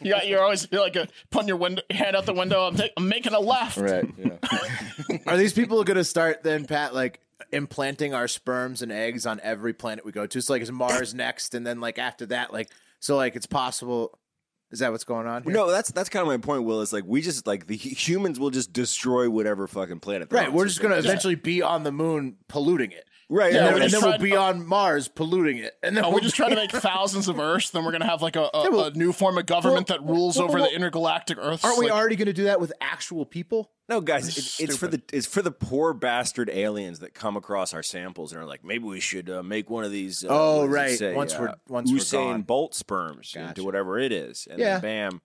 You 0.01 0.12
got 0.12 0.27
you're 0.27 0.41
always 0.41 0.67
you're 0.71 0.81
like 0.81 0.95
a, 0.95 1.08
putting 1.31 1.47
your 1.47 1.58
window 1.58 1.81
hand 1.89 2.15
out 2.15 2.25
the 2.25 2.34
window. 2.34 2.67
I'm, 2.67 2.75
ta- 2.75 2.89
I'm 2.97 3.08
making 3.08 3.34
a 3.34 3.39
left. 3.39 3.77
Right. 3.77 4.05
Yeah. 4.17 5.17
Are 5.27 5.38
these 5.38 5.53
people 5.53 5.81
going 5.84 5.97
to 5.97 6.03
start 6.03 6.43
then, 6.43 6.65
Pat? 6.65 6.93
Like 6.93 7.21
implanting 7.51 8.13
our 8.13 8.27
sperms 8.27 8.81
and 8.81 8.91
eggs 8.91 9.25
on 9.25 9.39
every 9.41 9.73
planet 9.73 10.05
we 10.05 10.12
go 10.12 10.25
to? 10.27 10.41
So 10.41 10.53
like, 10.53 10.62
is 10.62 10.71
Mars 10.71 11.13
next, 11.13 11.53
and 11.55 11.65
then 11.65 11.79
like 11.79 11.97
after 11.97 12.25
that, 12.27 12.51
like 12.51 12.69
so 12.99 13.15
like 13.15 13.36
it's 13.36 13.47
possible. 13.47 14.17
Is 14.71 14.79
that 14.79 14.91
what's 14.91 15.03
going 15.03 15.27
on? 15.27 15.43
Here? 15.43 15.53
No, 15.53 15.69
that's 15.71 15.91
that's 15.91 16.10
kind 16.10 16.21
of 16.21 16.27
my 16.27 16.38
point. 16.38 16.63
Will 16.63 16.81
is 16.81 16.91
like 16.91 17.05
we 17.05 17.21
just 17.21 17.47
like 17.47 17.67
the 17.67 17.77
humans 17.77 18.39
will 18.39 18.49
just 18.49 18.73
destroy 18.73 19.29
whatever 19.29 19.67
fucking 19.67 19.99
planet. 20.01 20.27
Right, 20.31 20.51
we're 20.51 20.65
just 20.65 20.81
going 20.81 20.93
to 20.93 21.01
they- 21.01 21.08
eventually 21.08 21.36
be 21.36 21.62
on 21.62 21.84
the 21.84 21.91
moon 21.91 22.38
polluting 22.49 22.91
it. 22.91 23.08
Right. 23.29 23.53
Yeah, 23.53 23.57
and 23.59 23.67
then, 23.67 23.73
we're 23.75 23.81
and 23.81 23.89
just 23.91 24.01
then 24.03 24.11
we'll 24.11 24.19
be 24.19 24.35
on 24.35 24.65
Mars 24.65 25.07
polluting 25.07 25.57
it. 25.57 25.73
And 25.83 25.95
then 25.95 26.03
Are 26.03 26.09
we'll 26.09 26.15
we 26.15 26.21
just 26.21 26.35
trying 26.35 26.51
to 26.51 26.55
make 26.55 26.71
thousands 26.71 27.27
of 27.27 27.39
Earths? 27.39 27.69
Then 27.71 27.83
we're 27.85 27.91
gonna 27.91 28.05
have 28.05 28.21
like 28.21 28.35
a, 28.35 28.49
a, 28.53 28.69
well- 28.71 28.85
a 28.85 28.91
new 28.91 29.11
form 29.11 29.38
of 29.38 29.45
government 29.45 29.89
well, 29.89 29.97
that 29.99 30.05
rules 30.07 30.38
well, 30.38 30.45
over 30.49 30.59
well, 30.59 30.69
the 30.69 30.75
intergalactic 30.75 31.38
Earth. 31.39 31.63
Aren't 31.65 31.79
we 31.79 31.85
Like, 31.85 31.93
already 31.95 32.15
going 32.15 32.25
to 32.27 32.33
do 32.33 32.45
that 32.45 32.59
with 32.59 32.71
actual 32.81 33.25
people? 33.25 33.71
No, 33.88 34.01
guys, 34.01 34.27
it's, 34.27 34.59
it's 34.59 34.75
for 34.77 34.88
the 34.88 35.01
it's 35.13 35.27
for 35.27 35.41
the 35.43 35.51
poor 35.51 35.93
bastard 35.93 36.49
aliens 36.49 36.99
that 36.99 37.13
come 37.13 37.38
across 37.38 37.73
our 37.73 37.83
samples 37.83 38.31
and 38.31 38.41
are 38.41 38.45
like, 38.45 38.63
maybe 38.63 38.83
we 38.85 38.99
should 38.99 39.29
uh, 39.29 39.43
make 39.43 39.69
one 39.69 39.83
of 39.83 39.91
these. 39.91 40.23
Uh, 40.23 40.27
Oh, 40.29 40.55
what 40.61 40.61
does 40.65 40.69
it 40.69 40.73
right. 40.75 40.97
say? 40.97 41.13
Once 41.13 41.33
uh, 41.35 41.38
we're- 41.41 41.53
once 41.69 41.91
we're 41.91 41.97
Usain 41.99 42.11
gone. 42.31 42.41
Bolt 42.41 42.73
sperms 42.73 43.31
Gotcha. 43.33 43.49
into 43.49 43.63
whatever 43.63 43.99
it 43.99 44.11
is, 44.11 44.47
and 44.49 44.59
Yeah. 44.59 44.79
then 44.79 44.81
bam, 45.11 45.21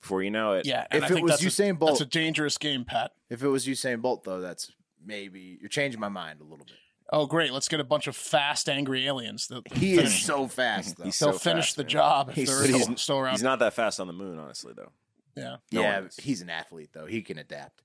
before 0.00 0.22
you 0.22 0.30
know 0.30 0.52
it, 0.54 0.66
Yeah, 0.66 0.86
and 0.90 1.04
If 1.04 1.10
I 1.12 1.16
it 1.16 1.22
was 1.22 1.32
that's 1.40 1.42
a- 1.42 1.62
Usain 1.62 1.78
Bolt- 1.78 1.92
that's 1.92 2.00
a 2.00 2.06
dangerous 2.06 2.56
game, 2.56 2.84
Pat. 2.86 3.12
If 3.28 3.42
it 3.42 3.48
was 3.48 3.66
Usain 3.66 4.00
Bolt, 4.00 4.24
though, 4.24 4.40
that's 4.40 4.70
maybe 5.04 5.58
you're 5.60 5.68
changing 5.68 6.00
my 6.00 6.08
mind 6.08 6.40
a 6.40 6.44
little 6.44 6.64
bit. 6.64 6.76
Oh, 7.14 7.26
great! 7.26 7.52
Let's 7.52 7.68
get 7.68 7.78
a 7.78 7.84
bunch 7.84 8.06
of 8.06 8.16
fast, 8.16 8.68
angry 8.70 9.06
aliens. 9.06 9.46
That 9.48 9.70
He 9.74 9.94
is 9.94 10.18
so 10.24 10.48
fast, 10.48 10.96
though. 10.96 11.04
He's 11.04 11.18
they'll 11.18 11.34
so 11.34 11.38
finish 11.38 11.66
fast, 11.66 11.76
the 11.76 11.82
man. 11.84 11.88
job 11.90 12.28
if 12.30 12.34
He's- 12.36 12.48
they're 12.48 12.64
still, 12.64 12.78
he's- 12.88 13.02
still 13.02 13.18
around. 13.18 13.32
He's 13.32 13.42
not 13.42 13.58
that 13.58 13.74
fast 13.74 14.00
on 14.00 14.06
the 14.06 14.12
moon, 14.14 14.38
honestly, 14.38 14.72
though. 14.74 14.90
yeah. 15.36 15.56
No 15.70 15.82
yeah, 15.82 16.02
he's 16.18 16.40
an 16.40 16.48
athlete, 16.50 16.90
though. 16.92 17.06
He 17.06 17.20
can 17.22 17.38
adapt. 17.38 17.82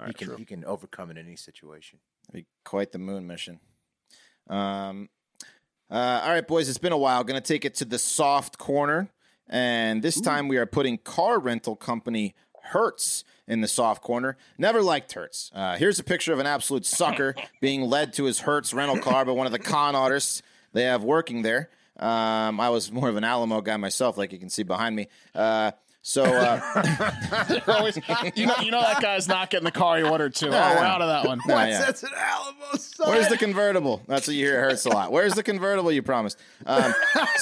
All 0.00 0.06
he 0.06 0.12
can 0.14 0.28
true. 0.28 0.36
he 0.38 0.44
can 0.46 0.64
overcome 0.64 1.10
in 1.10 1.18
any 1.18 1.36
situation. 1.36 1.98
Be 2.32 2.46
quite 2.64 2.92
the 2.92 2.98
moon 2.98 3.26
mission. 3.26 3.60
Um, 4.48 5.08
uh, 5.90 6.22
all 6.24 6.30
right, 6.30 6.46
boys, 6.46 6.68
it's 6.68 6.78
been 6.78 6.92
a 6.92 6.98
while. 6.98 7.24
Going 7.24 7.40
to 7.40 7.46
take 7.46 7.64
it 7.64 7.74
to 7.76 7.84
the 7.84 7.98
soft 7.98 8.58
corner, 8.58 9.10
and 9.48 10.02
this 10.02 10.20
time 10.20 10.48
we 10.48 10.56
are 10.56 10.66
putting 10.66 10.98
car 10.98 11.38
rental 11.38 11.76
company 11.76 12.34
Hertz 12.68 13.24
in 13.48 13.60
the 13.60 13.68
soft 13.68 14.02
corner. 14.02 14.36
Never 14.58 14.82
liked 14.82 15.12
Hertz. 15.12 15.50
Uh, 15.54 15.76
here's 15.76 15.98
a 15.98 16.04
picture 16.04 16.32
of 16.32 16.38
an 16.38 16.46
absolute 16.46 16.84
sucker 16.86 17.34
being 17.60 17.82
led 17.82 18.12
to 18.14 18.24
his 18.24 18.40
Hertz 18.40 18.74
rental 18.74 18.98
car 18.98 19.24
by 19.24 19.32
one 19.32 19.46
of 19.46 19.52
the 19.52 19.58
con 19.58 19.94
artists 19.94 20.42
they 20.72 20.82
have 20.82 21.04
working 21.04 21.42
there. 21.42 21.70
Um, 21.98 22.60
I 22.60 22.68
was 22.68 22.92
more 22.92 23.08
of 23.08 23.16
an 23.16 23.24
Alamo 23.24 23.60
guy 23.62 23.76
myself, 23.78 24.18
like 24.18 24.32
you 24.32 24.38
can 24.38 24.50
see 24.50 24.62
behind 24.62 24.94
me. 24.94 25.08
Uh, 25.34 25.72
so. 26.06 26.22
Uh, 26.22 27.60
Always, 27.66 27.96
you 28.36 28.46
know, 28.46 28.54
you 28.62 28.70
know 28.70 28.80
that 28.80 29.02
guy's 29.02 29.26
not 29.26 29.50
getting 29.50 29.64
the 29.64 29.72
car 29.72 29.98
he 29.98 30.04
ordered 30.04 30.36
to. 30.36 30.46
Oh, 30.46 30.50
we're 30.50 30.56
out 30.56 31.02
of 31.02 31.08
that 31.08 31.26
one. 31.26 31.40
Nah, 31.48 31.64
yeah. 31.64 31.80
That's 31.80 32.04
an 32.04 32.10
Alamo 32.16 32.74
sign. 32.76 33.08
Where's 33.08 33.28
the 33.28 33.36
convertible? 33.36 34.00
That's 34.06 34.28
what 34.28 34.36
you 34.36 34.46
hear. 34.46 34.58
It 34.58 34.70
hurts 34.70 34.86
a 34.86 34.90
lot. 34.90 35.10
Where's 35.10 35.34
the 35.34 35.42
convertible 35.42 35.90
you 35.90 36.02
promised? 36.02 36.38
Um, 36.64 36.94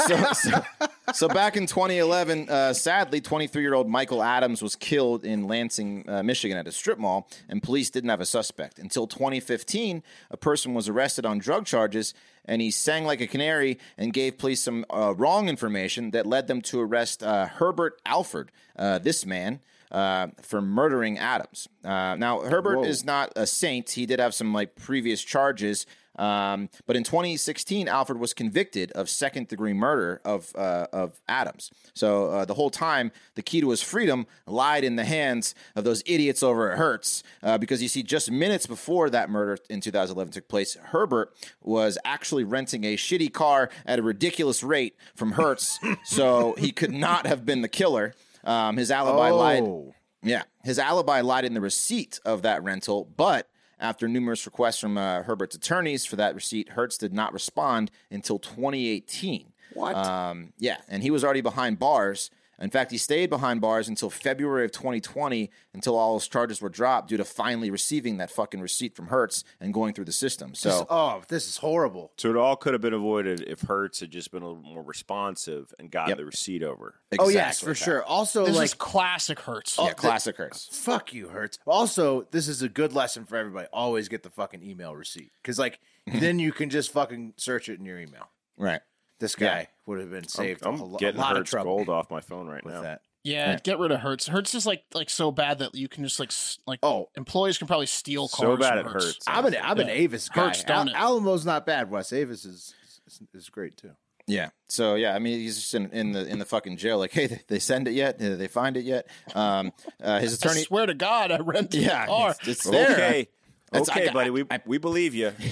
so, 0.06 0.32
so, 0.32 0.64
so 1.12 1.28
back 1.28 1.58
in 1.58 1.66
2011, 1.66 2.48
uh, 2.48 2.72
sadly, 2.72 3.20
23 3.20 3.60
year 3.60 3.74
old 3.74 3.86
Michael 3.86 4.22
Adams 4.22 4.62
was 4.62 4.76
killed 4.76 5.26
in 5.26 5.46
Lansing, 5.46 6.08
uh, 6.08 6.22
Michigan, 6.22 6.56
at 6.56 6.66
a 6.66 6.72
strip 6.72 6.98
mall, 6.98 7.28
and 7.50 7.62
police 7.62 7.90
didn't 7.90 8.08
have 8.08 8.22
a 8.22 8.26
suspect 8.26 8.78
until 8.78 9.06
2015. 9.06 10.02
A 10.30 10.36
person 10.38 10.72
was 10.72 10.88
arrested 10.88 11.26
on 11.26 11.36
drug 11.38 11.66
charges, 11.66 12.14
and 12.44 12.60
he 12.60 12.70
sang 12.70 13.04
like 13.04 13.20
a 13.20 13.26
canary 13.26 13.78
and 13.96 14.12
gave 14.12 14.38
police 14.38 14.60
some 14.60 14.84
uh, 14.90 15.14
wrong 15.16 15.48
information 15.48 16.10
that 16.12 16.26
led 16.26 16.46
them 16.46 16.60
to 16.62 16.80
arrest 16.80 17.22
uh, 17.22 17.46
Herbert 17.46 18.00
Alford. 18.04 18.50
Uh, 18.76 18.98
this 18.98 19.24
man. 19.24 19.60
Uh, 19.92 20.28
for 20.42 20.60
murdering 20.60 21.18
Adams. 21.18 21.68
Uh, 21.84 22.16
now, 22.16 22.40
Herbert 22.40 22.84
is 22.84 23.04
not 23.04 23.32
a 23.36 23.46
saint. 23.46 23.90
He 23.90 24.06
did 24.06 24.18
have 24.18 24.34
some 24.34 24.52
like 24.52 24.74
previous 24.74 25.22
charges, 25.22 25.86
um, 26.16 26.68
but 26.86 26.96
in 26.96 27.04
2016, 27.04 27.88
Alford 27.88 28.18
was 28.18 28.32
convicted 28.32 28.92
of 28.92 29.08
second 29.08 29.48
degree 29.48 29.72
murder 29.72 30.20
of 30.24 30.54
uh, 30.54 30.86
of 30.92 31.20
Adams. 31.28 31.70
So 31.94 32.26
uh, 32.26 32.44
the 32.44 32.54
whole 32.54 32.70
time, 32.70 33.12
the 33.34 33.42
key 33.42 33.60
to 33.60 33.70
his 33.70 33.82
freedom 33.82 34.26
lied 34.46 34.84
in 34.84 34.96
the 34.96 35.04
hands 35.04 35.54
of 35.74 35.84
those 35.84 36.02
idiots 36.06 36.42
over 36.42 36.72
at 36.72 36.78
Hertz, 36.78 37.22
uh, 37.42 37.58
because 37.58 37.82
you 37.82 37.88
see, 37.88 38.02
just 38.02 38.30
minutes 38.30 38.66
before 38.66 39.10
that 39.10 39.30
murder 39.30 39.58
in 39.68 39.80
2011 39.80 40.32
took 40.32 40.48
place, 40.48 40.74
Herbert 40.74 41.34
was 41.62 41.98
actually 42.04 42.44
renting 42.44 42.84
a 42.84 42.96
shitty 42.96 43.32
car 43.32 43.70
at 43.86 43.98
a 43.98 44.02
ridiculous 44.02 44.62
rate 44.62 44.96
from 45.14 45.32
Hertz, 45.32 45.78
so 46.04 46.54
he 46.58 46.70
could 46.70 46.92
not 46.92 47.26
have 47.26 47.44
been 47.44 47.62
the 47.62 47.68
killer. 47.68 48.14
Um, 48.44 48.76
his 48.76 48.90
alibi 48.90 49.30
lied. 49.30 49.62
Oh. 49.62 49.94
Yeah, 50.22 50.44
his 50.62 50.78
alibi 50.78 51.20
lied 51.20 51.44
in 51.44 51.52
the 51.52 51.60
receipt 51.60 52.18
of 52.24 52.42
that 52.42 52.64
rental, 52.64 53.04
but 53.16 53.46
after 53.78 54.08
numerous 54.08 54.46
requests 54.46 54.80
from 54.80 54.98
uh, 54.98 55.22
Herbert's 55.22 55.56
attorneys 55.56 56.04
for 56.04 56.16
that 56.16 56.34
receipt, 56.34 56.70
Hertz 56.70 56.98
did 56.98 57.12
not 57.12 57.32
respond 57.32 57.90
until 58.10 58.38
2018. 58.38 59.52
What? 59.74 59.96
Um, 59.96 60.52
yeah, 60.58 60.78
and 60.88 61.02
he 61.02 61.10
was 61.10 61.24
already 61.24 61.40
behind 61.40 61.78
bars. 61.78 62.30
In 62.60 62.70
fact, 62.70 62.90
he 62.90 62.98
stayed 62.98 63.30
behind 63.30 63.60
bars 63.60 63.88
until 63.88 64.10
February 64.10 64.64
of 64.64 64.72
2020, 64.72 65.50
until 65.72 65.96
all 65.96 66.14
his 66.18 66.28
charges 66.28 66.60
were 66.60 66.68
dropped 66.68 67.08
due 67.08 67.16
to 67.16 67.24
finally 67.24 67.70
receiving 67.70 68.18
that 68.18 68.30
fucking 68.30 68.60
receipt 68.60 68.94
from 68.94 69.08
Hertz 69.08 69.42
and 69.60 69.74
going 69.74 69.92
through 69.94 70.04
the 70.04 70.12
system. 70.12 70.54
So, 70.54 70.86
oh, 70.88 71.22
this 71.28 71.48
is 71.48 71.56
horrible. 71.58 72.12
So 72.16 72.30
it 72.30 72.36
all 72.36 72.56
could 72.56 72.72
have 72.74 72.82
been 72.82 72.94
avoided 72.94 73.40
if 73.42 73.62
Hertz 73.62 74.00
had 74.00 74.10
just 74.10 74.30
been 74.30 74.42
a 74.42 74.48
little 74.48 74.62
more 74.62 74.82
responsive 74.82 75.72
and 75.78 75.90
got 75.90 76.08
Yep. 76.08 76.16
the 76.18 76.24
receipt 76.24 76.62
over. 76.62 76.94
Oh 77.18 77.28
yes, 77.28 77.58
exactly 77.58 77.64
for 77.74 77.78
that. 77.78 77.84
sure. 77.84 78.02
Also, 78.04 78.46
This 78.46 78.56
like 78.56 78.64
is 78.66 78.74
classic 78.74 79.40
Hertz. 79.40 79.76
yeah, 79.78 79.88
oh, 79.90 79.94
classic 79.94 80.36
Hertz. 80.36 80.68
fuck 80.72 81.12
you, 81.12 81.28
Hertz. 81.28 81.58
Also, 81.66 82.26
this 82.30 82.48
is 82.48 82.62
a 82.62 82.68
good 82.68 82.92
lesson 82.92 83.24
for 83.24 83.36
everybody. 83.36 83.66
Always 83.72 84.08
get 84.08 84.22
the 84.22 84.30
fucking 84.30 84.62
email 84.62 84.94
receipt 84.94 85.32
because, 85.42 85.58
like, 85.58 85.80
then 86.06 86.38
you 86.38 86.52
can 86.52 86.70
just 86.70 86.92
fucking 86.92 87.34
search 87.36 87.68
it 87.68 87.78
in 87.78 87.84
your 87.84 87.98
email. 87.98 88.28
Right. 88.56 88.80
This 89.20 89.34
guy 89.36 89.68
would 89.86 90.00
have 90.00 90.10
been 90.10 90.26
saved 90.28 90.62
I'm 90.66 90.80
a, 90.80 90.84
lo- 90.84 90.96
a 90.96 90.98
getting 90.98 91.20
lot 91.20 91.32
of 91.32 91.38
Hertz 91.38 91.50
trouble 91.50 91.76
gold 91.76 91.88
off 91.88 92.10
my 92.10 92.20
phone 92.20 92.46
right 92.48 92.64
with 92.64 92.74
now. 92.74 92.82
that. 92.82 93.00
Yeah, 93.22 93.58
get 93.62 93.78
rid 93.78 93.90
of 93.90 94.00
Hertz. 94.00 94.26
Hertz 94.26 94.54
is 94.54 94.66
like 94.66 94.82
like 94.92 95.08
so 95.08 95.30
bad 95.30 95.60
that 95.60 95.74
you 95.74 95.88
can 95.88 96.04
just 96.04 96.20
like 96.20 96.30
like 96.66 96.78
Oh. 96.82 97.08
employees 97.16 97.56
can 97.56 97.66
probably 97.66 97.86
steal 97.86 98.28
cars. 98.28 98.38
So 98.38 98.56
bad 98.58 98.78
from 98.78 98.86
it 98.88 98.92
Hertz. 98.92 99.04
hurts. 99.06 99.24
I'm 99.26 99.46
an 99.46 99.56
I'm 99.62 99.78
an 99.80 99.88
Avis 99.88 100.28
guy. 100.28 100.46
Hurts, 100.48 100.64
don't 100.64 100.88
it? 100.88 100.94
Alamo's 100.94 101.46
not 101.46 101.64
bad. 101.64 101.90
Wes 101.90 102.12
Avis 102.12 102.44
is, 102.44 102.74
is 103.06 103.22
is 103.32 103.48
great 103.48 103.76
too. 103.78 103.92
Yeah. 104.26 104.50
So 104.68 104.94
yeah, 104.96 105.14
I 105.14 105.18
mean, 105.20 105.38
he's 105.38 105.56
just 105.56 105.74
in, 105.74 105.90
in 105.90 106.12
the 106.12 106.26
in 106.26 106.38
the 106.38 106.44
fucking 106.44 106.76
jail. 106.76 106.98
Like, 106.98 107.12
hey, 107.12 107.26
they, 107.28 107.40
they 107.48 107.58
send 107.60 107.88
it 107.88 107.92
yet? 107.92 108.18
Did 108.18 108.38
they 108.38 108.48
find 108.48 108.76
it 108.76 108.84
yet? 108.84 109.06
Um, 109.34 109.72
uh, 110.02 110.18
his 110.18 110.34
attorney. 110.38 110.60
I 110.60 110.64
swear 110.64 110.84
to 110.86 110.94
God, 110.94 111.30
I 111.30 111.38
rented 111.38 111.80
Yeah, 111.82 112.04
a 112.04 112.06
car. 112.06 112.30
it's, 112.30 112.48
it's 112.48 112.64
there. 112.64 112.90
Okay, 112.92 113.28
It's- 113.72 113.88
okay, 113.88 114.08
I- 114.08 114.12
buddy, 114.12 114.30
we 114.30 114.44
I- 114.50 114.60
we 114.66 114.76
believe 114.78 115.14
you. 115.14 115.32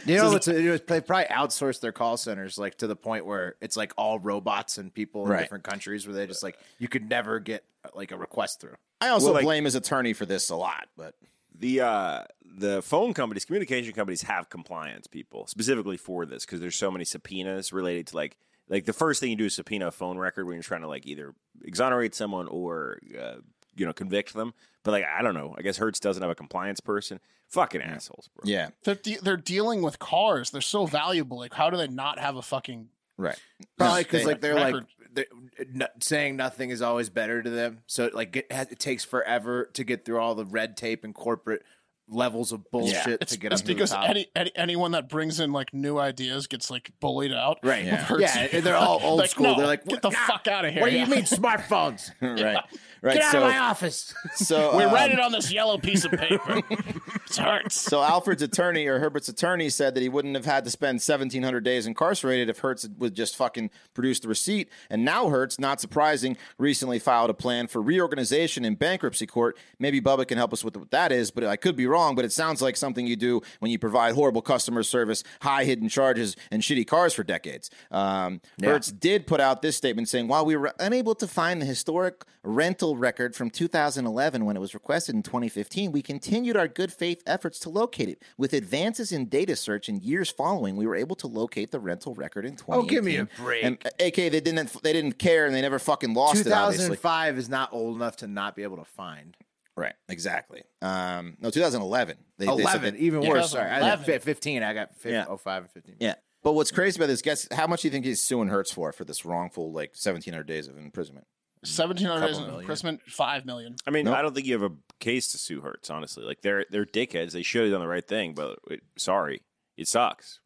You 0.04 0.16
know, 0.16 0.34
it's 0.34 0.48
you 0.48 0.62
know, 0.62 0.76
they 0.78 1.00
probably 1.00 1.26
outsource 1.26 1.80
their 1.80 1.92
call 1.92 2.16
centers 2.16 2.58
like 2.58 2.76
to 2.78 2.86
the 2.88 2.96
point 2.96 3.24
where 3.24 3.54
it's 3.60 3.76
like 3.76 3.92
all 3.96 4.18
robots 4.18 4.78
and 4.78 4.92
people 4.92 5.24
in 5.24 5.30
Right. 5.30 5.40
different 5.42 5.64
countries 5.64 6.06
where 6.06 6.14
they 6.16 6.26
just 6.26 6.42
like 6.42 6.58
you 6.78 6.88
could 6.88 7.08
never 7.08 7.38
get 7.38 7.64
like 7.94 8.10
a 8.10 8.16
request 8.16 8.60
through. 8.60 8.74
I 9.00 9.08
also 9.08 9.26
Well, 9.26 9.34
like- 9.34 9.44
blame 9.44 9.64
his 9.64 9.74
attorney 9.76 10.12
for 10.12 10.26
this 10.26 10.50
a 10.50 10.56
lot, 10.56 10.88
but 10.96 11.14
the 11.56 11.80
uh 11.82 12.24
the 12.44 12.82
phone 12.82 13.14
companies 13.14 13.44
communication 13.44 13.92
companies 13.92 14.22
have 14.22 14.48
compliance 14.50 15.06
people 15.06 15.46
specifically 15.46 15.96
for 15.96 16.26
this 16.26 16.44
because 16.44 16.60
there's 16.60 16.76
so 16.76 16.90
many 16.90 17.04
subpoenas 17.04 17.72
related 17.72 18.08
to 18.08 18.16
like 18.16 18.36
like 18.68 18.84
the 18.86 18.92
first 18.92 19.20
thing 19.20 19.30
you 19.30 19.36
do 19.36 19.44
is 19.46 19.54
subpoena 19.54 19.86
a 19.88 19.90
phone 19.92 20.18
record 20.18 20.46
when 20.46 20.54
you're 20.54 20.62
trying 20.62 20.80
to 20.82 20.88
like 20.88 21.06
either 21.06 21.34
exonerate 21.62 22.14
someone 22.14 22.48
or 22.48 22.98
uh, 23.20 23.36
you 23.76 23.86
know 23.86 23.92
convict 23.92 24.34
them 24.34 24.52
But 24.84 24.90
like, 24.92 25.04
I 25.04 25.22
don't 25.22 25.34
know. 25.34 25.54
I 25.56 25.62
guess 25.62 25.76
Hertz 25.76 26.00
doesn't 26.00 26.22
have 26.22 26.30
a 26.30 26.34
compliance 26.34 26.80
person. 26.80 27.20
Fucking 27.48 27.82
assholes, 27.82 28.28
bro. 28.34 28.44
Yeah, 28.46 28.70
They're, 28.84 28.94
de- 28.94 29.18
they're 29.22 29.36
dealing 29.36 29.82
with 29.82 29.98
cars. 29.98 30.50
They're 30.50 30.60
so 30.62 30.86
valuable. 30.86 31.38
Like, 31.38 31.52
how 31.52 31.68
do 31.70 31.76
they 31.76 31.86
not 31.86 32.18
have 32.18 32.36
a 32.36 32.42
fucking 32.42 32.88
right. 33.18 33.38
Probably 33.76 34.02
because 34.04 34.24
like 34.24 34.40
they're 34.40 34.54
record. 34.54 34.74
like 34.74 34.86
they're, 35.12 35.26
n- 35.74 35.88
saying 36.00 36.36
nothing 36.36 36.70
is 36.70 36.80
always 36.80 37.10
better 37.10 37.42
to 37.42 37.50
them. 37.50 37.80
So 37.86 38.08
like 38.14 38.34
it, 38.36 38.50
has, 38.50 38.68
it 38.72 38.78
takes 38.78 39.04
forever 39.04 39.68
to 39.74 39.84
get 39.84 40.04
through 40.06 40.18
all 40.18 40.34
the 40.34 40.46
red 40.46 40.76
tape 40.78 41.04
and 41.04 41.14
corporate 41.14 41.62
levels 42.08 42.52
of 42.52 42.70
bullshit 42.70 43.22
It's, 43.22 43.32
to 43.32 43.38
get 43.38 43.52
it's 43.52 43.62
up 43.62 43.66
to 43.66 43.72
because 43.74 43.90
the 43.90 44.00
any, 44.00 44.26
any 44.34 44.50
anyone 44.56 44.90
that 44.92 45.08
brings 45.08 45.38
in 45.40 45.52
like 45.52 45.72
new 45.72 45.98
ideas 45.98 46.46
gets 46.46 46.70
like 46.70 46.90
bullied 47.00 47.32
out. 47.32 47.58
Right. 47.62 47.84
Yeah. 47.84 48.16
Yeah. 48.18 48.60
they're 48.60 48.76
all 48.76 48.98
old 49.02 49.20
Like, 49.20 49.30
school. 49.30 49.44
no, 49.44 49.56
they're 49.56 49.66
like, 49.66 49.84
get 49.84 50.02
the 50.02 50.10
"Nah, 50.10 50.26
fuck 50.26 50.46
out 50.48 50.64
of 50.64 50.72
here. 50.72 50.80
What 50.82 50.90
do 50.90 50.98
you 50.98 51.06
mean 51.06 51.22
smartphones? 51.24 52.10
right. 52.22 52.64
Right. 53.02 53.14
Get 53.14 53.24
out 53.24 53.32
so, 53.32 53.42
of 53.42 53.50
my 53.50 53.58
office. 53.58 54.14
so 54.36 54.76
We 54.76 54.84
um, 54.84 54.94
write 54.94 55.10
it 55.10 55.18
on 55.18 55.32
this 55.32 55.52
yellow 55.52 55.76
piece 55.76 56.04
of 56.04 56.12
paper. 56.12 56.62
it 56.70 57.36
hurts. 57.36 57.80
So 57.80 58.00
Alford's 58.00 58.42
attorney 58.42 58.86
or 58.86 59.00
Herbert's 59.00 59.28
attorney 59.28 59.70
said 59.70 59.96
that 59.96 60.02
he 60.02 60.08
wouldn't 60.08 60.36
have 60.36 60.44
had 60.44 60.64
to 60.64 60.70
spend 60.70 60.96
1,700 60.96 61.64
days 61.64 61.84
incarcerated 61.84 62.48
if 62.48 62.60
Hertz 62.60 62.88
would 62.98 63.14
just 63.14 63.34
fucking 63.34 63.70
produce 63.92 64.20
the 64.20 64.28
receipt. 64.28 64.68
And 64.88 65.04
now 65.04 65.30
Hertz, 65.30 65.58
not 65.58 65.80
surprising, 65.80 66.36
recently 66.58 67.00
filed 67.00 67.28
a 67.28 67.34
plan 67.34 67.66
for 67.66 67.82
reorganization 67.82 68.64
in 68.64 68.76
bankruptcy 68.76 69.26
court. 69.26 69.58
Maybe 69.80 70.00
Bubba 70.00 70.26
can 70.26 70.38
help 70.38 70.52
us 70.52 70.62
with 70.62 70.76
what 70.76 70.92
that 70.92 71.10
is, 71.10 71.32
but 71.32 71.42
I 71.42 71.56
could 71.56 71.74
be 71.74 71.86
wrong. 71.86 72.14
But 72.14 72.24
it 72.24 72.30
sounds 72.30 72.62
like 72.62 72.76
something 72.76 73.04
you 73.04 73.16
do 73.16 73.42
when 73.58 73.72
you 73.72 73.80
provide 73.80 74.14
horrible 74.14 74.42
customer 74.42 74.84
service, 74.84 75.24
high 75.40 75.64
hidden 75.64 75.88
charges, 75.88 76.36
and 76.52 76.62
shitty 76.62 76.86
cars 76.86 77.14
for 77.14 77.24
decades. 77.24 77.68
Um, 77.90 78.40
Hertz 78.62 78.92
did 78.92 79.26
put 79.26 79.40
out 79.40 79.60
this 79.60 79.76
statement 79.76 80.08
saying, 80.08 80.28
while 80.28 80.46
we 80.46 80.54
were 80.54 80.72
unable 80.78 81.16
to 81.16 81.26
find 81.26 81.60
the 81.60 81.66
historic 81.66 82.24
rental 82.44 82.96
record 82.96 83.34
from 83.36 83.50
2011 83.50 84.44
when 84.44 84.56
it 84.56 84.60
was 84.60 84.74
requested 84.74 85.14
in 85.14 85.22
2015, 85.22 85.92
we 85.92 86.02
continued 86.02 86.56
our 86.56 86.68
good 86.68 86.92
faith 86.92 87.22
efforts 87.26 87.58
to 87.60 87.70
locate 87.70 88.08
it. 88.08 88.22
With 88.36 88.52
advances 88.52 89.12
in 89.12 89.26
data 89.26 89.56
search 89.56 89.88
in 89.88 90.00
years 90.00 90.30
following, 90.30 90.76
we 90.76 90.86
were 90.86 90.96
able 90.96 91.16
to 91.16 91.26
locate 91.26 91.70
the 91.70 91.80
rental 91.80 92.14
record 92.14 92.44
in 92.44 92.56
2018. 92.56 92.84
Oh, 92.84 92.88
give 92.88 93.04
me 93.04 93.16
a 93.16 93.28
break. 93.42 93.64
And, 93.64 93.78
uh, 93.84 93.90
AK, 94.00 94.14
they 94.16 94.40
didn't 94.40 94.82
they 94.82 94.92
didn't 94.92 95.18
care 95.18 95.46
and 95.46 95.54
they 95.54 95.60
never 95.62 95.78
fucking 95.78 96.14
lost 96.14 96.40
it. 96.40 96.44
2005 96.44 97.38
is 97.38 97.48
not 97.48 97.72
old 97.72 97.96
enough 97.96 98.16
to 98.18 98.26
not 98.26 98.56
be 98.56 98.62
able 98.62 98.78
to 98.78 98.84
find. 98.84 99.36
right? 99.76 99.94
Exactly. 100.10 100.62
Um, 100.82 101.36
no, 101.40 101.48
2011. 101.50 102.16
They, 102.38 102.44
they 102.46 102.52
11, 102.52 102.94
that- 102.94 103.00
even 103.00 103.22
Yeah, 103.22 103.28
worse. 103.30 103.52
Sorry, 103.52 103.70
I 103.70 103.78
11. 103.80 104.04
fi- 104.04 104.18
15. 104.18 104.62
I 104.62 104.74
got 104.74 104.94
15, 104.96 105.12
Yeah. 105.12 105.24
05 105.36 105.62
and 105.62 105.72
15. 105.72 105.96
Yeah. 105.98 106.14
But 106.42 106.52
what's 106.52 106.70
crazy 106.70 106.98
about 106.98 107.06
this? 107.06 107.22
Guess 107.22 107.48
how 107.52 107.66
much 107.68 107.82
do 107.82 107.88
you 107.88 107.92
think 107.92 108.04
he's 108.04 108.20
suing 108.20 108.48
Hertz 108.48 108.70
for 108.72 108.92
for 108.92 109.04
this 109.04 109.24
wrongful 109.24 109.72
like 109.72 109.90
1,700 109.94 110.44
days 110.46 110.66
of 110.68 110.76
imprisonment? 110.76 111.26
Seventeen 111.64 112.08
hundred 112.08 112.26
days 112.26 112.30
Couple 112.30 112.44
in 112.44 112.50
million. 112.50 112.60
imprisonment, 112.64 113.02
five 113.06 113.46
million. 113.46 113.76
I 113.86 113.90
mean, 113.90 114.06
Nope. 114.06 114.16
I 114.16 114.22
don't 114.22 114.34
think 114.34 114.46
you 114.46 114.54
have 114.60 114.70
a 114.70 114.74
case 114.98 115.28
to 115.32 115.38
sue 115.38 115.60
Hertz. 115.60 115.90
Honestly, 115.90 116.24
like 116.24 116.42
they're 116.42 116.66
they're 116.70 116.84
dickheads. 116.86 117.30
They 117.32 117.42
should 117.42 117.62
have 117.62 117.70
done 117.72 117.80
the 117.80 117.86
right 117.88 118.06
thing, 118.06 118.34
but 118.34 118.58
it, 118.68 118.80
sorry, 118.96 119.42
it 119.76 119.86
sucks. 119.86 120.40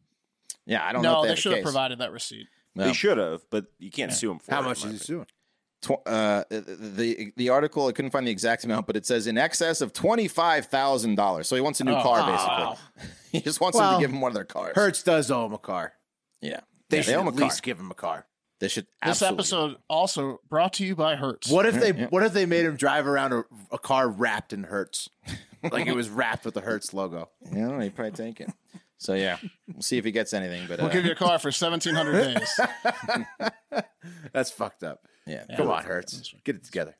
Yeah, 0.65 0.85
I 0.85 0.91
don't 0.93 1.01
know. 1.01 1.13
No, 1.13 1.19
if 1.19 1.23
they 1.23 1.29
have 1.29 1.37
a 1.37 1.41
should 1.41 1.51
have 1.53 1.57
case. 1.59 1.63
provided 1.65 1.99
that 1.99 2.11
receipt. 2.11 2.47
No. 2.75 2.83
They 2.85 2.93
should 2.93 3.17
have, 3.17 3.41
but 3.49 3.65
you 3.79 3.89
can't 3.89 4.13
sue 4.13 4.27
them 4.27 4.37
for 4.39 4.53
How 4.53 4.59
it, 4.61 4.65
much 4.65 4.83
in 4.83 4.89
is 4.91 4.93
my 4.93 4.97
he 4.99 5.03
suing? 5.05 5.25
Tw- 5.81 6.07
uh, 6.07 6.43
the 6.49 7.31
the 7.35 7.49
article 7.49 7.87
I 7.87 7.91
couldn't 7.93 8.11
find 8.11 8.27
the 8.27 8.31
exact 8.31 8.63
amount, 8.65 8.85
but 8.85 8.95
it 8.95 9.05
says 9.05 9.25
in 9.25 9.37
excess 9.39 9.81
of 9.81 9.93
twenty 9.93 10.27
five 10.27 10.67
thousand 10.67 11.15
dollars. 11.15 11.47
So 11.47 11.55
he 11.55 11.61
wants 11.61 11.79
a 11.81 11.83
new 11.83 11.93
Oh, 11.95 12.03
car, 12.03 12.19
wow. 12.19 12.77
basically. 12.95 13.09
he 13.31 13.41
just 13.41 13.59
wants 13.61 13.77
them 13.77 13.87
Well, 13.87 13.97
to 13.99 14.03
give 14.03 14.11
him 14.11 14.21
one 14.21 14.29
of 14.29 14.35
their 14.35 14.43
cars. 14.45 14.73
Hertz 14.75 15.01
does 15.01 15.31
owe 15.31 15.45
him 15.47 15.53
a 15.53 15.57
car. 15.57 15.93
yeah, 16.41 16.59
They 16.89 16.97
Yeah, 16.97 17.03
should 17.03 17.13
owe 17.15 17.21
him 17.21 17.27
at 17.29 17.33
a 17.33 17.37
car. 17.37 17.43
least 17.45 17.63
give 17.63 17.79
him 17.79 17.89
a 17.89 17.95
car. 17.95 18.25
They 18.59 18.67
should. 18.67 18.87
This 19.05 19.21
episode 19.21 19.77
also 19.87 20.41
brought 20.49 20.73
to 20.73 20.85
you 20.85 20.95
by 20.95 21.15
Hertz. 21.15 21.49
What 21.49 21.65
if 21.65 21.75
they 21.79 21.93
yeah. 21.93 22.07
What 22.07 22.23
if 22.23 22.33
they 22.33 22.45
made 22.45 22.65
him 22.65 22.75
drive 22.75 23.05
around 23.05 23.33
a, 23.33 23.43
a 23.71 23.77
car 23.77 24.07
wrapped 24.09 24.51
in 24.51 24.63
Hertz, 24.63 25.09
like 25.71 25.85
it 25.87 25.95
was 25.95 26.09
wrapped 26.09 26.43
with 26.45 26.55
the 26.55 26.61
Hertz 26.61 26.93
logo? 26.93 27.29
Yeah, 27.51 27.67
know, 27.67 27.79
he'd 27.79 27.95
probably 27.95 28.11
take 28.13 28.41
it. 28.41 28.49
So 28.97 29.13
yeah, 29.13 29.37
we'll 29.71 29.83
see 29.83 29.97
if 29.99 30.05
he 30.05 30.11
gets 30.11 30.33
anything. 30.33 30.65
But 30.67 30.79
uh, 30.79 30.83
We'll 30.83 30.93
give 30.93 31.05
you 31.05 31.11
a 31.11 31.15
car 31.15 31.37
for 31.37 31.51
seventeen 31.51 31.93
hundred 31.93 32.33
days. 32.33 33.83
That's 34.33 34.49
fucked 34.49 34.83
up. 34.83 35.05
yeah, 35.27 35.43
Come 35.55 35.69
on, 35.69 35.83
Hertz, 35.83 36.33
get 36.43 36.55
it 36.55 36.63
together. 36.63 36.95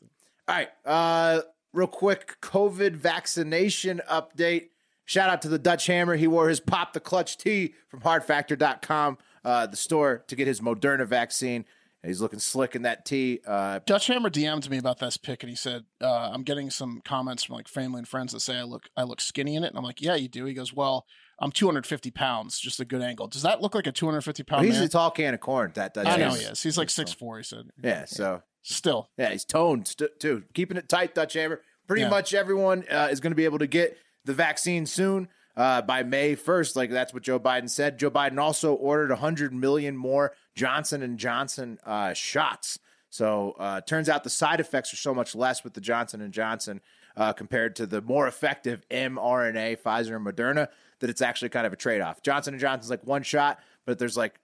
All 0.47 0.55
right, 0.55 0.69
uh, 0.85 1.41
real 1.73 1.87
quick, 1.87 2.37
COVID 2.41 2.95
vaccination 2.95 4.01
update. 4.09 4.69
Shout 5.05 5.29
out 5.29 5.41
to 5.43 5.49
the 5.49 5.57
Dutch 5.57 5.87
Hammer. 5.87 6.15
He 6.17 6.27
wore 6.27 6.49
his 6.49 6.59
Pop 6.59 6.93
the 6.93 6.99
Clutch 6.99 7.37
tee 7.37 7.73
from 7.89 8.01
HardFactor.com, 8.01 9.17
uh, 9.47 9.65
the 9.65 9.77
store, 9.77 10.23
to 10.27 10.35
get 10.35 10.45
his 10.47 10.59
Moderna 10.61 11.07
vaccine. 11.07 11.63
And 12.03 12.11
he's 12.11 12.21
looking 12.21 12.37
slick 12.39 12.75
in 12.75 12.83
that 12.83 13.05
tee. 13.05 13.39
Uh, 13.47 13.79
Dutch 13.87 14.05
Hammer 14.05 14.29
DM'd 14.29 14.69
me 14.69 14.77
about 14.77 14.99
this 14.99 15.17
pick, 15.17 15.41
and 15.41 15.49
he 15.49 15.55
said, 15.55 15.85
uh, 15.99 16.29
"I'm 16.31 16.43
getting 16.43 16.69
some 16.69 17.01
comments 17.03 17.43
from 17.43 17.55
like 17.55 17.67
family 17.67 17.97
and 17.99 18.07
friends 18.07 18.33
that 18.33 18.41
say 18.41 18.57
I 18.57 18.63
look 18.63 18.83
I 18.95 19.01
look 19.03 19.19
skinny 19.19 19.55
in 19.55 19.63
it." 19.63 19.69
And 19.69 19.77
I'm 19.77 19.83
like, 19.83 19.99
"Yeah, 20.01 20.13
you 20.13 20.27
do." 20.27 20.45
He 20.45 20.53
goes, 20.53 20.71
"Well, 20.73 21.05
I'm 21.39 21.51
250 21.51 22.11
pounds, 22.11 22.59
just 22.59 22.79
a 22.79 22.85
good 22.85 23.01
angle. 23.01 23.27
Does 23.27 23.41
that 23.41 23.61
look 23.61 23.73
like 23.73 23.87
a 23.87 23.91
250 23.91 24.43
pound 24.43 24.65
he's 24.65 24.75
man?" 24.75 24.83
a 24.83 24.87
tall 24.89 25.09
can 25.09 25.33
of 25.33 25.39
corn. 25.39 25.71
That 25.73 25.95
does. 25.95 26.05
I 26.05 26.17
know 26.17 26.29
he 26.35 26.43
is. 26.43 26.61
He's 26.61 26.77
like 26.77 26.91
six 26.91 27.13
four. 27.13 27.37
He 27.37 27.43
said, 27.43 27.69
Yeah, 27.83 28.05
so 28.05 28.43
"Still, 28.61 29.09
Yeah, 29.17 29.31
he's 29.31 29.43
toned 29.45 29.87
st- 29.87 30.19
too, 30.19 30.43
keeping 30.53 30.77
it 30.77 30.87
tight. 30.87 31.15
Dutch 31.15 31.33
Hammer. 31.33 31.61
Pretty 31.87 32.03
Yeah. 32.03 32.09
much 32.09 32.33
everyone 32.35 32.83
uh, 32.91 33.07
is 33.09 33.19
going 33.21 33.31
to 33.31 33.35
be 33.35 33.45
able 33.45 33.59
to 33.59 33.67
get 33.67 33.97
the 34.23 34.33
vaccine 34.33 34.85
soon 34.85 35.29
uh, 35.57 35.81
by 35.81 36.03
May 36.03 36.35
first. 36.35 36.75
Like 36.75 36.91
that's 36.91 37.13
what 37.13 37.23
Joe 37.23 37.39
Biden 37.39 37.69
said. 37.69 37.97
Joe 37.97 38.11
Biden 38.11 38.39
also 38.39 38.73
ordered 38.75 39.09
100 39.09 39.53
million 39.53 39.97
more 39.97 40.33
Johnson 40.55 41.01
and 41.01 41.17
Johnson 41.17 41.79
uh, 41.83 42.13
shots. 42.13 42.79
So 43.09 43.55
uh, 43.57 43.81
turns 43.81 44.07
out 44.07 44.23
the 44.23 44.29
side 44.29 44.59
effects 44.59 44.93
are 44.93 44.97
so 44.97 45.13
much 45.13 45.35
less 45.35 45.63
with 45.63 45.73
the 45.73 45.81
Johnson 45.81 46.21
and 46.21 46.31
Johnson 46.31 46.79
uh, 47.15 47.33
compared 47.33 47.75
to 47.77 47.87
the 47.87 48.01
more 48.01 48.27
effective 48.27 48.83
mRNA, 48.89 49.81
Pfizer 49.81 50.15
and 50.15 50.25
Moderna. 50.25 50.67
That 50.99 51.09
it's 51.09 51.21
actually 51.21 51.49
kind 51.49 51.67
of 51.67 51.73
a 51.73 51.75
trade 51.75 52.01
off. 52.01 52.23
Johnson 52.23 52.53
and 52.53 52.61
Johnson's 52.61 52.89
like 52.89 53.05
one 53.05 53.21
shot, 53.23 53.59
but 53.85 53.99
there's 53.99 54.17
like 54.17 54.39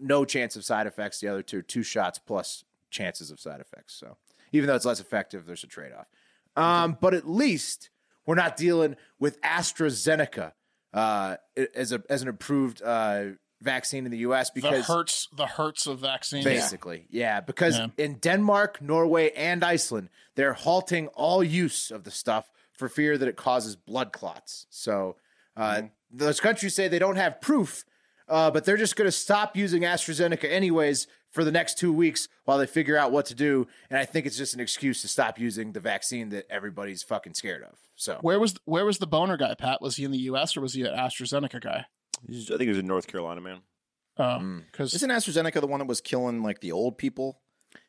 no 0.00 0.24
chance 0.24 0.54
of 0.56 0.64
side 0.64 0.86
effects. 0.86 1.20
The 1.20 1.28
other 1.28 1.42
two, 1.42 1.58
are 1.58 1.62
two 1.62 1.82
shots 1.82 2.18
plus 2.18 2.64
chances 2.90 3.30
of 3.30 3.40
side 3.40 3.60
effects. 3.60 3.94
So 3.94 4.16
even 4.52 4.68
though 4.68 4.76
it's 4.76 4.84
less 4.84 5.00
effective, 5.00 5.46
there's 5.46 5.64
a 5.64 5.68
trade 5.68 5.92
off. 5.92 6.06
Um, 6.56 6.96
but 7.00 7.14
at 7.14 7.28
least 7.28 7.90
we're 8.30 8.36
not 8.36 8.56
dealing 8.56 8.94
with 9.18 9.40
AstraZeneca 9.40 10.52
uh, 10.94 11.36
as 11.74 11.90
a 11.90 12.00
as 12.08 12.22
an 12.22 12.28
approved 12.28 12.80
uh, 12.80 13.24
vaccine 13.60 14.04
in 14.04 14.12
the 14.12 14.18
U.S. 14.18 14.50
the 14.50 14.60
because 14.60 14.86
hurts 14.86 15.26
the 15.36 15.46
Hertz 15.46 15.88
of 15.88 15.98
vaccines." 15.98 16.44
basically, 16.44 17.06
yeah, 17.10 17.40
because 17.40 17.76
Yeah. 17.78 17.88
in 17.98 18.14
Denmark, 18.14 18.80
Norway, 18.80 19.32
and 19.32 19.64
Iceland, 19.64 20.10
they're 20.36 20.52
halting 20.52 21.08
all 21.08 21.42
use 21.42 21.90
of 21.90 22.04
the 22.04 22.12
stuff 22.12 22.48
for 22.72 22.88
fear 22.88 23.18
that 23.18 23.26
it 23.26 23.36
causes 23.36 23.74
blood 23.74 24.12
clots. 24.12 24.66
So 24.70 25.16
uh, 25.56 25.82
those 26.10 26.38
countries 26.38 26.74
say 26.74 26.86
they 26.86 27.00
don't 27.00 27.16
have 27.16 27.40
proof, 27.40 27.84
uh, 28.28 28.52
but 28.52 28.64
they're 28.64 28.76
just 28.76 28.94
going 28.94 29.08
to 29.08 29.12
stop 29.12 29.56
using 29.56 29.82
AstraZeneca 29.82 30.48
anyways 30.48 31.08
for 31.30 31.44
the 31.44 31.52
next 31.52 31.78
two 31.78 31.92
weeks 31.92 32.28
while 32.44 32.58
they 32.58 32.66
figure 32.66 32.96
out 32.96 33.12
what 33.12 33.26
to 33.26 33.34
do. 33.34 33.66
And 33.88 33.98
I 33.98 34.04
think 34.04 34.26
it's 34.26 34.36
just 34.36 34.54
an 34.54 34.60
excuse 34.60 35.02
to 35.02 35.08
stop 35.08 35.38
using 35.38 35.72
the 35.72 35.80
vaccine 35.80 36.30
that 36.30 36.46
everybody's 36.50 37.02
fucking 37.02 37.34
scared 37.34 37.62
of. 37.62 37.78
So 37.96 38.18
Where 38.22 38.40
was 38.40 38.54
where 38.64 38.84
was 38.84 38.98
the 38.98 39.06
boner 39.06 39.36
guy, 39.36 39.54
Pat? 39.54 39.80
Was 39.82 39.96
he 39.96 40.04
in 40.04 40.10
the 40.10 40.18
U.S. 40.18 40.56
or 40.56 40.60
was 40.60 40.74
he 40.74 40.82
an 40.82 40.94
AstraZeneca 40.96 41.60
guy? 41.60 41.84
I 42.28 42.32
think 42.32 42.60
he 42.62 42.68
was 42.68 42.78
in 42.78 42.86
North 42.86 43.06
Carolina, 43.06 43.40
man. 43.40 43.60
Because 44.70 44.92
Isn't 44.94 45.10
AstraZeneca 45.10 45.60
the 45.60 45.66
one 45.66 45.78
that 45.78 45.86
was 45.88 46.00
killing 46.00 46.42
like 46.42 46.60
the 46.60 46.72
old 46.72 46.98
people? 46.98 47.40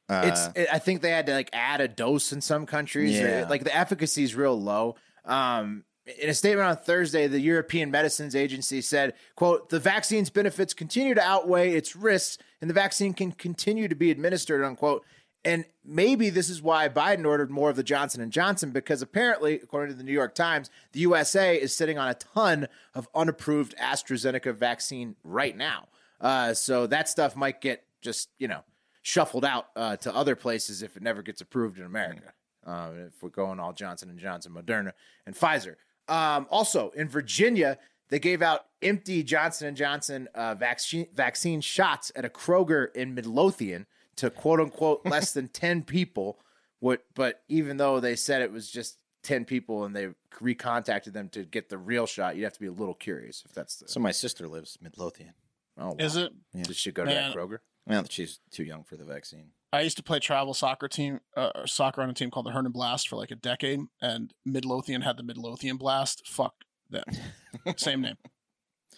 Uh, 0.09 0.23
it's 0.25 0.47
it, 0.57 0.67
i 0.73 0.77
think 0.77 1.01
they 1.01 1.09
had 1.09 1.25
to 1.27 1.33
like 1.33 1.49
add 1.53 1.79
a 1.79 1.87
dose 1.87 2.33
in 2.33 2.41
some 2.41 2.65
countries 2.65 3.17
Yeah. 3.17 3.45
like 3.49 3.63
the 3.63 3.73
efficacy 3.75 4.23
is 4.23 4.35
real 4.35 4.59
low 4.59 4.95
um 5.23 5.85
in 6.19 6.29
a 6.29 6.33
statement 6.33 6.67
on 6.67 6.77
thursday 6.77 7.27
the 7.27 7.39
european 7.39 7.91
medicines 7.91 8.35
agency 8.35 8.81
said 8.81 9.13
quote 9.35 9.69
the 9.69 9.79
vaccine's 9.79 10.29
benefits 10.29 10.73
continue 10.73 11.13
to 11.13 11.21
outweigh 11.21 11.73
its 11.73 11.95
risks 11.95 12.37
and 12.59 12.69
the 12.69 12.73
vaccine 12.73 13.13
can 13.13 13.31
continue 13.31 13.87
to 13.87 13.95
be 13.95 14.11
administered 14.11 14.63
unquote 14.63 15.03
and 15.43 15.65
maybe 15.83 16.29
this 16.29 16.49
is 16.49 16.61
why 16.61 16.87
biden 16.87 17.25
ordered 17.25 17.51
more 17.51 17.69
of 17.69 17.75
the 17.75 17.83
johnson 17.83 18.29
& 18.29 18.31
johnson 18.31 18.71
because 18.71 19.01
apparently 19.01 19.55
according 19.55 19.93
to 19.93 19.97
the 19.97 20.03
new 20.03 20.11
york 20.11 20.35
times 20.35 20.69
the 20.91 20.99
usa 21.01 21.55
is 21.55 21.75
sitting 21.75 21.97
on 21.97 22.07
a 22.07 22.13
ton 22.13 22.67
of 22.93 23.07
unapproved 23.15 23.75
astrazeneca 23.77 24.53
vaccine 24.55 25.15
right 25.23 25.57
now 25.57 25.87
uh, 26.19 26.53
so 26.53 26.85
that 26.85 27.09
stuff 27.09 27.35
might 27.35 27.61
get 27.61 27.83
just 28.01 28.29
you 28.37 28.47
know 28.47 28.63
shuffled 29.01 29.45
out 29.45 29.67
uh, 29.75 29.97
to 29.97 30.15
other 30.15 30.35
places 30.35 30.81
if 30.81 30.95
it 30.95 31.03
never 31.03 31.21
gets 31.21 31.41
approved 31.41 31.79
in 31.79 31.85
America. 31.85 32.33
Um, 32.65 32.99
if 33.07 33.23
we're 33.23 33.29
going 33.29 33.59
all 33.59 33.73
Johnson 33.73 34.09
and 34.09 34.19
Johnson, 34.19 34.53
Moderna, 34.53 34.91
and 35.25 35.35
Pfizer. 35.35 35.75
Um, 36.11 36.45
also 36.51 36.89
in 36.89 37.07
Virginia, 37.07 37.77
they 38.09 38.19
gave 38.19 38.41
out 38.41 38.65
empty 38.81 39.23
Johnson 39.23 39.69
and 39.69 39.77
Johnson 39.77 40.27
uh, 40.35 40.55
vaccine 40.55 41.07
vaccine 41.15 41.61
shots 41.61 42.11
at 42.15 42.25
a 42.25 42.29
Kroger 42.29 42.93
in 42.93 43.15
Midlothian 43.15 43.87
to 44.17 44.29
quote 44.29 44.59
unquote 44.59 45.05
less 45.05 45.31
than 45.31 45.47
ten 45.47 45.83
people. 45.83 46.37
What? 46.79 47.05
But 47.15 47.43
even 47.47 47.77
though 47.77 48.01
they 48.01 48.17
said 48.17 48.41
it 48.41 48.51
was 48.51 48.69
just 48.69 48.97
ten 49.23 49.45
people 49.45 49.85
and 49.85 49.95
they 49.95 50.09
recontacted 50.41 51.13
them 51.13 51.29
to 51.29 51.43
get 51.45 51.69
the 51.69 51.77
real 51.77 52.05
shot, 52.05 52.35
you'd 52.35 52.43
have 52.43 52.53
to 52.53 52.59
be 52.59 52.67
a 52.67 52.73
little 52.73 52.93
curious 52.93 53.43
if 53.45 53.53
that's 53.53 53.77
the. 53.77 53.87
so 53.87 54.01
my 54.01 54.11
sister 54.11 54.49
lives 54.49 54.77
Midlothian. 54.81 55.33
Oh, 55.77 55.95
is 55.97 56.17
wow. 56.17 56.23
it? 56.53 56.63
Does 56.63 56.75
she 56.77 56.91
go 56.91 57.05
to 57.05 57.09
Man. 57.09 57.31
that 57.31 57.37
Kroger? 57.37 57.59
Well, 57.87 58.05
she's 58.09 58.39
too 58.51 58.63
young 58.63 58.83
for 58.83 58.97
the 58.97 59.05
vaccine. 59.05 59.51
I 59.73 59.81
used 59.81 59.97
to 59.97 60.03
play 60.03 60.19
travel 60.19 60.53
soccer 60.53 60.87
team, 60.87 61.21
uh, 61.35 61.51
or 61.55 61.67
soccer 61.67 62.01
on 62.01 62.09
a 62.09 62.13
team 62.13 62.29
called 62.29 62.45
the 62.45 62.51
Herndon 62.51 62.71
Blast 62.73 63.07
for 63.07 63.15
like 63.15 63.31
a 63.31 63.35
decade, 63.35 63.79
and 64.01 64.33
Midlothian 64.45 65.01
had 65.01 65.17
the 65.17 65.23
Midlothian 65.23 65.77
Blast. 65.77 66.27
Fuck 66.27 66.53
that. 66.89 67.05
Same 67.77 68.01
name, 68.01 68.17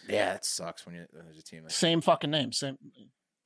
Yeah, 0.10 0.34
it 0.34 0.46
sucks 0.46 0.86
when 0.86 0.96
you 0.96 1.06
when 1.12 1.26
there's 1.26 1.38
a 1.38 1.44
team 1.44 1.64
like 1.64 1.72
same 1.72 2.02
fucking 2.02 2.32
name, 2.32 2.52
same. 2.52 2.78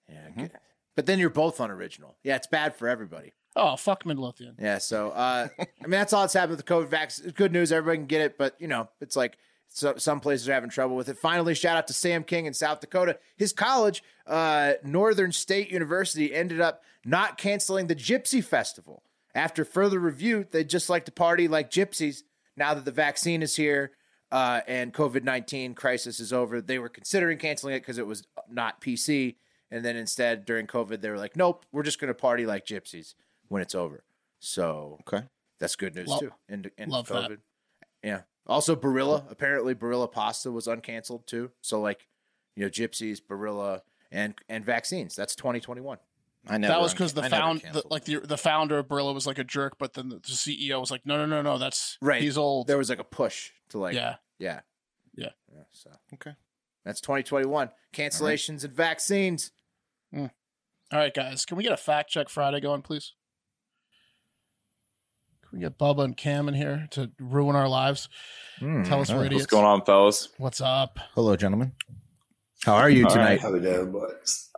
yeah. 0.09 0.43
It. 0.45 0.51
But 0.95 1.05
then 1.05 1.19
you're 1.19 1.29
both 1.29 1.59
unoriginal. 1.59 2.17
Yeah, 2.23 2.35
it's 2.37 2.47
bad 2.47 2.75
for 2.75 2.87
everybody. 2.87 3.33
Oh 3.55 3.75
fuck 3.75 4.05
Midlothian. 4.05 4.55
Yeah, 4.59 4.77
so 4.77 5.09
uh, 5.11 5.47
I 5.59 5.65
mean 5.83 5.91
that's 5.91 6.13
all 6.13 6.21
that's 6.21 6.33
happened 6.33 6.57
with 6.57 6.65
the 6.65 6.73
COVID 6.73 6.87
vaccine. 6.87 7.31
Good 7.31 7.51
news, 7.51 7.71
everybody 7.71 7.97
can 7.97 8.07
get 8.07 8.21
it, 8.21 8.37
but 8.37 8.55
you 8.59 8.67
know 8.67 8.89
it's 9.01 9.15
like 9.15 9.37
so, 9.69 9.95
some 9.97 10.19
places 10.21 10.47
are 10.47 10.53
having 10.53 10.69
trouble 10.69 10.95
with 10.95 11.09
it. 11.09 11.17
Finally, 11.17 11.53
shout 11.55 11.75
out 11.77 11.87
to 11.87 11.93
Sam 11.93 12.23
King 12.23 12.45
in 12.45 12.53
South 12.53 12.79
Dakota. 12.79 13.17
His 13.35 13.51
college, 13.53 14.01
uh, 14.25 14.73
Northern 14.83 15.31
State 15.31 15.69
University, 15.69 16.33
ended 16.33 16.61
up 16.61 16.81
not 17.07 17.37
canceling 17.37 17.87
the 17.87 17.95
Gypsy 17.95 18.43
Festival. 18.43 19.01
After 19.33 19.63
further 19.63 19.99
review, 19.99 20.45
they 20.49 20.63
just 20.63 20.89
like 20.89 21.05
to 21.05 21.11
party 21.11 21.47
like 21.47 21.69
gypsies. 21.71 22.23
Now 22.55 22.73
that 22.73 22.85
the 22.85 22.91
vaccine 22.91 23.41
is 23.43 23.55
here 23.55 23.91
uh, 24.31 24.61
and 24.67 24.93
COVID 24.93 25.23
nineteen 25.23 25.73
crisis 25.75 26.19
is 26.19 26.33
over, 26.33 26.59
they 26.59 26.79
were 26.79 26.89
considering 26.89 27.37
canceling 27.37 27.75
it 27.75 27.79
because 27.81 27.97
it 27.99 28.07
was 28.07 28.25
not 28.49 28.81
PC. 28.81 29.35
And 29.69 29.85
then 29.85 29.95
instead, 29.95 30.45
during 30.45 30.65
COVID, 30.65 31.01
they 31.01 31.09
were 31.09 31.17
like, 31.17 31.35
"Nope, 31.35 31.65
we're 31.71 31.83
just 31.83 31.99
going 31.99 32.07
to 32.07 32.13
party 32.15 32.45
like 32.45 32.65
gypsies 32.65 33.13
when 33.47 33.61
it's 33.61 33.75
over." 33.75 34.03
So 34.39 34.97
Okay. 35.07 35.25
that's 35.59 35.75
good 35.75 35.93
news 35.95 36.07
Lo- 36.07 36.19
too. 36.19 36.31
And, 36.49 36.71
into 36.77 36.91
love 36.93 37.07
that. 37.09 37.37
Yeah. 38.03 38.21
Also, 38.47 38.75
Barilla. 38.75 39.29
Apparently, 39.29 39.75
Barilla 39.75 40.11
pasta 40.11 40.51
was 40.51 40.67
uncanceled 40.67 41.25
too. 41.25 41.51
So, 41.61 41.79
like, 41.81 42.07
you 42.55 42.63
know, 42.63 42.69
gypsies, 42.69 43.19
Barilla, 43.21 43.81
and 44.11 44.33
and 44.49 44.65
vaccines. 44.65 45.15
That's 45.15 45.35
2021. 45.35 45.99
I 46.49 46.57
never. 46.57 46.73
that 46.73 46.81
was 46.81 46.93
because 46.93 47.13
the 47.13 47.23
found, 47.23 47.61
the, 47.73 47.83
like 47.89 48.05
the 48.05 48.19
the 48.19 48.37
founder 48.37 48.77
of 48.77 48.87
Barilla 48.87 49.13
was 49.13 49.27
like 49.27 49.37
a 49.37 49.43
jerk, 49.43 49.77
but 49.77 49.93
then 49.93 50.09
the, 50.09 50.15
the 50.15 50.21
CEO 50.29 50.79
was 50.79 50.91
like, 50.91 51.05
no, 51.05 51.17
no, 51.17 51.25
no, 51.25 51.41
no, 51.41 51.57
that's 51.57 51.97
Right. 52.01 52.21
He's 52.21 52.37
old. 52.37 52.67
There 52.67 52.77
was 52.77 52.89
like 52.89 52.99
a 52.99 53.03
push 53.03 53.51
to 53.69 53.77
like, 53.79 53.95
yeah. 53.95 54.15
yeah, 54.39 54.61
Yeah. 55.15 55.29
so 55.71 55.91
okay. 56.13 56.33
that's 56.85 57.01
2021. 57.01 57.69
Cancellations 57.93 58.63
and 58.63 58.73
vaccines. 58.73 59.51
Hmm. 60.13 60.27
All 60.91 60.99
right, 60.99 61.13
guys, 61.13 61.45
can 61.45 61.57
we 61.57 61.63
get 61.63 61.73
a 61.73 61.77
fact 61.77 62.09
check 62.09 62.29
Friday 62.29 62.61
going, 62.61 62.81
please? 62.81 63.13
Can 65.49 65.59
we 65.59 65.63
get 65.63 65.77
Bubba 65.77 66.03
and 66.03 66.15
Cam 66.17 66.47
in 66.47 66.53
here 66.53 66.87
to 66.91 67.11
ruin 67.19 67.55
our 67.55 67.69
lives? 67.69 68.09
Hmm, 68.59 68.83
Tell 68.83 69.01
us 69.01 69.09
we're 69.11 69.25
idiots. 69.25 69.43
What's 69.43 69.51
going 69.51 69.65
on, 69.65 69.83
fellas? 69.85 70.29
What's 70.37 70.61
up? 70.61 70.99
Hello, 71.13 71.35
gentlemen. 71.35 71.71
How 72.67 72.75
are 72.75 72.89
you 72.89 73.03
All 73.05 73.09
tonight? 73.11 73.25
right. 73.29 73.41
How 73.41 73.51
we 73.53 73.61
doing. 73.61 73.95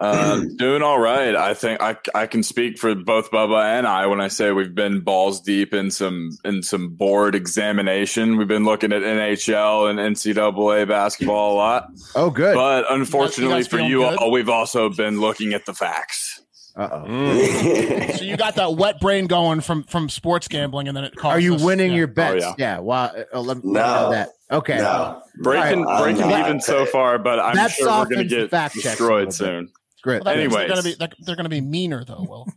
Um, 0.01 0.55
doing 0.57 0.81
all 0.81 0.99
right. 0.99 1.35
I 1.35 1.53
think 1.53 1.79
I, 1.81 1.95
I 2.15 2.25
can 2.25 2.41
speak 2.41 2.79
for 2.79 2.95
both 2.95 3.29
Bubba 3.31 3.77
and 3.77 3.85
I 3.85 4.07
when 4.07 4.19
I 4.19 4.29
say 4.29 4.51
we've 4.51 4.73
been 4.73 5.01
balls 5.01 5.41
deep 5.41 5.73
in 5.75 5.91
some 5.91 6.31
in 6.43 6.63
some 6.63 6.89
board 6.95 7.35
examination. 7.35 8.37
We've 8.37 8.47
been 8.47 8.65
looking 8.65 8.91
at 8.93 9.03
NHL 9.03 9.89
and 9.89 9.99
NCAA 9.99 10.87
basketball 10.87 11.53
a 11.53 11.57
lot, 11.57 11.89
Oh, 12.15 12.29
good. 12.31 12.55
but 12.55 12.85
unfortunately 12.91 13.53
guys 13.55 13.67
for 13.67 13.79
you 13.79 13.99
good? 13.99 14.17
all, 14.17 14.31
we've 14.31 14.49
also 14.49 14.89
been 14.89 15.19
looking 15.19 15.53
at 15.53 15.65
the 15.65 15.73
facts. 15.75 16.41
Uh 16.75 16.89
oh. 16.91 16.99
Mm. 17.07 17.99
So 18.19 18.23
you 18.25 18.37
got 18.37 18.55
that 18.55 18.75
wet 18.75 18.99
brain 18.99 19.27
going 19.27 19.61
from 19.61 19.83
from 19.83 20.09
sports 20.09 20.47
gambling, 20.47 20.87
and 20.87 20.95
then 20.97 21.03
it 21.03 21.15
costs 21.15 21.35
Are 21.35 21.39
you 21.39 21.55
us- 21.55 21.63
winning 21.63 21.91
yeah. 21.91 21.97
your 21.97 22.07
bets? 22.07 22.43
yeah. 22.43 22.53
yeah. 22.57 22.79
Well, 22.79 23.13
uh, 23.33 23.39
let 23.39 23.57
me 23.57 23.71
No. 23.71 23.81
know 23.81 24.11
that. 24.11 24.29
Okay. 24.51 24.77
no. 24.77 25.21
Breaking 25.41 25.85
All 25.85 25.91
right, 25.93 26.03
breaking 26.15 26.23
I'm 26.23 26.39
even 26.45 26.61
so 26.61 26.85
far, 26.85 27.17
but 27.19 27.39
I'm 27.39 27.55
That's 27.55 27.75
sure 27.75 27.87
we're 27.87 28.05
going 28.05 28.27
to 28.27 28.35
get 28.35 28.49
fact 28.49 28.73
checks 28.75 28.85
a 28.85 28.89
destroyed 28.89 29.33
soon. 29.33 29.69
Great. 30.01 30.23
Well, 30.23 30.35
that 30.35 30.49
they're 30.49 30.67
gonna 30.67 30.81
be 30.83 30.95
they're, 30.95 31.09
they're 31.19 31.35
gonna 31.35 31.49
be 31.49 31.61
meaner 31.61 32.03
though. 32.05 32.25
Will 32.27 32.47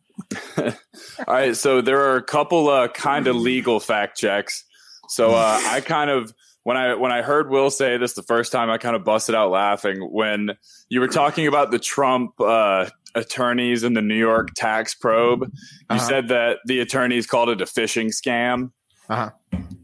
All 1.26 1.34
right, 1.34 1.56
so 1.56 1.80
there 1.80 2.00
are 2.00 2.16
a 2.16 2.22
couple 2.22 2.68
uh, 2.68 2.88
kind 2.88 3.26
of 3.26 3.36
legal 3.36 3.80
fact 3.80 4.16
checks. 4.16 4.64
So 5.08 5.30
uh, 5.32 5.60
I 5.66 5.80
kind 5.84 6.10
of 6.10 6.32
when 6.62 6.76
I 6.76 6.94
when 6.94 7.10
I 7.12 7.22
heard 7.22 7.50
Will 7.50 7.70
say 7.70 7.96
this 7.98 8.14
the 8.14 8.22
first 8.22 8.52
time, 8.52 8.70
I 8.70 8.78
kind 8.78 8.94
of 8.96 9.04
busted 9.04 9.34
out 9.34 9.50
laughing 9.50 10.00
when 10.12 10.50
you 10.88 11.00
were 11.00 11.08
talking 11.08 11.46
about 11.48 11.70
the 11.72 11.78
Trump 11.80 12.40
uh, 12.40 12.86
attorneys 13.14 13.82
in 13.84 13.94
the 13.94 14.02
New 14.02 14.16
York 14.18 14.48
tax 14.56 14.94
probe. 14.94 15.42
You 15.42 15.48
Uh-huh. 15.90 15.98
said 16.08 16.28
that 16.28 16.58
the 16.66 16.80
attorneys 16.80 17.26
called 17.26 17.48
it 17.50 17.60
a 17.60 17.64
phishing 17.66 18.08
scam. 18.08 18.70
Uh-huh. 19.08 19.30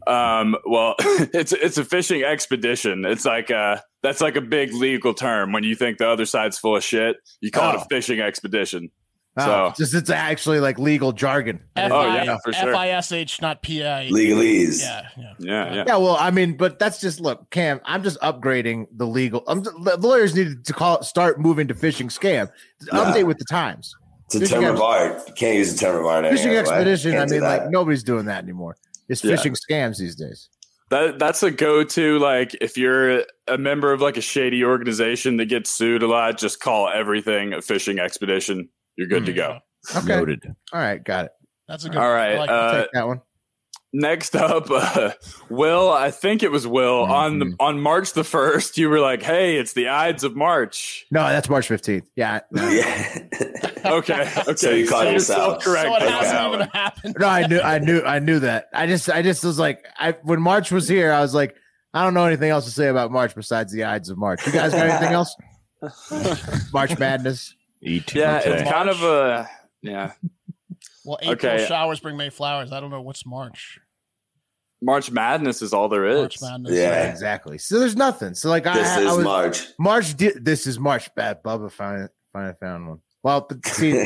Um, 0.07 0.55
well, 0.65 0.95
it's 0.99 1.51
it's 1.51 1.77
a 1.77 1.85
fishing 1.85 2.23
expedition. 2.23 3.05
It's 3.05 3.25
like 3.25 3.49
a 3.49 3.83
that's 4.01 4.21
like 4.21 4.35
a 4.37 4.41
big 4.41 4.73
legal 4.73 5.13
term. 5.13 5.51
When 5.51 5.63
you 5.63 5.75
think 5.75 5.97
the 5.97 6.07
other 6.09 6.25
side's 6.25 6.57
full 6.57 6.75
of 6.77 6.83
shit, 6.83 7.17
you 7.41 7.51
call 7.51 7.73
it 7.73 7.77
Oh. 7.79 7.81
a 7.81 7.85
fishing 7.89 8.19
expedition. 8.21 8.89
Oh, 9.37 9.45
So- 9.45 9.73
just 9.77 9.93
it's 9.93 10.09
actually 10.09 10.59
like 10.59 10.77
legal 10.79 11.11
jargon. 11.11 11.59
F 11.75 11.91
Oh, 11.91 12.05
yeah, 12.13 12.37
for 12.43 12.51
sure. 12.51 12.71
F 12.71 12.75
I 12.75 12.89
S 12.89 13.11
H, 13.11 13.41
not 13.41 13.61
P 13.61 13.85
I. 13.85 14.09
Legalese. 14.09 14.81
Yeah, 14.81 15.07
yeah. 15.17 15.33
Yeah, 15.39 15.73
yeah. 15.73 15.83
Yeah, 15.87 15.97
well, 15.97 16.17
I 16.19 16.31
mean, 16.31 16.57
but 16.57 16.79
that's 16.79 16.99
just 16.99 17.19
look, 17.21 17.49
Cam. 17.51 17.79
I'm 17.85 18.03
just 18.03 18.19
upgrading 18.21 18.87
the 18.91 19.05
legal. 19.05 19.43
Um, 19.47 19.59
I'm, 19.59 19.83
the 19.83 19.97
lawyers 19.97 20.35
needed 20.35 20.65
to 20.65 20.73
call 20.73 21.03
start 21.03 21.39
moving 21.39 21.67
to 21.67 21.73
fishing 21.73 22.09
scam. 22.09 22.49
Nah. 22.91 23.05
Update 23.05 23.25
with 23.25 23.37
the 23.37 23.45
times. 23.45 23.95
It's 24.25 24.35
a 24.35 24.39
Fishing 24.41 24.61
term 24.61 24.75
of 24.75 24.81
art. 24.81 25.23
You 25.27 25.33
can't 25.33 25.55
use 25.57 25.73
a 25.73 25.77
term 25.77 25.99
of 25.99 26.05
art. 26.05 26.25
Fishing 26.25 26.51
expedition. 26.55 27.17
I 27.17 27.25
mean, 27.25 27.41
like 27.41 27.69
nobody's 27.69 28.03
doing 28.03 28.25
that 28.25 28.43
anymore. 28.43 28.77
It's 29.07 29.23
Yeah. 29.23 29.35
fishing 29.35 29.53
scams 29.55 29.97
these 29.97 30.15
days. 30.15 30.49
That 30.89 31.17
that's 31.19 31.41
a 31.43 31.51
go 31.51 31.83
to 31.83 32.19
like 32.19 32.55
if 32.61 32.77
you're 32.77 33.23
a 33.47 33.57
member 33.57 33.93
of 33.93 34.01
like 34.01 34.17
a 34.17 34.21
shady 34.21 34.63
organization 34.63 35.37
that 35.37 35.45
gets 35.45 35.69
sued 35.69 36.03
a 36.03 36.07
lot, 36.07 36.37
just 36.37 36.59
call 36.59 36.89
everything 36.89 37.53
a 37.53 37.61
fishing 37.61 37.99
expedition. 37.99 38.69
You're 38.99 39.07
good 39.07 39.27
to 39.27 39.33
go. 39.33 39.59
Okay. 39.95 40.13
All 40.73 40.79
right, 40.81 41.01
got 41.01 41.23
it. 41.25 41.31
That's 41.69 41.85
a 41.85 41.89
good. 41.89 41.97
All 41.97 42.11
right. 42.11 42.33
I 42.33 42.37
like 42.37 42.49
uh, 42.49 42.81
Take 42.81 42.91
that 42.91 43.07
one. 43.07 43.21
next 43.93 44.35
up, 44.35 44.69
uh, 44.69 45.11
Will. 45.49 45.89
I 45.89 46.11
think 46.11 46.43
it 46.43 46.51
was 46.51 46.67
Will 46.67 47.03
on 47.05 47.39
the, 47.39 47.55
on 47.61 47.79
March 47.79 48.11
the 48.11 48.25
first. 48.25 48.77
You 48.77 48.89
were 48.89 48.99
like, 48.99 49.23
"Hey, 49.23 49.55
it's 49.55 49.71
the 49.71 49.87
Ides 49.87 50.25
of 50.25 50.35
March." 50.35 51.05
No, 51.11 51.21
that's 51.29 51.47
March 51.47 51.69
15th. 51.69 52.07
Yeah. 52.17 52.41
no. 52.51 52.67
yeah. 52.69 53.19
Okay, 53.85 54.21
okay. 54.41 54.55
So 54.57 54.71
you 54.71 54.85
call 54.85 55.05
you're 55.05 55.13
yourself. 55.13 55.63
self-correct 55.63 55.87
so 55.87 55.95
it 55.95 56.01
on 56.03 56.09
hasn't 56.09 56.53
even 56.55 56.67
happened. 56.73 57.15
No, 57.17 57.27
I 57.27 57.47
knew, 57.47 57.61
I 57.61 57.79
knew, 57.79 58.01
I 58.01 58.19
knew 58.19 58.39
that. 58.39 58.65
I 58.73 58.87
just, 58.87 59.09
I 59.09 59.21
just 59.21 59.41
was 59.45 59.57
like, 59.57 59.85
I 59.97 60.17
when 60.23 60.41
March 60.41 60.69
was 60.69 60.85
here, 60.89 61.13
I 61.13 61.21
was 61.21 61.33
like, 61.33 61.55
I 61.93 62.03
don't 62.03 62.13
know 62.13 62.25
anything 62.25 62.49
else 62.49 62.65
to 62.65 62.71
say 62.71 62.89
about 62.89 63.09
March 63.09 63.33
besides 63.33 63.71
the 63.71 63.85
Ides 63.85 64.09
of 64.09 64.17
March. 64.17 64.45
You 64.45 64.51
guys 64.51 64.73
got 64.73 64.85
anything 64.85 65.13
else? 65.13 65.33
March 66.73 66.99
Madness. 66.99 67.55
Yeah, 67.81 68.41
it's 68.43 68.69
kind 68.69 68.89
of 68.89 69.01
a 69.03 69.49
yeah. 69.81 70.11
Well, 71.05 71.17
April 71.21 71.51
Okay. 71.53 71.65
showers 71.67 71.99
bring 71.99 72.17
May 72.17 72.29
flowers. 72.29 72.71
I 72.71 72.79
don't 72.79 72.89
know 72.91 73.01
what's 73.01 73.25
March. 73.25 73.79
March 74.81 75.11
Madness 75.11 75.61
is 75.61 75.73
all 75.73 75.89
there 75.89 76.05
is. 76.05 76.19
March 76.19 76.41
Madness. 76.41 76.71
Yeah. 76.73 77.09
Exactly. 77.11 77.57
So 77.57 77.79
there's 77.79 77.95
nothing. 77.95 78.33
So 78.33 78.49
like, 78.49 78.65
I, 78.65 78.77
This 78.77 78.87
I 78.87 79.01
is 79.01 79.15
was, 79.17 79.23
March. 79.25 79.67
March. 79.77 80.15
Did, 80.15 80.45
this 80.45 80.67
is 80.67 80.79
March. 80.79 81.13
Bad 81.15 81.43
Bubba 81.43 81.71
finally, 81.71 82.07
finally 82.31 82.53
found 82.61 82.87
one. 82.87 82.99
Well, 83.23 83.45
but 83.49 83.65
see, 83.65 83.99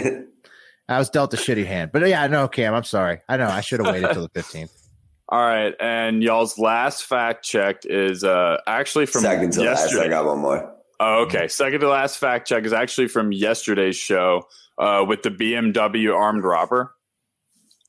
I 0.89 0.97
was 0.97 1.09
dealt 1.09 1.33
a 1.33 1.37
shitty 1.37 1.65
hand. 1.65 1.91
But 1.93 2.07
yeah, 2.07 2.25
no, 2.27 2.47
Cam, 2.47 2.73
I'm 2.73 2.83
sorry. 2.83 3.19
I 3.29 3.37
know 3.37 3.47
I 3.47 3.61
should 3.61 3.81
have 3.85 3.93
waited 3.93 4.11
till 4.13 4.23
the 4.23 4.29
15th. 4.29 4.69
All 5.29 5.39
right, 5.39 5.73
and 5.79 6.21
y'all's 6.21 6.59
last 6.59 7.05
fact 7.05 7.43
checked 7.45 7.85
is 7.85 8.23
uh 8.23 8.57
actually 8.67 9.05
from 9.07 9.21
Second 9.21 9.53
to 9.53 9.61
last. 9.63 9.83
yesterday. 9.85 10.05
I 10.05 10.09
got 10.09 10.25
one 10.25 10.39
more. 10.39 10.72
Oh, 11.05 11.23
okay. 11.23 11.47
Second 11.47 11.81
to 11.81 11.89
last 11.89 12.17
fact 12.17 12.47
check 12.47 12.63
is 12.63 12.71
actually 12.73 13.07
from 13.07 13.31
yesterday's 13.31 13.95
show 13.97 14.47
uh, 14.77 15.03
with 15.07 15.21
the 15.23 15.29
BMW 15.31 16.15
armed 16.15 16.43
robber. 16.43 16.93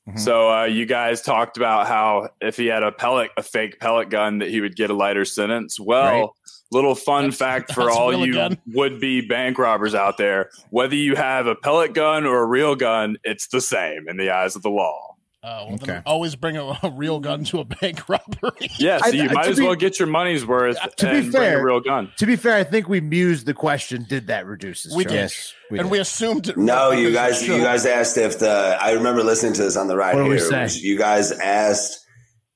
Mhm. 0.09 0.19
So 0.19 0.51
uh, 0.53 0.65
you 0.65 0.85
guys 0.85 1.21
talked 1.21 1.57
about 1.57 1.87
how 1.87 2.29
if 2.41 2.57
he 2.57 2.67
had 2.67 2.83
a 2.83 2.91
pellet, 2.91 3.31
a 3.37 3.41
fake 3.43 3.79
pellet 3.79 4.09
gun, 4.09 4.39
that 4.39 4.49
he 4.49 4.61
would 4.61 4.75
get 4.75 4.89
a 4.89 4.93
lighter 4.93 5.25
sentence. 5.25 5.79
Well, 5.79 6.03
Right. 6.21 6.29
little 6.71 6.93
fun 6.93 7.23
That's- 7.31 7.37
fact 7.39 7.73
for 7.73 7.89
all 7.89 8.13
you 8.25 8.49
would-be 8.73 9.21
bank 9.21 9.57
robbers 9.57 9.95
out 9.95 10.17
there: 10.17 10.49
whether 10.69 10.95
you 10.95 11.15
have 11.15 11.47
a 11.47 11.55
pellet 11.55 11.93
gun 11.93 12.25
or 12.25 12.43
a 12.43 12.45
real 12.45 12.75
gun, 12.75 13.17
it's 13.23 13.47
the 13.47 13.61
same 13.61 14.07
in 14.07 14.17
the 14.17 14.29
eyes 14.29 14.55
of 14.55 14.61
the 14.61 14.69
law. 14.69 15.14
Oh, 15.47 15.67
well, 15.67 15.77
then 15.77 15.89
Okay. 15.97 16.01
always 16.07 16.35
bring 16.35 16.57
a, 16.57 16.63
a 16.83 16.89
real 16.89 17.19
gun 17.19 17.43
to 17.45 17.59
a 17.59 17.63
bank 17.65 18.09
robbery. 18.09 18.69
Yeah, 18.79 18.97
so 18.97 19.09
you 19.09 19.29
I- 19.29 19.33
might 19.33 19.47
as 19.47 19.57
be- 19.59 19.63
well 19.63 19.75
get 19.75 19.99
your 19.99 20.07
money's 20.07 20.45
worth 20.45 20.77
To 20.97 21.05
be 21.05 21.11
and 21.17 21.31
bring 21.31 21.43
fair- 21.43 21.59
a 21.59 21.63
real 21.63 21.79
gun. 21.81 22.11
To 22.17 22.25
be 22.25 22.35
fair, 22.35 22.55
I 22.55 22.63
think 22.63 22.89
we 22.89 22.99
mused 22.99 23.45
the 23.45 23.53
question. 23.53 24.05
Did 24.09 24.27
that 24.27 24.47
reduce 24.47 24.83
his 24.83 24.95
We 24.95 25.03
charge? 25.03 25.11
did. 25.13 25.17
Yes, 25.21 25.53
we 25.69 25.77
and 25.79 25.85
did. 25.87 25.91
we 25.91 25.99
assumed 25.99 26.47
it. 26.49 26.57
No, 26.57 26.91
you 26.91 27.13
guys. 27.13 27.47
You 27.47 27.59
guys 27.59 27.85
asked 27.85 28.17
if 28.17 28.39
the. 28.39 28.77
I 28.81 28.93
remember 28.93 29.23
listening 29.23 29.53
to 29.53 29.61
this 29.63 29.77
on 29.77 29.87
the 29.87 29.95
ride 29.95 30.15
What 30.15 30.23
did 30.23 30.29
we 30.29 30.39
here. 30.39 30.67
You 30.67 30.97
guys 30.97 31.31
asked 31.31 31.99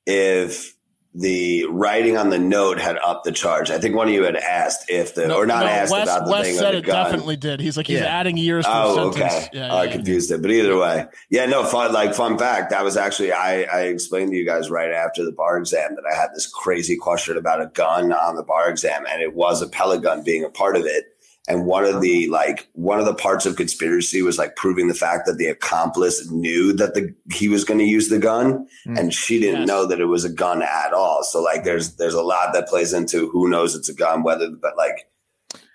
if 0.06 0.74
the 1.12 1.64
writing 1.64 2.16
on 2.16 2.30
the 2.30 2.38
note 2.38 2.78
had 2.78 2.96
upped 3.04 3.24
the 3.24 3.32
charge. 3.32 3.68
I 3.70 3.78
think 3.78 3.96
one 3.96 4.06
of 4.06 4.14
you 4.14 4.22
had 4.22 4.36
asked 4.36 4.88
if 4.88 5.16
the, 5.16 5.26
No, 5.26 5.38
or 5.38 5.44
not 5.46 5.64
no, 5.64 5.66
asked 5.66 5.90
Wes, 5.90 6.04
about 6.04 6.24
the 6.26 6.30
Wes 6.30 6.46
thing 6.46 6.54
said 6.56 6.74
it 6.76 6.84
gun. 6.84 7.04
definitely 7.04 7.34
did. 7.36 7.58
He's 7.58 7.76
like 7.76 7.88
he's 7.88 7.98
Yeah. 7.98 8.06
adding 8.06 8.36
years 8.36 8.64
to 8.64 8.70
Oh, 8.72 8.94
the 8.94 9.00
okay. 9.24 9.48
Yeah, 9.52 9.72
oh, 9.72 9.78
I 9.78 9.84
yeah, 9.84 9.92
confused 9.92 10.30
it. 10.30 10.40
But 10.40 10.52
either 10.52 10.76
way, 10.78 11.06
yeah, 11.28 11.46
no 11.46 11.64
fun. 11.64 11.92
Like 11.92 12.14
fun 12.14 12.38
fact, 12.38 12.70
that 12.70 12.84
was 12.84 12.96
actually 12.96 13.32
I, 13.32 13.62
I 13.62 13.80
explained 13.86 14.30
to 14.30 14.36
you 14.36 14.46
guys 14.46 14.70
right 14.70 14.92
after 14.92 15.24
the 15.24 15.32
bar 15.32 15.56
exam 15.58 15.96
that 15.96 16.04
I 16.08 16.14
had 16.14 16.28
this 16.32 16.46
crazy 16.46 16.96
question 16.96 17.36
about 17.36 17.60
a 17.60 17.66
gun 17.66 18.12
on 18.12 18.36
the 18.36 18.44
bar 18.44 18.70
exam, 18.70 19.04
and 19.10 19.20
it 19.20 19.34
was 19.34 19.62
a 19.62 19.68
pellet 19.68 20.02
gun 20.02 20.22
being 20.22 20.44
a 20.44 20.48
part 20.50 20.76
of 20.76 20.84
it. 20.86 21.16
And 21.50 21.66
one 21.66 21.84
of 21.84 22.00
the 22.00 22.28
like 22.28 22.68
one 22.74 23.00
of 23.00 23.06
the 23.06 23.14
parts 23.14 23.44
of 23.44 23.56
conspiracy 23.56 24.22
was 24.22 24.38
like 24.38 24.54
proving 24.56 24.86
the 24.88 24.94
fact 24.94 25.26
that 25.26 25.36
the 25.38 25.46
accomplice 25.46 26.30
knew 26.30 26.72
that 26.74 26.94
the 26.94 27.12
he 27.34 27.48
was 27.48 27.64
going 27.64 27.78
to 27.78 27.84
use 27.84 28.08
the 28.08 28.18
gun, 28.20 28.66
Mm. 28.86 28.98
and 28.98 29.12
she 29.14 29.40
didn't 29.40 29.60
Yes. 29.62 29.68
know 29.68 29.84
that 29.86 30.00
it 30.00 30.04
was 30.06 30.24
a 30.24 30.28
gun 30.32 30.62
at 30.62 30.92
all. 30.92 31.24
So 31.24 31.42
like 31.42 31.64
there's 31.64 31.96
there's 31.96 32.14
a 32.14 32.22
lot 32.22 32.52
that 32.52 32.68
plays 32.68 32.92
into 32.92 33.28
who 33.30 33.48
knows 33.48 33.74
it's 33.74 33.88
a 33.88 33.94
gun, 33.94 34.22
whether 34.22 34.48
but 34.50 34.76
like 34.76 35.08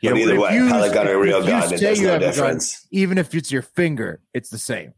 Yeah, 0.01 0.11
but 0.11 0.13
but 0.13 0.21
either 0.21 0.33
if 0.35 0.39
way, 0.41 0.55
you- 0.55 0.67
pellet 0.69 0.93
gun 0.93 1.07
or 1.07 1.19
if 1.19 1.23
real 1.23 1.41
you 1.41 1.47
gun, 1.47 1.63
it 1.73 1.79
say 1.79 1.85
does 1.89 1.99
you 1.99 2.07
no 2.07 2.13
have 2.13 2.21
a 2.23 2.35
gun. 2.35 2.59
Even 2.91 3.17
if 3.17 3.35
it's 3.35 3.51
your 3.51 3.61
finger, 3.61 4.21
it's 4.33 4.49
the 4.49 4.57
same. 4.57 4.93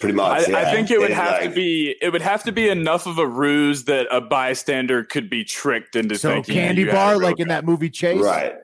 Pretty 0.00 0.14
much. 0.14 0.48
I, 0.48 0.50
yeah. 0.50 0.58
I 0.58 0.64
think 0.72 0.90
it 0.90 0.98
would 0.98 1.10
It, 1.10 1.16
have 1.16 1.42
to 1.42 1.50
be 1.50 1.94
it 2.02 2.10
would 2.12 2.22
have 2.22 2.42
to 2.44 2.52
be 2.52 2.68
enough 2.68 3.06
of 3.06 3.18
a 3.18 3.26
ruse 3.26 3.84
that 3.84 4.06
a 4.10 4.20
bystander 4.20 5.04
could 5.04 5.30
be 5.30 5.44
tricked 5.44 5.96
into 5.96 6.16
So 6.18 6.30
thinking 6.34 6.54
candy 6.54 6.82
you 6.82 6.86
had 6.88 6.94
a 6.94 6.96
bar, 6.98 7.10
real 7.12 7.20
like 7.22 7.40
in 7.40 7.48
that 7.48 7.64
movie 7.64 7.90
Chase, 7.90 8.20
Right. 8.20 8.54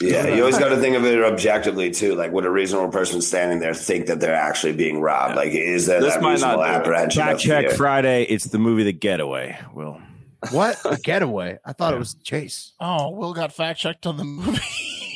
Yeah, 0.00 0.26
you 0.28 0.40
always 0.40 0.58
got 0.58 0.70
to 0.70 0.78
think 0.78 0.96
of 0.96 1.04
it 1.04 1.22
objectively 1.24 1.90
too. 1.90 2.14
Like, 2.14 2.32
would 2.32 2.44
a 2.46 2.50
reasonable 2.50 2.90
person 2.90 3.20
standing 3.20 3.60
there 3.60 3.74
think 3.74 4.06
that 4.06 4.18
they're 4.20 4.34
actually 4.34 4.72
being 4.72 5.00
robbed? 5.00 5.36
Like, 5.36 5.52
is 5.52 5.86
there 5.86 6.00
This 6.00 6.14
that 6.14 6.22
might 6.22 6.40
not 6.40 6.58
reasonable 6.58 6.62
do 6.64 6.68
it. 6.70 6.74
apprehension? 6.74 7.22
of 7.22 7.28
Fact 7.28 7.40
check 7.40 7.66
fear? 7.68 7.76
Friday. 7.76 8.22
It's 8.24 8.46
the 8.46 8.58
movie 8.58 8.84
The 8.84 8.92
Getaway. 8.92 9.58
Will. 9.74 10.00
What 10.50 10.80
a 10.84 10.96
getaway! 10.96 11.58
I 11.64 11.72
thought 11.72 11.94
it 11.94 11.98
was 12.00 12.14
Chase. 12.14 12.72
Oh, 12.80 13.10
Will 13.10 13.32
got 13.32 13.52
fact 13.52 13.78
checked 13.78 14.08
on 14.08 14.16
the 14.16 14.24
movie. 14.24 14.58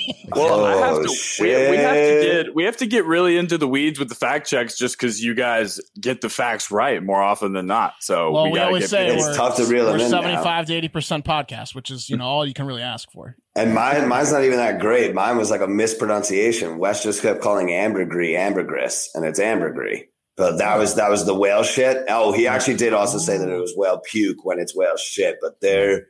Well, 0.35 0.65
I 0.65 0.77
have 0.77 0.97
Oh, 0.97 1.03
to. 1.05 1.17
We, 1.41 1.49
we 1.49 1.77
have 1.77 1.95
to 1.95 2.21
get 2.23 2.55
we 2.55 2.65
have 2.65 2.77
to 2.79 2.87
get 2.87 3.05
really 3.07 3.37
into 3.37 3.57
the 3.59 3.69
weeds 3.69 3.99
with 3.99 4.09
the 4.09 4.15
fact 4.17 4.49
checks, 4.49 4.77
just 4.77 4.99
because 4.99 5.23
you 5.23 5.35
guys 5.35 5.81
get 6.01 6.21
the 6.21 6.29
facts 6.29 6.71
right 6.71 7.03
more 7.03 7.23
often 7.23 7.53
than 7.53 7.67
not. 7.67 7.95
So 8.01 8.33
well, 8.33 8.45
we, 8.47 8.53
we, 8.53 8.59
always 8.59 8.83
get 8.85 8.91
say 8.91 9.07
people- 9.07 9.19
It's 9.29 9.39
we're, 9.39 9.49
tough 9.49 9.57
to 9.57 9.65
reel 9.67 9.85
we're 9.87 9.93
them 9.99 10.01
in 10.07 10.11
now. 10.11 10.23
75 10.23 10.67
to 10.67 10.75
80 10.75 10.89
percent 10.89 11.25
podcast, 11.25 11.75
which 11.75 11.91
is 11.91 12.11
you 12.11 12.17
know 12.17 12.25
all 12.25 12.45
you 12.47 12.55
can 12.55 12.67
really 12.67 12.83
ask 12.83 13.11
for. 13.13 13.37
And 13.55 13.73
mine, 13.75 14.07
mine's 14.09 14.33
not 14.33 14.43
even 14.45 14.59
that 14.59 14.81
great. 14.81 15.15
Mine 15.15 15.37
was 15.39 15.51
like 15.51 15.61
a 15.63 15.69
mispronunciation. 15.69 16.79
Wes 16.79 17.03
just 17.03 17.23
kept 17.23 17.41
calling 17.41 17.73
ambergris 17.73 18.37
ambergris, 18.37 19.11
and 19.15 19.25
it's 19.25 19.39
ambergris. 19.41 20.01
But 20.37 20.59
that 20.59 20.77
was 20.79 20.97
that 20.97 21.09
was 21.11 21.25
the 21.25 21.35
whale 21.35 21.63
shit. 21.63 22.05
Oh, 22.09 22.33
he 22.33 22.47
actually 22.47 22.77
did 22.77 22.93
also 22.93 23.19
say 23.19 23.39
that 23.39 23.49
it 23.49 23.59
was 23.59 23.73
whale 23.77 24.01
puke 24.05 24.45
when 24.45 24.59
it's 24.59 24.77
whale 24.77 24.97
shit. 24.99 25.37
But 25.41 25.61
they're 25.63 26.09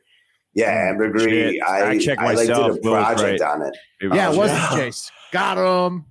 yeah, 0.57 0.89
ambergris. 0.89 1.23
Shit. 1.23 1.61
I, 1.63 1.89
I 1.91 1.97
checked 1.99 2.21
I 2.21 2.33
like 2.33 2.47
did 2.47 2.49
a 2.57 2.75
project 2.77 3.41
right. 3.41 3.41
on 3.41 3.61
it. 3.61 3.77
Yeah, 4.01 4.31
it 4.31 4.37
wasn't 4.37 4.59
yeah. 4.71 4.75
Chase. 4.75 5.11
Got 5.31 5.57
him. 5.57 6.05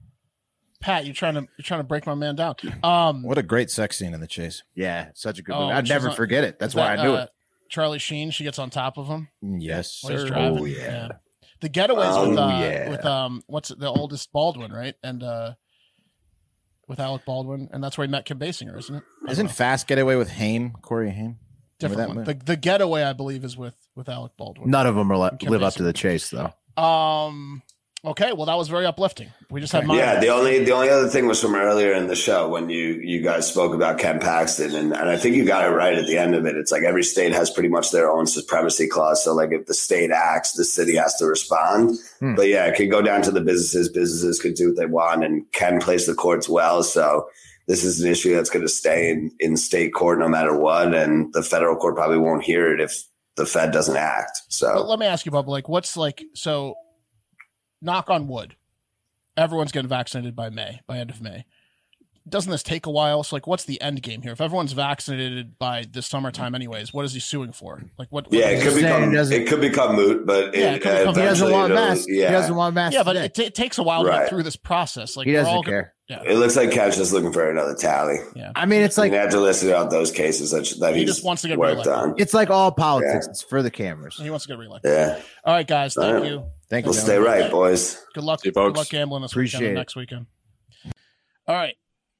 Pat, 0.80 1.04
you're 1.04 1.14
trying 1.14 1.34
to 1.34 1.40
you're 1.40 1.64
trying 1.64 1.80
to 1.80 1.84
break 1.84 2.06
my 2.06 2.14
man 2.14 2.36
down. 2.36 2.54
Um, 2.82 3.22
What 3.22 3.38
a 3.38 3.42
great 3.42 3.70
sex 3.70 3.96
scene 3.96 4.14
in 4.14 4.20
the 4.20 4.26
chase. 4.26 4.62
Yeah, 4.74 5.08
such 5.14 5.38
a 5.38 5.42
good 5.42 5.54
Oh, 5.54 5.62
movie. 5.62 5.72
I'd 5.72 5.88
never 5.88 6.10
on- 6.10 6.16
forget 6.16 6.44
it. 6.44 6.58
That's 6.58 6.72
is 6.74 6.76
why 6.76 6.94
that, 6.94 7.00
I 7.00 7.06
knew 7.06 7.14
uh, 7.14 7.22
it. 7.24 7.30
Charlie 7.68 7.98
Sheen, 7.98 8.30
she 8.30 8.44
gets 8.44 8.58
on 8.60 8.70
top 8.70 8.96
of 8.96 9.08
him. 9.08 9.28
Yes, 9.42 9.90
sir. 9.92 10.30
Oh, 10.34 10.64
yeah. 10.64 11.08
The 11.60 11.68
getaways 11.68 12.28
with 12.28 12.38
Oh, 12.38 12.42
uh, 12.42 12.60
yeah. 12.60 12.90
with 12.90 13.04
um 13.04 13.42
what's 13.46 13.70
it, 13.70 13.80
the 13.80 13.88
oldest 13.88 14.30
Baldwin, 14.32 14.72
right? 14.72 14.94
And 15.02 15.22
uh 15.22 15.54
with 16.86 17.00
Alec 17.00 17.24
Baldwin, 17.24 17.68
and 17.72 17.82
that's 17.82 17.98
where 17.98 18.06
he 18.06 18.10
met 18.10 18.24
Kim 18.26 18.38
Basinger, 18.38 18.78
isn't 18.78 18.94
it? 18.94 19.02
I 19.26 19.34
don't 19.34 19.46
know. 19.46 19.50
Fast 19.50 19.88
Getaway 19.88 20.14
with 20.14 20.30
Haim, 20.30 20.72
Corey 20.82 21.10
Haim? 21.10 21.38
different 21.80 21.98
that 22.08 22.14
one? 22.14 22.24
The 22.24 22.34
the 22.34 22.56
getaway, 22.56 23.02
I 23.02 23.12
believe, 23.12 23.44
is 23.44 23.56
with 23.56 23.74
with 23.96 24.08
Alec 24.08 24.32
Baldwin. 24.36 24.70
None 24.70 24.86
of 24.86 24.94
them 24.94 25.10
are 25.10 25.36
Kim 25.36 25.50
live 25.50 25.62
up 25.62 25.74
to 25.74 25.82
the 25.82 25.92
chase, 25.92 26.30
though. 26.30 26.52
Um. 26.80 27.62
Okay, 28.04 28.32
well, 28.32 28.46
that 28.46 28.56
was 28.56 28.68
very 28.68 28.86
uplifting. 28.86 29.32
We 29.50 29.60
just 29.60 29.72
had 29.72 29.84
mine. 29.84 29.98
Yeah, 29.98 30.20
the 30.20 30.28
only 30.28 30.64
the 30.64 30.70
only 30.70 30.90
other 30.90 31.08
thing 31.08 31.26
was 31.26 31.40
from 31.40 31.56
earlier 31.56 31.92
in 31.92 32.06
the 32.06 32.14
show 32.14 32.48
when 32.48 32.70
you 32.70 33.00
you 33.02 33.20
guys 33.20 33.50
spoke 33.50 33.74
about 33.74 33.98
Ken 33.98 34.20
Paxton, 34.20 34.76
and, 34.76 34.92
and 34.92 35.08
I 35.08 35.16
think 35.16 35.34
you 35.34 35.44
got 35.44 35.64
it 35.64 35.74
right 35.74 35.94
at 35.94 36.06
the 36.06 36.16
end 36.16 36.36
of 36.36 36.46
it. 36.46 36.56
It's 36.56 36.70
like 36.70 36.84
every 36.84 37.02
state 37.02 37.32
has 37.32 37.50
pretty 37.50 37.68
much 37.68 37.90
their 37.90 38.08
own 38.08 38.28
supremacy 38.28 38.86
clause. 38.86 39.24
So 39.24 39.34
like 39.34 39.50
if 39.50 39.66
the 39.66 39.74
state 39.74 40.12
acts, 40.12 40.52
the 40.52 40.64
city 40.64 40.94
has 40.94 41.16
to 41.16 41.26
respond. 41.26 41.98
Hmm. 42.20 42.36
But 42.36 42.46
yeah, 42.46 42.66
it 42.66 42.76
could 42.76 42.92
go 42.92 43.02
down 43.02 43.22
to 43.22 43.32
the 43.32 43.40
businesses. 43.40 43.88
Businesses 43.88 44.40
could 44.40 44.54
do 44.54 44.68
what 44.68 44.76
they 44.76 44.86
want, 44.86 45.24
and 45.24 45.50
Ken 45.50 45.80
plays 45.80 46.06
the 46.06 46.14
courts 46.14 46.48
well. 46.48 46.84
So 46.84 47.28
this 47.66 47.82
is 47.82 48.00
an 48.00 48.10
issue 48.10 48.34
that's 48.34 48.50
going 48.50 48.64
to 48.64 48.68
stay 48.68 49.10
in, 49.10 49.32
in 49.40 49.56
state 49.56 49.92
court 49.92 50.20
no 50.20 50.28
matter 50.28 50.56
what, 50.56 50.94
and 50.94 51.32
the 51.32 51.42
federal 51.42 51.74
court 51.74 51.96
probably 51.96 52.18
won't 52.18 52.44
hear 52.44 52.72
it 52.72 52.80
if 52.80 53.02
the 53.36 53.46
Fed 53.46 53.70
doesn't 53.70 53.96
act. 53.96 54.42
But 54.46 54.52
So 54.52 54.82
let 54.86 54.98
me 54.98 55.06
ask 55.06 55.26
you, 55.26 55.32
Bubba, 55.32 55.48
like, 55.48 55.68
what's 55.68 55.96
like, 55.96 56.24
so 56.34 56.76
knock 57.80 58.10
on 58.10 58.28
wood, 58.28 58.56
everyone's 59.36 59.72
getting 59.72 59.88
vaccinated 59.88 60.34
by 60.34 60.50
May, 60.50 60.80
by 60.86 60.98
end 60.98 61.10
of 61.10 61.20
May. 61.20 61.44
Doesn't 62.28 62.50
this 62.50 62.64
take 62.64 62.86
a 62.86 62.90
while? 62.90 63.22
So, 63.22 63.36
like, 63.36 63.46
what's 63.46 63.64
the 63.64 63.80
end 63.80 64.02
game 64.02 64.20
here? 64.20 64.32
If 64.32 64.40
everyone's 64.40 64.72
vaccinated 64.72 65.58
by 65.60 65.84
this 65.88 66.06
summertime, 66.08 66.46
mm-hmm. 66.46 66.54
anyways, 66.56 66.92
what 66.92 67.04
is 67.04 67.14
he 67.14 67.20
suing 67.20 67.52
for? 67.52 67.80
Like, 67.98 68.08
what? 68.10 68.24
what 68.26 68.32
yeah, 68.34 68.48
is 68.48 68.60
it 68.60 68.68
could 68.68 68.74
become 68.82 69.10
he 69.12 69.16
it 69.36 69.48
could 69.48 69.60
become 69.60 69.94
moot, 69.94 70.26
but 70.26 70.52
Yeah, 70.52 70.72
it, 70.72 70.76
it 70.76 70.82
could 70.82 70.98
become- 70.98 71.14
He 71.14 71.20
doesn't 71.20 71.52
want 71.52 71.72
masks. 71.72 72.06
Yeah, 72.08 72.26
He 72.26 72.32
doesn't 72.32 72.54
want 72.56 72.74
masks. 72.74 72.94
yeah, 72.94 73.04
but 73.04 73.12
today. 73.12 73.26
it, 73.26 73.38
it 73.38 73.54
takes 73.54 73.78
a 73.78 73.84
while 73.84 74.02
to 74.02 74.08
Right. 74.08 74.20
get 74.22 74.28
through 74.30 74.42
this 74.42 74.56
process. 74.56 75.16
Like, 75.16 75.28
he 75.28 75.34
doesn't 75.34 75.54
all- 75.54 75.62
care. 75.62 75.92
Yeah, 76.08 76.22
It 76.24 76.36
looks 76.36 76.54
like 76.54 76.70
Ken's 76.70 76.96
just 76.96 77.12
looking 77.12 77.32
for 77.32 77.50
another 77.50 77.74
tally. 77.74 78.18
Yeah. 78.36 78.52
I 78.54 78.64
mean, 78.66 78.82
it's 78.82 78.96
Like, 78.96 79.10
like 79.10 79.16
you 79.16 79.20
have 79.22 79.30
to 79.30 79.40
list 79.40 79.64
out 79.64 79.90
those 79.90 80.12
cases 80.12 80.52
that, 80.52 80.64
that 80.78 80.94
He 80.94 81.00
he's 81.00 81.08
just 81.10 81.24
wants 81.24 81.42
to 81.42 81.48
get 81.48 81.58
worked 81.58 81.84
reelected. 81.84 81.92
on. 81.92 82.14
it's 82.16 82.32
like 82.32 82.48
all 82.48 82.70
politics. 82.70 83.26
Yeah. 83.26 83.30
It's 83.30 83.42
for 83.42 83.60
the 83.60 83.72
cameras. 83.72 84.16
he 84.16 84.30
wants 84.30 84.44
to 84.46 84.52
get 84.52 84.58
reelected. 84.58 84.88
Yeah, 84.90 85.20
All 85.44 85.54
right, 85.54 85.66
guys, 85.66 85.94
thank 85.94 86.06
All 86.06 86.20
right. 86.20 86.30
you. 86.30 86.46
Thank 86.70 86.86
you. 86.86 86.90
we'll 86.90 86.98
you. 87.00 87.04
stay 87.04 87.18
right, 87.18 87.50
boys. 87.50 88.00
Good 88.14 88.22
luck. 88.22 88.40
See 88.40 88.50
Good 88.52 88.76
luck 88.76 88.88
gambling 88.88 89.22
this 89.22 89.32
Appreciate 89.32 89.60
weekend 89.60 89.74
next 89.76 89.96
weekend. 89.96 90.26
All 91.48 91.54
right. 91.54 91.76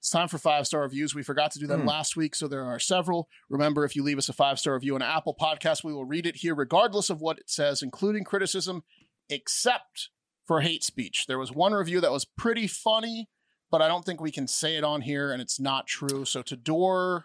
It's 0.07 0.13
time 0.13 0.29
for 0.29 0.39
five 0.39 0.69
star 0.69 0.83
reviews. 0.83 1.17
We 1.17 1.25
forgot 1.25 1.51
to 1.51 1.59
do 1.59 1.67
them 1.67 1.81
Hmm. 1.81 1.89
last 1.89 2.15
week, 2.17 2.37
so 2.37 2.47
there 2.47 2.65
are 2.65 2.79
several. 2.79 3.29
Remember, 3.49 3.85
if 3.85 3.97
you 3.97 4.05
leave 4.05 4.19
us 4.19 4.29
a 4.29 4.33
five 4.33 4.61
star 4.61 4.75
review 4.75 4.95
on 4.95 5.03
Apple 5.03 5.35
Podcast, 5.35 5.83
we 5.83 5.93
will 5.93 6.05
read 6.05 6.27
it 6.27 6.37
here, 6.37 6.55
regardless 6.55 7.11
of 7.11 7.21
what 7.21 7.41
it 7.41 7.51
says, 7.51 7.83
including 7.83 8.23
criticism, 8.23 8.85
except 9.29 10.11
for 10.47 10.61
hate 10.61 10.85
speech. 10.85 11.27
There 11.27 11.41
was 11.41 11.51
one 11.51 11.73
review 11.73 12.01
that 12.01 12.13
was 12.13 12.25
pretty 12.25 12.69
funny, 12.69 13.29
but 13.69 13.83
I 13.83 13.89
don't 13.89 14.05
think 14.05 14.21
we 14.21 14.31
can 14.31 14.47
say 14.47 14.77
it 14.77 14.85
on 14.85 15.01
here, 15.01 15.33
and 15.33 15.43
it's 15.43 15.59
not 15.59 15.89
true. 15.89 16.25
So 16.25 16.41
to 16.41 16.55
Door 16.55 17.25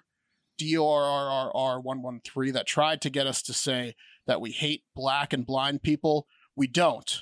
D 0.58 0.76
O 0.76 0.90
R 0.90 1.04
R 1.04 1.30
R 1.30 1.52
R 1.56 1.80
one 1.80 2.02
one 2.02 2.20
three 2.26 2.50
that 2.50 2.66
tried 2.66 3.00
to 3.02 3.12
get 3.12 3.28
us 3.28 3.44
to 3.44 3.54
say 3.54 3.94
that 4.26 4.42
we 4.42 4.50
hate 4.54 4.86
black 4.96 5.34
and 5.34 5.46
blind 5.46 5.84
people, 5.84 6.26
we 6.56 6.66
don't 6.66 7.22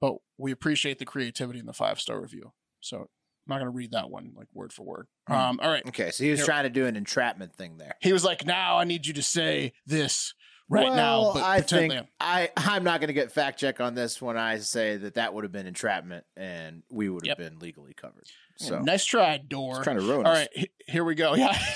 but 0.00 0.14
we 0.38 0.52
appreciate 0.52 0.98
the 0.98 1.04
creativity 1.04 1.58
in 1.58 1.66
the 1.66 1.72
five 1.74 2.00
star 2.00 2.18
review. 2.18 2.52
So 2.80 3.10
I'm 3.46 3.50
not 3.54 3.58
going 3.60 3.70
to 3.72 3.76
read 3.76 3.92
that 3.92 4.10
one 4.10 4.32
like 4.34 4.48
word 4.52 4.72
for 4.72 4.82
word. 4.84 5.06
Um, 5.28 5.60
all 5.62 5.70
right. 5.70 5.86
Okay, 5.86 6.10
so 6.10 6.24
he 6.24 6.30
was 6.30 6.40
Here. 6.40 6.46
trying 6.46 6.64
to 6.64 6.70
do 6.70 6.86
an 6.86 6.96
entrapment 6.96 7.54
thing 7.54 7.78
there. 7.78 7.94
He 8.00 8.12
was 8.12 8.24
like, 8.24 8.44
"Now 8.44 8.78
I 8.78 8.84
need 8.84 9.06
you 9.06 9.12
to 9.14 9.22
say 9.22 9.72
this 9.86 10.34
right 10.68 10.84
well, 10.86 10.96
now." 10.96 11.32
But 11.34 11.44
I 11.44 11.60
think 11.60 11.94
I 12.18 12.50
I'm 12.56 12.82
not 12.82 13.00
going 13.00 13.08
to 13.08 13.14
get 13.14 13.30
fact 13.30 13.60
check 13.60 13.80
on 13.80 13.94
this 13.94 14.20
when 14.20 14.36
I 14.36 14.58
say 14.58 14.96
that 14.96 15.14
that 15.14 15.32
would 15.32 15.44
have 15.44 15.52
been 15.52 15.66
entrapment 15.68 16.24
and 16.36 16.82
we 16.90 17.08
would 17.08 17.24
have 17.26 17.38
Yep. 17.38 17.50
been 17.52 17.58
legally 17.60 17.94
covered. 17.94 18.26
Yeah, 18.58 18.66
So 18.66 18.78
nice 18.80 19.04
try, 19.04 19.38
door. 19.38 19.76
He's 19.76 19.84
trying 19.84 19.98
to 20.00 20.02
ruin 20.02 20.26
All 20.26 20.32
us. 20.32 20.38
right, 20.38 20.48
he- 20.52 20.70
here 20.88 21.04
we 21.04 21.14
go. 21.14 21.34
Yeah. 21.36 21.56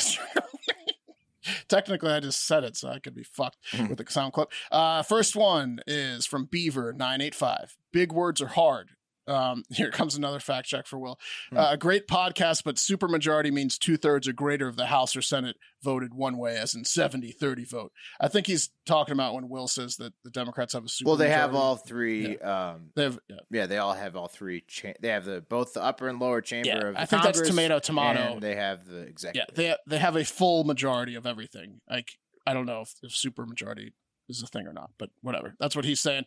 Technically, 1.69 2.11
I 2.11 2.21
just 2.21 2.47
said 2.47 2.65
it, 2.65 2.77
so 2.77 2.89
I 2.91 2.99
could 2.99 3.15
be 3.15 3.23
fucked 3.23 3.57
with 3.89 3.97
the 3.97 4.05
sound 4.11 4.35
clip. 4.35 4.51
Uh, 4.71 5.03
first 5.03 5.35
one 5.35 5.81
is 5.87 6.27
from 6.27 6.45
Beaver 6.45 6.93
nine 6.93 7.21
eight 7.23 7.35
five. 7.35 7.77
Big 7.93 8.13
words 8.13 8.43
are 8.43 8.49
hard. 8.49 8.91
Um, 9.31 9.63
here 9.71 9.91
comes 9.91 10.17
another 10.17 10.41
fact 10.41 10.67
check 10.69 10.87
for 10.87 10.99
Will. 10.99 11.19
Uh, 11.55 11.77
great 11.77 12.09
podcast, 12.09 12.65
but 12.65 12.77
supermajority 12.77 13.53
means 13.53 13.79
two 13.79 13.97
thirds 13.97 14.27
or 14.27 14.33
greater 14.33 14.67
of 14.69 14.77
the 14.77 14.87
House 14.87 15.15
or 15.15 15.23
Senate 15.23 15.57
voted 15.83 16.13
one 16.15 16.37
way, 16.37 16.57
as 16.57 16.75
in 16.75 16.85
70 16.85 17.33
30 17.33 17.65
vote. 17.65 17.93
I 18.21 18.29
think 18.29 18.47
he's 18.47 18.71
talking 18.87 19.13
about 19.13 19.35
when 19.35 19.49
Will 19.49 19.69
says 19.69 19.97
that 19.97 20.13
the 20.25 20.31
Democrats 20.31 20.73
have 20.75 20.85
a 20.85 20.89
super. 20.89 21.09
well, 21.09 21.17
they 21.17 21.31
have 21.31 21.55
all 21.55 21.77
three. 21.77 22.37
Um, 22.39 22.91
They 22.97 23.05
have, 23.05 23.19
yeah. 23.29 23.37
yeah, 23.51 23.67
they 23.67 23.79
all 23.79 23.95
have 23.95 24.17
all 24.17 24.29
three. 24.29 24.63
Cha- 24.67 24.95
they 25.01 25.09
have 25.09 25.25
the 25.25 25.41
both 25.41 25.73
the 25.75 25.83
upper 25.83 26.09
and 26.09 26.19
lower 26.19 26.41
chamber 26.41 26.69
Yeah, 26.69 26.87
of 26.89 26.95
the 26.95 27.01
I 27.01 27.07
think 27.07 27.23
that's 27.23 27.41
tomato, 27.41 27.79
tomato. 27.79 28.33
and 28.35 28.43
they 28.43 28.57
have 28.57 28.85
the 28.87 28.99
executive. 29.01 29.57
Yeah, 29.57 29.75
they 29.87 29.97
they 29.97 29.99
have 29.99 30.17
a 30.17 30.25
full 30.25 30.65
majority 30.65 31.15
of 31.15 31.27
everything. 31.27 31.81
Like 31.89 32.11
I 32.47 32.53
don't 32.55 32.67
know 32.67 32.81
if, 32.83 32.95
if 33.03 33.13
super 33.15 33.47
majority 33.47 33.93
is 34.29 34.43
a 34.43 34.47
thing 34.47 34.67
or 34.67 34.73
not, 34.73 34.91
but 34.99 35.11
whatever. 35.23 35.55
That's 35.61 35.75
what 35.77 35.85
he's 35.85 36.01
saying. 36.01 36.25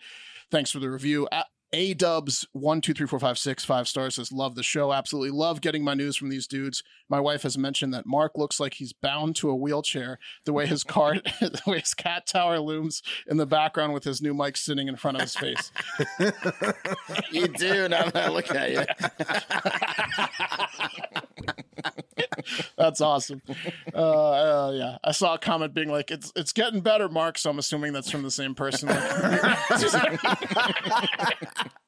Thanks 0.52 0.72
for 0.72 0.80
the 0.80 0.90
review. 0.90 1.28
A- 1.32 1.46
a 1.74 1.94
Dubs 1.96 2.48
one 2.54 2.80
two 2.80 2.94
three 2.94 3.08
four 3.08 3.20
five 3.20 3.38
six 3.38 3.66
five 3.66 3.88
stars 3.88 4.16
says 4.16 4.32
love 4.32 4.56
the 4.56 4.64
show. 4.64 4.94
Absolutely 4.94 5.32
love 5.32 5.60
getting 5.60 5.84
my 5.84 5.96
news 5.96 6.16
from 6.16 6.30
these 6.30 6.48
dudes. 6.48 6.84
My 7.10 7.20
wife 7.20 7.42
has 7.42 7.58
mentioned 7.58 7.94
that 7.94 8.06
Mark 8.06 8.34
looks 8.38 8.60
like 8.60 8.76
he's 8.76 8.94
bound 8.94 9.36
to 9.38 9.50
a 9.50 9.56
wheelchair. 9.56 10.20
The 10.46 10.54
way 10.54 10.68
his 10.68 10.84
car, 10.84 11.16
the 11.42 11.62
way 11.66 11.80
his 11.80 11.94
cat 11.94 12.28
tower 12.28 12.60
looms 12.60 13.02
in 13.28 13.38
the 13.38 13.48
background 13.48 13.94
with 13.94 14.04
his 14.04 14.22
new 14.22 14.34
mic 14.34 14.56
sitting 14.56 14.88
in 14.88 14.96
front 14.96 15.18
of 15.18 15.22
his 15.22 15.36
face. 15.36 15.72
you 17.32 17.48
do. 17.48 17.90
Now 17.90 18.06
that 18.10 18.16
I 18.16 18.30
look 18.30 18.52
at 18.54 18.72
you. 18.72 18.86
That's 22.78 23.02
awesome. 23.02 23.42
Uh, 23.94 24.68
uh, 24.68 24.72
yeah, 24.72 24.98
I 25.04 25.12
saw 25.12 25.36
a 25.36 25.38
comment 25.38 25.74
being 25.74 25.90
like, 25.90 26.12
"It's 26.12 26.32
it's 26.36 26.54
getting 26.54 26.82
better, 26.82 27.10
Mark." 27.10 27.38
So 27.38 27.50
I'm 27.50 27.60
assuming 27.60 27.94
that's 27.94 28.10
from 28.10 28.24
the 28.24 28.32
same 28.32 28.56
person. 28.56 28.90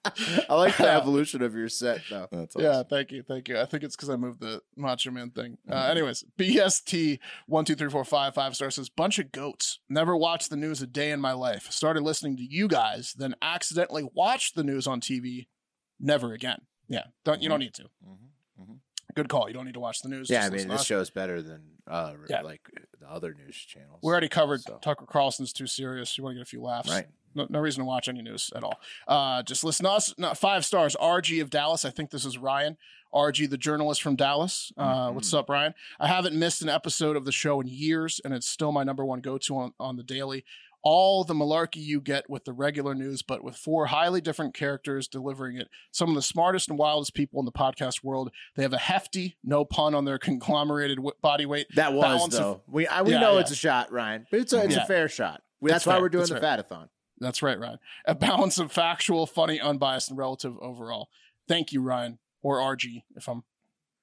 I 0.50 0.54
like 0.56 0.78
the 0.78 0.90
evolution 0.90 1.42
of 1.42 1.56
your 1.56 1.70
set, 1.70 2.02
though. 2.10 2.28
That's 2.32 2.56
Yeah, 2.58 2.84
thank 2.84 3.12
you, 3.12 3.24
thank 3.24 3.50
you. 3.50 3.60
I 3.60 3.66
think 3.66 3.84
it's 3.84 3.96
because 3.96 4.10
I 4.10 4.16
moved 4.16 4.40
the 4.40 4.62
Macho 4.76 5.12
Man 5.12 5.32
thing. 5.32 5.58
Uh, 5.70 5.88
anyways, 5.90 6.24
BST 6.38 7.20
one 7.48 7.66
two 7.66 7.76
three 7.76 7.90
four 7.90 8.06
five 8.06 8.36
five 8.36 8.56
star 8.56 8.70
says 8.70 8.90
bunch 8.90 9.20
of 9.20 9.32
goats. 9.32 9.80
Never 9.90 10.16
watched 10.16 10.50
the 10.50 10.58
news 10.58 10.82
a 10.82 10.88
day 10.88 11.12
in 11.12 11.20
my 11.22 11.34
life. 11.34 11.72
Started 11.72 12.04
listening 12.04 12.38
to 12.38 12.44
you 12.44 12.68
guys, 12.68 13.14
then 13.18 13.36
accidentally 13.42 14.08
watched 14.14 14.56
the 14.56 14.64
news 14.64 14.86
on 14.88 15.02
TV. 15.02 15.48
Never 16.00 16.34
again. 16.34 16.62
Yeah, 16.88 17.06
don't 17.24 17.42
you 17.42 17.50
don't 17.50 17.60
need 17.60 17.74
to. 17.76 17.86
Good 19.16 19.30
call. 19.30 19.48
You 19.48 19.54
don't 19.54 19.66
need 19.66 19.74
to 19.76 19.80
watch 19.80 20.02
the 20.02 20.10
news. 20.10 20.30
Yeah, 20.30 20.46
I 20.46 20.50
mean, 20.50 20.68
this 20.68 20.82
us. 20.82 20.86
show's 20.86 21.10
better 21.10 21.42
than 21.42 21.62
uh, 21.88 22.14
Yeah. 22.30 22.42
like 22.42 22.62
the 23.00 23.10
other 23.10 23.34
news 23.34 23.56
channels. 23.56 24.00
We 24.04 24.12
already 24.12 24.28
covered 24.30 24.62
So- 24.62 24.78
Tucker 24.82 25.06
Carlson's 25.06 25.54
too 25.54 25.68
serious. 25.68 26.18
You 26.18 26.24
want 26.24 26.34
to 26.34 26.40
get 26.40 26.44
a 26.44 26.50
few 26.50 26.62
laughs, 26.62 26.90
Right. 26.90 27.08
No, 27.34 27.46
no 27.50 27.60
reason 27.60 27.82
to 27.82 27.86
watch 27.86 28.08
any 28.08 28.22
news 28.22 28.50
at 28.56 28.64
all. 28.64 28.80
Uh, 29.08 29.44
just 29.44 29.64
listen 29.66 29.84
to 29.86 29.92
us. 29.92 30.14
No, 30.18 30.34
five 30.34 30.64
stars. 30.66 30.96
RG 31.02 31.42
of 31.42 31.50
Dallas. 31.50 31.84
I 31.84 31.90
think 31.90 32.10
this 32.12 32.24
is 32.24 32.38
Ryan. 32.38 32.78
RG, 33.14 33.50
the 33.50 33.58
journalist 33.58 34.02
from 34.02 34.16
Dallas. 34.16 34.72
Uh, 34.78 35.12
What's 35.12 35.34
up, 35.34 35.50
Ryan? 35.50 35.74
I 36.00 36.08
haven't 36.08 36.36
missed 36.38 36.62
an 36.62 36.70
episode 36.70 37.16
of 37.18 37.24
the 37.26 37.32
show 37.34 37.60
in 37.62 37.68
years, 37.68 38.20
and 38.26 38.34
it's 38.34 38.48
still 38.48 38.72
my 38.74 38.84
number 38.84 39.06
one 39.06 39.20
go 39.22 39.38
to 39.38 39.58
on, 39.58 39.74
on 39.80 39.96
the 39.98 40.04
daily. 40.04 40.44
All 40.88 41.24
the 41.24 41.34
malarkey 41.34 41.78
you 41.84 42.00
get 42.00 42.30
with 42.30 42.46
the 42.46 42.54
regular 42.54 42.94
news, 42.94 43.24
but 43.24 43.44
with 43.44 43.56
four 43.58 43.88
highly 43.88 44.22
different 44.22 44.54
characters 44.54 45.08
delivering 45.08 45.58
it. 45.58 45.68
Some 45.92 46.10
of 46.10 46.16
the 46.16 46.22
smartest 46.22 46.70
and 46.70 46.78
wildest 46.78 47.16
people 47.16 47.40
in 47.40 47.46
the 47.46 47.52
podcast 47.52 48.04
world. 48.04 48.30
They 48.56 48.62
have 48.62 48.72
a 48.72 48.78
hefty, 48.78 49.36
no 49.44 49.66
pun 49.66 49.96
on 49.96 50.06
their 50.06 50.18
conglomerated 50.30 50.98
w- 50.98 51.16
body 51.24 51.48
weight. 51.48 51.66
That 51.76 51.92
was 51.94 52.04
balance 52.04 52.36
of- 52.36 52.40
though. 52.40 52.62
we 52.68 52.86
I, 52.88 53.02
we 53.02 53.12
Yeah, 53.14 53.20
know 53.20 53.34
yeah. 53.34 53.40
it's 53.40 53.50
a 53.52 53.56
shot, 53.56 53.92
Ryan, 53.92 54.28
but 54.30 54.40
it's 54.42 54.54
a 54.54 54.64
it's 54.64 54.76
Yeah. 54.76 54.84
a 54.84 54.86
fair 54.86 55.10
shot. 55.10 55.42
It's 55.64 55.72
That's 55.72 55.86
why 55.88 55.94
fair. 55.94 56.02
we're 56.04 56.10
doing 56.10 56.22
It's 56.22 56.30
the 56.32 56.40
fair. 56.40 56.58
fatathon. 56.60 56.90
That's 57.20 57.42
right, 57.42 57.60
Ryan. 57.60 57.80
A 58.06 58.14
balance 58.14 58.60
of 58.60 58.72
factual, 58.72 59.26
funny, 59.26 59.60
unbiased, 59.60 60.10
and 60.10 60.20
relative 60.20 60.56
overall. 60.60 61.10
Thank 61.48 61.72
you, 61.74 61.82
Ryan, 61.82 62.20
or 62.44 62.60
RG, 62.60 63.02
if 63.16 63.28
I'm 63.28 63.44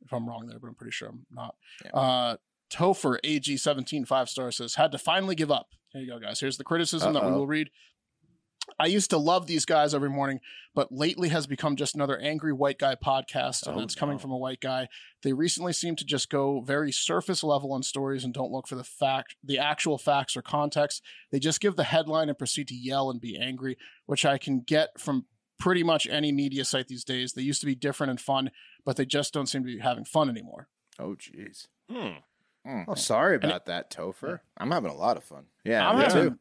if 0.04 0.12
I'm 0.12 0.28
wrong 0.28 0.46
there, 0.48 0.58
but 0.58 0.66
I'm 0.66 0.74
pretty 0.74 0.90
sure 0.90 1.10
I'm 1.10 1.26
not. 1.30 1.54
Uh 1.94 2.36
Topher 2.70 3.18
AG 3.22 3.56
17 3.56 4.04
five 4.04 4.28
star 4.28 4.50
says 4.50 4.74
had 4.74 4.90
to 4.90 4.98
finally 4.98 5.36
give 5.36 5.50
up. 5.52 5.68
Here 5.92 6.02
you 6.02 6.08
go, 6.08 6.18
guys. 6.18 6.40
Here's 6.40 6.56
the 6.58 6.64
criticism 6.64 7.12
that 7.14 7.24
we 7.24 7.32
will 7.32 7.46
read. 7.46 7.70
I 8.78 8.86
used 8.86 9.10
to 9.10 9.18
love 9.18 9.46
these 9.48 9.64
guys 9.66 9.92
every 9.92 10.08
morning, 10.08 10.38
but 10.74 10.92
lately 10.92 11.28
has 11.30 11.46
become 11.48 11.74
just 11.74 11.94
another 11.96 12.16
angry 12.18 12.52
white 12.52 12.78
guy 12.78 12.94
podcast, 12.94 13.66
and 13.66 13.78
Oh, 13.78 13.82
it's 13.82 13.96
coming 13.96 14.14
no. 14.16 14.18
from 14.20 14.30
a 14.30 14.36
white 14.38 14.60
guy. 14.60 14.88
They 15.22 15.32
recently 15.32 15.72
seem 15.72 15.96
to 15.96 16.04
just 16.04 16.30
go 16.30 16.60
very 16.60 16.92
surface 16.92 17.42
level 17.42 17.72
on 17.72 17.82
stories 17.82 18.24
and 18.24 18.32
don't 18.32 18.52
look 18.52 18.68
for 18.68 18.76
the 18.76 18.84
fact, 18.84 19.34
the 19.42 19.58
actual 19.58 19.98
facts 19.98 20.36
or 20.36 20.42
context. 20.42 21.02
They 21.32 21.40
just 21.40 21.60
give 21.60 21.74
the 21.76 21.84
headline 21.84 22.28
and 22.28 22.38
proceed 22.38 22.68
to 22.68 22.74
yell 22.74 23.10
and 23.10 23.20
be 23.20 23.36
angry, 23.36 23.76
which 24.06 24.24
I 24.24 24.38
can 24.38 24.60
get 24.60 24.98
from 24.98 25.26
pretty 25.58 25.82
much 25.82 26.06
any 26.06 26.30
media 26.32 26.64
site 26.64 26.86
these 26.88 27.04
days. 27.04 27.32
They 27.32 27.42
used 27.42 27.60
to 27.60 27.66
be 27.66 27.74
different 27.74 28.10
and 28.10 28.20
fun, 28.20 28.52
but 28.84 28.96
they 28.96 29.04
just 29.04 29.34
don't 29.34 29.46
seem 29.46 29.62
to 29.62 29.66
be 29.66 29.78
having 29.80 30.04
fun 30.04 30.30
anymore. 30.30 30.68
Oh, 31.00 31.16
jeez. 31.16 31.66
Hmm. 31.90 32.18
Oh, 32.66 32.94
sorry 32.94 33.36
about 33.36 33.66
that, 33.66 33.90
Topher. 33.90 34.40
I'm 34.56 34.70
having 34.70 34.90
a 34.90 34.94
lot 34.94 35.16
of 35.16 35.24
fun. 35.24 35.46
Yeah, 35.64 35.88
I'm 35.88 35.98
me 35.98 36.04
having- 36.04 36.30
too. 36.30 36.38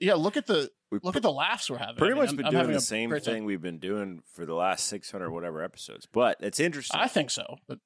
Yeah, 0.00 0.14
look 0.14 0.36
at 0.36 0.46
the 0.46 0.70
We 0.90 0.98
look 1.02 1.16
at 1.16 1.22
the 1.22 1.32
laughs 1.32 1.70
we're 1.70 1.78
having. 1.78 1.96
Pretty 1.96 2.12
I 2.12 2.14
mean, 2.14 2.22
much 2.22 2.28
I'm- 2.30 2.36
been 2.36 2.46
I'm 2.46 2.52
doing 2.52 2.72
the 2.72 2.80
same 2.80 3.08
great 3.10 3.24
time. 3.24 3.34
thing 3.34 3.44
we've 3.46 3.62
been 3.62 3.78
doing 3.78 4.22
for 4.34 4.44
the 4.44 4.54
last 4.54 4.86
600 4.88 5.30
whatever 5.30 5.62
episodes. 5.62 6.06
But 6.06 6.36
it's 6.40 6.60
interesting. 6.60 7.00
I 7.00 7.08
think 7.08 7.30
so, 7.30 7.56
but 7.66 7.78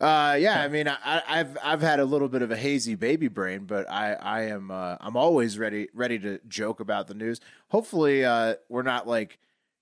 Uh, 0.00 0.36
yeah, 0.38 0.60
I 0.62 0.68
mean, 0.68 0.88
I, 0.88 1.22
I've 1.26 1.56
I've 1.62 1.80
had 1.80 2.00
a 2.00 2.04
little 2.04 2.28
bit 2.28 2.42
of 2.42 2.50
a 2.50 2.56
hazy 2.56 2.96
baby 2.96 3.28
brain, 3.28 3.64
but 3.64 3.88
I 3.90 4.12
I 4.14 4.40
am 4.42 4.70
uh, 4.70 4.96
I'm 5.00 5.16
always 5.16 5.58
ready 5.58 5.88
ready 5.94 6.18
to 6.18 6.38
joke 6.48 6.80
about 6.80 7.06
the 7.06 7.14
news. 7.14 7.40
Hopefully, 7.68 8.24
uh, 8.24 8.56
we're 8.68 8.82
not 8.82 9.06
like 9.08 9.38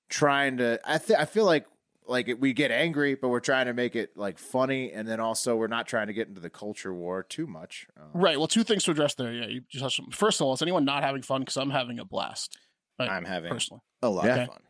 trying 0.09 0.59
to. 0.59 0.79
I 0.85 0.99
th- 0.99 1.19
I 1.19 1.25
feel 1.25 1.47
like 1.47 1.67
like 2.07 2.31
we 2.39 2.53
get 2.53 2.71
angry, 2.71 3.15
but 3.15 3.29
we're 3.29 3.41
trying 3.41 3.67
to 3.67 3.73
make 3.75 3.97
it 3.97 4.17
like 4.17 4.39
funny, 4.39 4.93
and 4.93 5.07
then 5.09 5.21
also 5.21 5.57
we're 5.57 5.67
not 5.69 5.87
trying 5.87 6.07
to 6.09 6.13
get 6.13 6.29
into 6.29 6.41
the 6.41 6.51
culture 6.51 6.93
war 6.93 7.23
too 7.23 7.47
much. 7.47 7.87
Uh, 7.99 8.05
Right. 8.13 8.39
Well, 8.39 8.47
two 8.49 8.63
things 8.65 8.85
to 8.85 8.91
address 8.91 9.15
there. 9.15 9.33
Yeah, 9.33 9.47
you 9.47 9.63
just 9.71 9.83
touched 9.83 10.01
on- 10.01 10.11
First 10.11 10.41
of 10.41 10.47
all, 10.47 10.53
is 10.55 10.63
anyone 10.63 10.85
not 10.85 11.03
having 11.03 11.23
fun? 11.23 11.41
Because 11.41 11.57
I'm 11.57 11.71
having 11.71 11.99
a 11.99 12.05
blast. 12.05 12.57
Like, 12.99 13.11
I'm 13.11 13.25
having 13.25 13.51
personally. 13.51 13.81
a 14.03 14.09
lot 14.11 14.25
Yeah. 14.27 14.37
of 14.43 14.49
fun. 14.49 14.63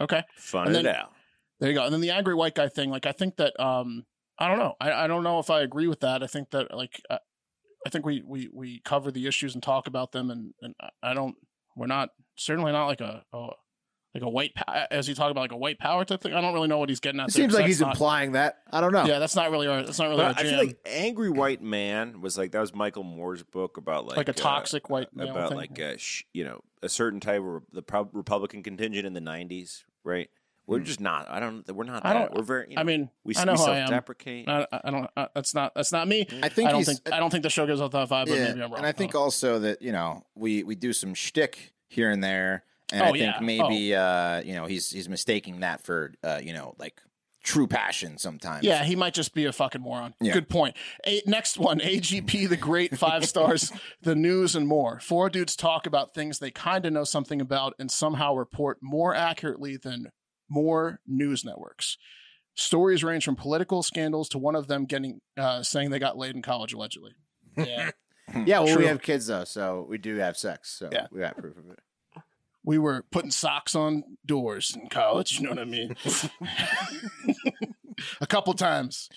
Okay. 0.00 0.22
Fun 0.36 0.66
And 0.68 0.76
it 0.76 0.82
then- 0.84 0.94
out. 0.96 1.12
There 1.60 1.70
you 1.70 1.74
go. 1.74 1.84
And 1.84 1.92
then 1.94 2.02
the 2.02 2.10
angry 2.10 2.34
white 2.34 2.54
guy 2.54 2.68
thing. 2.68 2.90
Like, 2.90 3.06
I 3.06 3.12
think 3.12 3.36
that 3.36 3.58
um, 3.58 4.04
I 4.38 4.48
don't 4.48 4.58
know. 4.58 4.74
I, 4.78 4.92
I 4.92 5.06
don't 5.06 5.22
know 5.24 5.38
if 5.38 5.48
I 5.48 5.62
agree 5.62 5.86
with 5.88 6.00
that. 6.00 6.22
I 6.22 6.26
think 6.26 6.50
that 6.50 6.74
like, 6.74 7.00
uh, 7.08 7.16
I 7.86 7.88
think 7.90 8.04
we 8.04 8.20
we 8.26 8.50
we 8.52 8.80
cover 8.84 9.10
the 9.10 9.26
issues 9.26 9.54
and 9.54 9.62
talk 9.62 9.86
about 9.86 10.12
them, 10.12 10.30
and 10.30 10.52
and 10.60 10.74
I- 10.78 10.90
I 11.10 11.14
don't. 11.14 11.36
We're 11.74 11.86
not 11.86 12.10
certainly 12.36 12.72
not 12.72 12.86
like 12.88 13.00
a. 13.00 13.24
a 13.32 13.48
like 14.16 14.26
a 14.26 14.28
white, 14.28 14.54
pa- 14.54 14.86
as 14.90 15.08
you 15.08 15.14
talk 15.14 15.30
about, 15.30 15.40
like 15.40 15.52
a 15.52 15.56
white 15.56 15.78
power 15.78 16.04
type 16.04 16.20
thing. 16.20 16.34
I 16.34 16.40
don't 16.40 16.52
really 16.54 16.68
know 16.68 16.78
what 16.78 16.88
he's 16.88 17.00
getting 17.00 17.20
at. 17.20 17.28
it 17.28 17.34
there, 17.34 17.42
seems 17.42 17.52
'cause 17.52 17.60
like 17.60 17.66
he's 17.66 17.80
not- 17.80 17.92
implying 17.92 18.32
that. 18.32 18.58
I 18.72 18.80
don't 18.80 18.92
know. 18.92 19.04
Yeah, 19.06 19.18
that's 19.18 19.36
not 19.36 19.50
really 19.50 19.66
our. 19.66 19.82
That's 19.82 19.98
not 19.98 20.08
really 20.08 20.22
our 20.24 20.30
I 20.30 20.42
jam. 20.42 20.46
feel 20.46 20.58
like 20.58 20.78
Angry 20.86 21.30
White 21.30 21.62
Man 21.62 22.20
was 22.20 22.36
like 22.38 22.52
that 22.52 22.60
was 22.60 22.74
Michael 22.74 23.02
Moore's 23.04 23.42
book 23.42 23.76
about 23.76 24.06
like 24.06 24.16
Like 24.16 24.28
a 24.28 24.32
uh, 24.32 24.34
toxic 24.34 24.88
white 24.90 25.14
male 25.14 25.30
about 25.30 25.48
thing. 25.50 25.58
like 25.58 25.80
uh, 25.80 25.96
sh- 25.96 26.24
you 26.32 26.44
know 26.44 26.60
a 26.82 26.88
certain 26.88 27.20
type 27.20 27.42
of 27.42 27.62
the 27.72 27.82
pro- 27.82 28.08
Republican 28.12 28.62
contingent 28.62 29.06
in 29.06 29.12
the 29.12 29.20
'90s, 29.20 29.84
right? 30.04 30.28
We're 30.68 30.80
just 30.80 31.00
not. 31.00 31.30
I 31.30 31.38
don't. 31.38 31.64
We're 31.72 31.84
not. 31.84 32.04
I 32.04 32.12
that. 32.12 32.18
don't- 32.18 32.34
We're 32.34 32.42
very. 32.42 32.66
You 32.70 32.74
know, 32.74 32.80
I 32.80 32.84
mean, 32.84 33.08
we, 33.22 33.34
I 33.36 33.44
know 33.44 33.52
we 33.52 33.58
who 33.58 33.64
I 33.66 33.76
am. 33.76 33.86
self-deprecate. 33.86 34.48
I, 34.48 34.66
I 34.72 34.90
don't. 34.90 35.08
Uh, 35.16 35.28
that's 35.32 35.54
not. 35.54 35.76
That's 35.76 35.92
not 35.92 36.08
me. 36.08 36.26
I 36.42 36.48
think 36.48 36.68
I 36.68 36.72
don't 36.72 36.82
think. 36.84 37.12
I 37.12 37.20
don't 37.20 37.30
think 37.30 37.44
the 37.44 37.50
show 37.50 37.66
gives 37.68 37.80
off 37.80 37.92
that 37.92 38.08
vibe. 38.08 38.26
But 38.26 38.30
Yeah, 38.30 38.48
maybe 38.48 38.62
I'm 38.62 38.70
wrong. 38.70 38.78
and 38.78 38.86
I 38.86 38.90
think 38.90 39.14
Oh. 39.14 39.20
also 39.20 39.60
that 39.60 39.80
you 39.80 39.92
know 39.92 40.24
we 40.34 40.64
we 40.64 40.74
do 40.74 40.92
some 40.92 41.14
shtick 41.14 41.72
here 41.88 42.10
and 42.10 42.22
there, 42.24 42.64
and 42.92 43.02
Oh, 43.02 43.06
I 43.06 43.12
think 43.12 43.18
yeah. 43.20 43.38
maybe 43.40 43.94
uh, 43.94 44.42
you 44.42 44.54
know 44.54 44.66
he's 44.66 44.90
he's 44.90 45.08
mistaking 45.08 45.60
that 45.60 45.82
for 45.82 46.12
uh, 46.22 46.40
you 46.42 46.52
know 46.52 46.74
like 46.78 47.00
true 47.44 47.66
passion 47.68 48.18
sometimes. 48.18 48.64
Yeah, 48.64 48.82
he 48.82 48.96
might 48.96 49.14
just 49.14 49.32
be 49.32 49.44
a 49.44 49.52
fucking 49.52 49.80
moron. 49.80 50.14
Yeah. 50.20 50.32
Good 50.32 50.48
point. 50.48 50.76
A- 51.06 51.22
next 51.26 51.58
one, 51.58 51.78
AGP, 51.78 52.48
the 52.48 52.56
great 52.56 52.98
five 52.98 53.24
stars, 53.28 53.70
the 54.02 54.16
news 54.16 54.56
and 54.56 54.66
more. 54.66 54.98
Four 54.98 55.30
dudes 55.30 55.54
talk 55.54 55.86
about 55.86 56.12
things 56.12 56.38
they 56.40 56.50
kind 56.50 56.84
of 56.86 56.92
know 56.92 57.04
something 57.04 57.40
about 57.40 57.74
and 57.78 57.88
somehow 57.90 58.34
report 58.34 58.78
more 58.82 59.14
accurately 59.14 59.76
than 59.76 60.10
more 60.48 61.00
news 61.06 61.44
networks. 61.44 61.96
Stories 62.56 63.04
range 63.04 63.24
from 63.24 63.36
political 63.36 63.82
scandals 63.82 64.28
to 64.30 64.38
one 64.38 64.56
of 64.56 64.66
them 64.66 64.84
getting 64.86 65.20
uh, 65.36 65.62
saying 65.62 65.90
they 65.90 65.98
got 65.98 66.16
laid 66.16 66.34
in 66.34 66.42
college 66.42 66.72
allegedly. 66.72 67.12
Yeah, 67.56 67.90
yeah. 68.44 68.58
Well, 68.60 68.68
True. 68.74 68.78
we 68.82 68.86
have 68.88 69.02
kids 69.02 69.26
though, 69.26 69.44
so 69.44 69.86
we 69.88 69.98
do 69.98 70.16
have 70.16 70.36
sex. 70.36 70.70
So 70.78 70.88
Yeah. 70.90 71.06
we 71.12 71.20
got 71.20 71.36
proof 71.36 71.56
of 71.56 71.68
it. 71.70 71.78
We 72.66 72.76
were 72.78 73.04
putting 73.10 73.30
socks 73.30 73.74
on 73.74 74.04
doors 74.26 74.76
in 74.78 74.88
college. 74.90 75.38
You 75.38 75.44
know 75.44 75.50
what 75.50 75.58
I 75.60 75.64
mean? 75.64 75.96
a 78.20 78.26
couple 78.26 78.52
times 78.54 79.08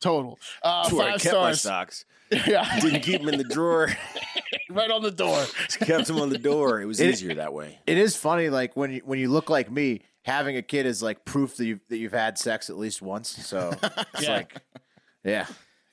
total. 0.00 0.38
Uh, 0.62 0.82
That's 0.82 0.92
where 0.94 1.06
I 1.06 1.10
five 1.12 1.20
kept 1.22 1.36
my 1.36 1.52
socks. 1.52 2.04
Yeah, 2.46 2.78
Didn't 2.80 3.00
keep 3.00 3.22
them 3.22 3.28
in 3.30 3.38
the 3.38 3.44
drawer. 3.44 3.88
right 4.70 4.88
on 4.88 5.02
the 5.02 5.10
door. 5.10 5.44
Just 5.66 5.80
kept 5.80 6.06
them 6.06 6.20
on 6.20 6.28
the 6.28 6.38
door. 6.38 6.80
It 6.80 6.84
was 6.84 7.00
It- 7.00 7.08
easier 7.10 7.34
that 7.34 7.52
way. 7.52 7.80
It 7.88 7.98
is 7.98 8.14
funny, 8.14 8.50
like 8.50 8.76
when 8.76 8.92
you 8.92 9.02
when 9.04 9.18
you 9.18 9.28
look 9.30 9.50
like 9.50 9.68
me, 9.68 10.02
having 10.24 10.56
a 10.56 10.62
kid 10.62 10.86
is 10.86 11.02
like 11.02 11.24
proof 11.24 11.56
that 11.56 11.64
you've 11.66 11.80
that 11.88 11.98
you've 11.98 12.12
had 12.12 12.38
sex 12.38 12.70
at 12.70 12.78
least 12.78 13.02
once. 13.02 13.30
So 13.30 13.72
it's 14.14 14.22
Yeah. 14.22 14.32
like, 14.32 14.62
yeah, 15.24 15.46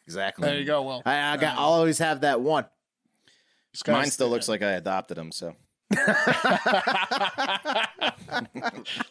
exactly. 0.05 0.47
There 0.47 0.59
you 0.59 0.65
go. 0.65 0.83
Well, 0.83 1.01
I, 1.07 1.33
I 1.33 1.37
got. 1.37 1.57
I'll 1.57 1.73
always 1.73 1.97
have 1.97 2.21
that 2.21 2.39
one. 2.39 2.65
mine 3.87 4.11
still 4.11 4.29
looks 4.29 4.47
like 4.47 4.61
I 4.61 4.73
adopted 4.73 5.17
him. 5.17 5.31
So 5.31 5.55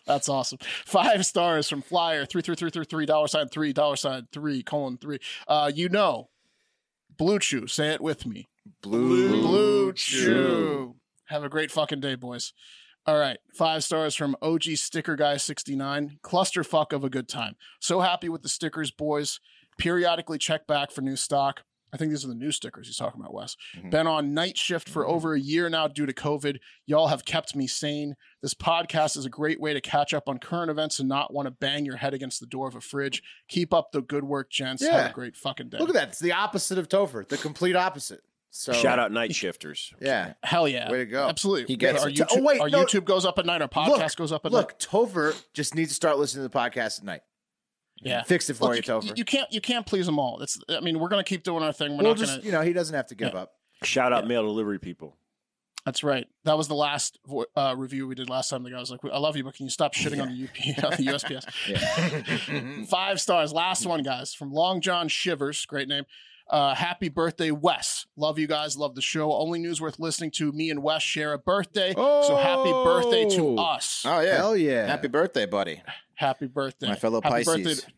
That's 0.06 0.28
awesome. 0.28 0.58
Five 0.84 1.26
stars 1.26 1.68
from 1.68 1.82
Flyer 1.82 2.26
three 2.26 2.42
three 2.42 2.56
three 2.56 2.70
three 2.70 2.84
three 2.84 3.06
dollar 3.06 3.28
sign 3.28 3.48
three 3.48 3.72
dollar 3.72 3.96
sign 3.96 4.28
three 4.32 4.62
colon 4.62 4.98
three. 4.98 5.18
Uh, 5.48 5.70
you 5.74 5.88
know, 5.88 6.28
Blue 7.16 7.38
Chew. 7.38 7.66
Say 7.66 7.92
it 7.92 8.00
with 8.00 8.26
me. 8.26 8.48
blue, 8.82 9.40
Blue 9.40 9.92
Chew. 9.92 10.96
Have 11.26 11.44
a 11.44 11.48
great 11.48 11.70
fucking 11.70 12.00
day, 12.00 12.14
boys. 12.14 12.52
All 13.06 13.18
right, 13.18 13.38
five 13.54 13.84
stars 13.84 14.16
from 14.16 14.36
OG 14.42 14.64
Sticker 14.74 15.16
Guy 15.16 15.36
sixty 15.36 15.76
nine. 15.76 16.18
Clusterfuck 16.22 16.92
of 16.92 17.04
a 17.04 17.10
good 17.10 17.28
time. 17.28 17.56
So 17.80 18.00
happy 18.00 18.28
with 18.28 18.42
the 18.42 18.48
stickers, 18.48 18.90
boys. 18.90 19.40
Periodically 19.78 20.38
check 20.38 20.66
back 20.66 20.90
for 20.90 21.02
new 21.02 21.16
stock. 21.16 21.62
I 21.96 21.98
think 21.98 22.10
these 22.10 22.26
are 22.26 22.28
the 22.28 22.34
new 22.34 22.52
stickers 22.52 22.88
he's 22.88 22.98
talking 22.98 23.18
about, 23.18 23.32
Wes. 23.32 23.56
Mm-hmm. 23.74 23.88
Been 23.88 24.06
on 24.06 24.34
night 24.34 24.58
shift 24.58 24.86
for 24.86 25.06
over 25.08 25.32
a 25.32 25.40
year 25.40 25.70
now 25.70 25.88
due 25.88 26.04
to 26.04 26.12
COVID. 26.12 26.58
Y'all 26.84 27.06
have 27.08 27.24
kept 27.24 27.56
me 27.56 27.66
sane. 27.66 28.16
This 28.42 28.52
podcast 28.52 29.16
is 29.16 29.24
a 29.24 29.30
great 29.30 29.58
way 29.58 29.72
to 29.72 29.80
catch 29.80 30.12
up 30.12 30.28
on 30.28 30.36
current 30.38 30.70
events 30.70 30.98
and 30.98 31.08
not 31.08 31.32
want 31.32 31.46
to 31.46 31.50
bang 31.52 31.86
your 31.86 31.96
head 31.96 32.12
against 32.12 32.38
the 32.40 32.46
door 32.46 32.68
of 32.68 32.74
a 32.76 32.82
fridge. 32.82 33.22
Keep 33.48 33.72
up 33.72 33.92
the 33.92 34.02
good 34.02 34.24
work, 34.24 34.50
gents. 34.50 34.82
Have 34.84 34.92
Yeah. 34.92 35.08
a 35.08 35.12
great 35.14 35.36
fucking 35.36 35.70
day. 35.70 35.78
Look 35.78 35.88
at 35.88 35.94
that. 35.94 36.08
It's 36.08 36.18
the 36.18 36.32
opposite 36.32 36.76
of 36.76 36.86
Topher. 36.86 37.26
The 37.26 37.38
complete 37.38 37.76
opposite. 37.76 38.20
So 38.50 38.74
Shout 38.74 38.98
out 38.98 39.10
night 39.10 39.34
shifters. 39.34 39.92
Yeah. 40.00 40.34
Hell 40.42 40.68
yeah. 40.68 40.90
Way 40.90 40.98
to 40.98 41.06
go. 41.06 41.28
Absolutely. 41.28 41.66
He 41.66 41.76
gets 41.76 42.02
our 42.02 42.08
it. 42.10 42.20
Oh, 42.20 42.24
YouTube, 42.24 42.38
Oh, 42.38 42.42
wait, 42.42 42.60
our 42.60 42.68
no. 42.70 42.84
YouTube 42.84 43.04
goes 43.04 43.24
up 43.24 43.38
at 43.38 43.46
night. 43.46 43.62
Our 43.62 43.68
podcast 43.68 44.16
goes 44.16 44.32
up 44.32 44.44
at 44.44 44.52
Look, 44.52 44.72
night. 44.72 44.78
Topher 44.78 45.34
just 45.54 45.74
needs 45.74 45.90
to 45.90 45.94
start 45.94 46.18
listening 46.18 46.44
to 46.44 46.48
the 46.52 46.58
podcast 46.58 46.98
at 47.00 47.04
night. 47.04 47.20
Yeah. 48.02 48.22
Fixed 48.24 48.50
it 48.50 48.54
for 48.54 48.64
Look, 48.74 48.86
you, 48.86 48.94
you, 48.94 49.00
Topher. 49.00 49.18
you 49.18 49.24
can't 49.24 49.52
you 49.52 49.60
can't 49.60 49.86
please 49.86 50.06
them 50.06 50.18
all. 50.18 50.40
It's 50.42 50.58
I 50.68 50.80
mean 50.80 50.98
we're 50.98 51.08
gonna 51.08 51.24
keep 51.24 51.42
doing 51.42 51.62
our 51.62 51.72
thing. 51.72 51.92
We're 51.92 52.04
We'll 52.04 52.12
not 52.12 52.18
just, 52.18 52.32
gonna. 52.36 52.42
you 52.44 52.52
know, 52.52 52.60
he 52.60 52.72
doesn't 52.72 52.94
have 52.94 53.06
to 53.08 53.14
give 53.14 53.32
Yeah. 53.34 53.40
up. 53.40 53.52
Shout 53.82 54.12
out 54.12 54.26
mail 54.26 54.42
delivery 54.42 54.78
people. 54.78 55.16
That's 55.84 56.02
right. 56.02 56.26
That 56.44 56.58
was 56.58 56.66
the 56.66 56.74
last 56.74 57.18
vo- 57.26 57.46
uh, 57.54 57.74
review 57.76 58.08
we 58.08 58.16
did 58.16 58.28
last 58.28 58.48
time. 58.50 58.64
The 58.64 58.70
guy 58.70 58.80
was 58.80 58.90
like, 58.90 59.00
"I 59.04 59.18
love 59.18 59.36
you, 59.36 59.44
but 59.44 59.54
can 59.54 59.66
you 59.66 59.70
stop 59.70 59.94
shitting 59.94 60.20
on 60.20 60.28
the 60.28 60.44
UP 60.44 60.84
on 60.84 60.90
the 60.96 61.12
USPS?" 61.12 62.86
Five 62.88 63.20
stars. 63.20 63.52
Last 63.52 63.86
one, 63.86 64.02
guys, 64.02 64.34
from 64.34 64.52
Long 64.52 64.80
John 64.80 65.06
Shivers. 65.08 65.64
Great 65.66 65.86
name. 65.88 66.04
Uh, 66.48 66.74
happy 66.74 67.08
birthday, 67.08 67.50
Wes. 67.50 68.06
Love 68.16 68.38
you 68.38 68.46
guys. 68.46 68.76
Love 68.76 68.94
the 68.94 69.02
show. 69.02 69.32
Only 69.32 69.58
news 69.58 69.80
worth 69.80 69.98
listening 69.98 70.30
to. 70.32 70.52
Me 70.52 70.70
and 70.70 70.82
Wes 70.82 71.02
share 71.02 71.32
a 71.32 71.38
birthday. 71.38 71.92
Oh! 71.96 72.22
So 72.22 72.36
happy 72.36 72.70
birthday 72.70 73.28
to 73.36 73.58
Oh. 73.58 73.64
us. 73.64 74.04
Oh 74.06 74.20
yeah. 74.20 74.36
Hell 74.36 74.56
yeah. 74.56 74.86
Happy 74.86 75.08
birthday, 75.08 75.46
buddy. 75.46 75.82
Happy 76.14 76.46
birthday. 76.46 76.88
My 76.88 76.94
fellow 76.94 77.20
happy 77.20 77.44
Pisces. 77.44 77.54
Birthday 77.64 77.74
to- 77.74 77.92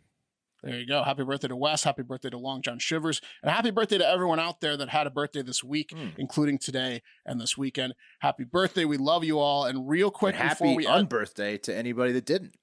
there 0.64 0.78
you 0.80 0.86
go. 0.88 1.04
Happy 1.04 1.22
birthday 1.22 1.46
to 1.48 1.54
Wes. 1.56 1.84
Happy 1.84 2.02
birthday 2.02 2.30
to 2.30 2.38
Long 2.38 2.62
John 2.62 2.80
Shivers. 2.80 3.20
And 3.42 3.50
happy 3.52 3.70
birthday 3.70 3.98
to 3.98 4.08
everyone 4.08 4.40
out 4.40 4.60
there 4.60 4.76
that 4.76 4.88
had 4.88 5.06
a 5.06 5.10
birthday 5.10 5.42
this 5.42 5.62
week, 5.62 5.92
Hmm. 5.94 6.08
including 6.18 6.58
today 6.58 7.02
and 7.24 7.40
this 7.40 7.56
weekend. 7.56 7.94
Happy 8.20 8.42
birthday. 8.42 8.84
We 8.84 8.96
love 8.96 9.22
you 9.22 9.38
all. 9.38 9.66
And 9.66 9.88
real 9.88 10.10
quick 10.10 10.34
And 10.34 10.48
before 10.48 10.66
happy 10.68 10.76
we 10.78 10.86
end, 10.88 11.08
unbirthday 11.08 11.62
to 11.62 11.76
anybody 11.76 12.10
that 12.12 12.24
didn't. 12.24 12.56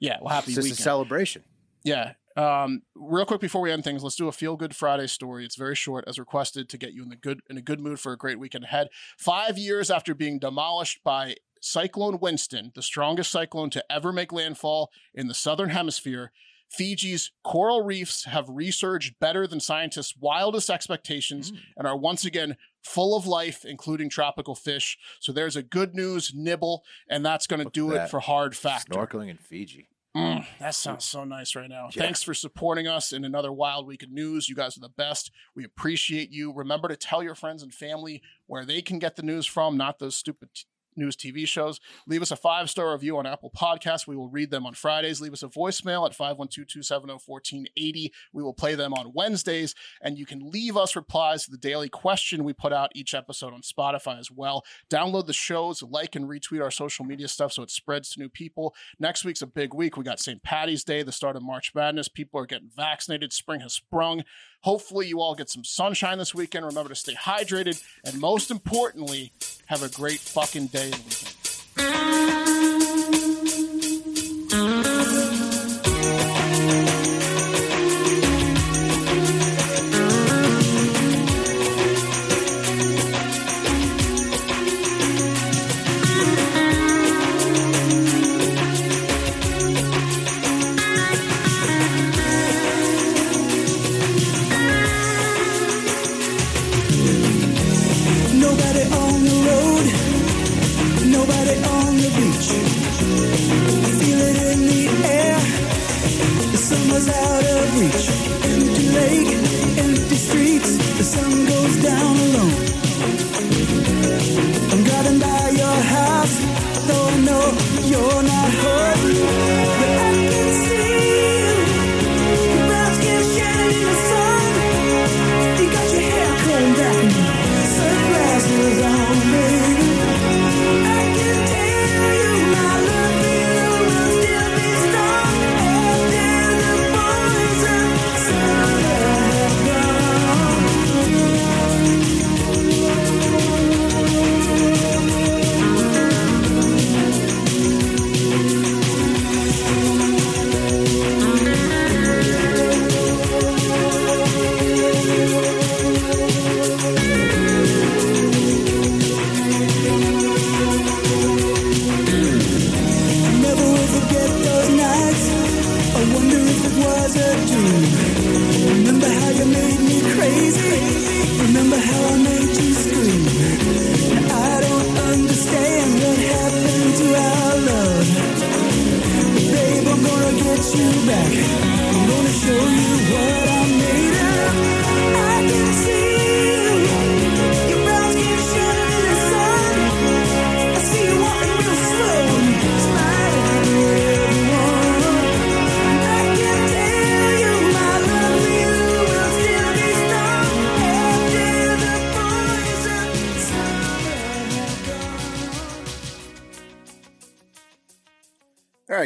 yeah, 0.00 0.16
well, 0.20 0.34
happy 0.34 0.46
It's 0.46 0.54
just 0.56 0.64
weekend. 0.64 0.78
a 0.80 0.82
celebration. 0.82 1.44
Yeah. 1.84 2.14
Um, 2.36 2.82
real 2.94 3.24
quick 3.24 3.40
before 3.40 3.62
we 3.62 3.72
end 3.72 3.84
things, 3.84 4.02
let's 4.02 4.16
do 4.16 4.28
a 4.28 4.32
feel 4.32 4.56
good 4.56 4.76
Friday 4.76 5.06
story. 5.06 5.44
It's 5.44 5.56
very 5.56 5.74
short, 5.74 6.04
as 6.06 6.18
requested, 6.18 6.68
to 6.68 6.78
get 6.78 6.92
you 6.92 7.02
in 7.02 7.08
the 7.08 7.16
good 7.16 7.40
in 7.48 7.56
a 7.56 7.62
good 7.62 7.80
mood 7.80 7.98
for 7.98 8.12
a 8.12 8.18
great 8.18 8.38
weekend 8.38 8.64
ahead. 8.64 8.88
Five 9.16 9.56
years 9.56 9.90
after 9.90 10.14
being 10.14 10.38
demolished 10.38 11.02
by 11.02 11.36
Cyclone 11.60 12.18
Winston, 12.20 12.72
the 12.74 12.82
strongest 12.82 13.30
cyclone 13.30 13.70
to 13.70 13.84
ever 13.90 14.12
make 14.12 14.32
landfall 14.32 14.90
in 15.14 15.28
the 15.28 15.34
southern 15.34 15.70
hemisphere, 15.70 16.30
Fiji's 16.68 17.32
coral 17.42 17.82
reefs 17.82 18.24
have 18.24 18.48
resurged 18.48 19.18
better 19.20 19.46
than 19.46 19.60
scientists' 19.60 20.16
wildest 20.18 20.68
expectations 20.68 21.52
and 21.76 21.86
are 21.86 21.96
once 21.96 22.24
again 22.24 22.56
full 22.82 23.16
of 23.16 23.26
life, 23.26 23.64
including 23.64 24.08
tropical 24.08 24.54
fish. 24.54 24.98
So 25.20 25.32
there's 25.32 25.56
a 25.56 25.62
good 25.62 25.94
news 25.94 26.32
nibble, 26.34 26.82
and 27.08 27.24
that's 27.24 27.46
going 27.46 27.64
to 27.64 27.70
do 27.70 27.92
it 27.92 28.10
for 28.10 28.20
hard 28.20 28.56
factor. 28.56 28.94
Snorkeling 28.94 29.30
in 29.30 29.38
Fiji. 29.38 29.88
Mm, 30.16 30.46
that 30.60 30.74
sounds 30.74 31.04
so 31.04 31.24
nice 31.24 31.54
right 31.54 31.68
now. 31.68 31.88
Thanks 31.92 32.22
for 32.22 32.32
supporting 32.32 32.86
us 32.86 33.12
in 33.12 33.24
another 33.24 33.52
wild 33.52 33.86
week 33.86 34.02
of 34.02 34.10
news. 34.10 34.48
You 34.48 34.54
guys 34.54 34.76
are 34.76 34.80
the 34.80 34.88
best. 34.88 35.30
We 35.54 35.64
appreciate 35.64 36.30
you. 36.30 36.54
Remember 36.54 36.88
to 36.88 36.96
tell 36.96 37.22
your 37.22 37.34
friends 37.34 37.62
and 37.62 37.74
family 37.74 38.22
where 38.46 38.64
they 38.64 38.80
can 38.80 38.98
get 38.98 39.16
the 39.16 39.22
news 39.22 39.44
from, 39.44 39.76
not 39.76 39.98
those 39.98 40.16
stupid 40.16 40.48
news 40.96 41.16
TV 41.16 41.46
shows. 41.46 41.80
Leave 42.06 42.22
us 42.22 42.30
a 42.30 42.36
five 42.36 42.70
star 42.70 42.92
review 42.92 43.18
on 43.18 43.26
Apple 43.26 43.50
Podcasts. 43.56 44.06
We 44.06 44.16
will 44.16 44.28
read 44.28 44.50
them 44.50 44.66
on 44.66 44.74
Fridays. 44.74 45.20
Leave 45.20 45.32
us 45.32 45.42
a 45.42 45.48
voicemail 45.48 46.06
at 46.06 46.14
512 46.14 46.66
270 46.66 47.12
1480. 47.24 48.12
We 48.32 48.42
will 48.42 48.54
play 48.54 48.74
them 48.74 48.94
on 48.94 49.12
Wednesdays. 49.14 49.74
And 50.02 50.18
you 50.18 50.26
can 50.26 50.50
leave 50.50 50.76
us 50.76 50.96
replies 50.96 51.44
to 51.44 51.50
the 51.50 51.58
daily 51.58 51.88
question 51.88 52.44
we 52.44 52.52
put 52.52 52.72
out 52.72 52.90
each 52.94 53.14
episode 53.14 53.52
on 53.52 53.62
Spotify 53.62 54.18
as 54.18 54.30
well. 54.30 54.64
Download 54.90 55.26
the 55.26 55.32
shows, 55.32 55.82
like 55.82 56.16
and 56.16 56.26
retweet 56.26 56.62
our 56.62 56.70
social 56.70 57.04
media 57.04 57.28
stuff 57.28 57.52
so 57.52 57.62
it 57.62 57.70
spreads 57.70 58.10
to 58.10 58.20
new 58.20 58.28
people. 58.28 58.74
Next 58.98 59.24
week's 59.24 59.42
a 59.42 59.46
big 59.46 59.74
week. 59.74 59.96
We 59.96 60.04
got 60.04 60.20
St. 60.20 60.42
Patty's 60.42 60.84
Day, 60.84 61.02
the 61.02 61.12
start 61.12 61.36
of 61.36 61.42
March 61.42 61.72
Madness. 61.74 62.08
People 62.08 62.40
are 62.40 62.46
getting 62.46 62.70
vaccinated. 62.74 63.32
Spring 63.32 63.60
has 63.60 63.74
sprung. 63.74 64.24
Hopefully, 64.66 65.06
you 65.06 65.20
all 65.20 65.36
get 65.36 65.48
some 65.48 65.62
sunshine 65.62 66.18
this 66.18 66.34
weekend. 66.34 66.66
Remember 66.66 66.88
to 66.88 66.96
stay 66.96 67.14
hydrated. 67.14 67.80
And 68.04 68.20
most 68.20 68.50
importantly, 68.50 69.30
have 69.66 69.84
a 69.84 69.88
great 69.88 70.18
fucking 70.18 70.66
day 70.66 70.90
and 70.90 71.04
weekend. 71.04 72.25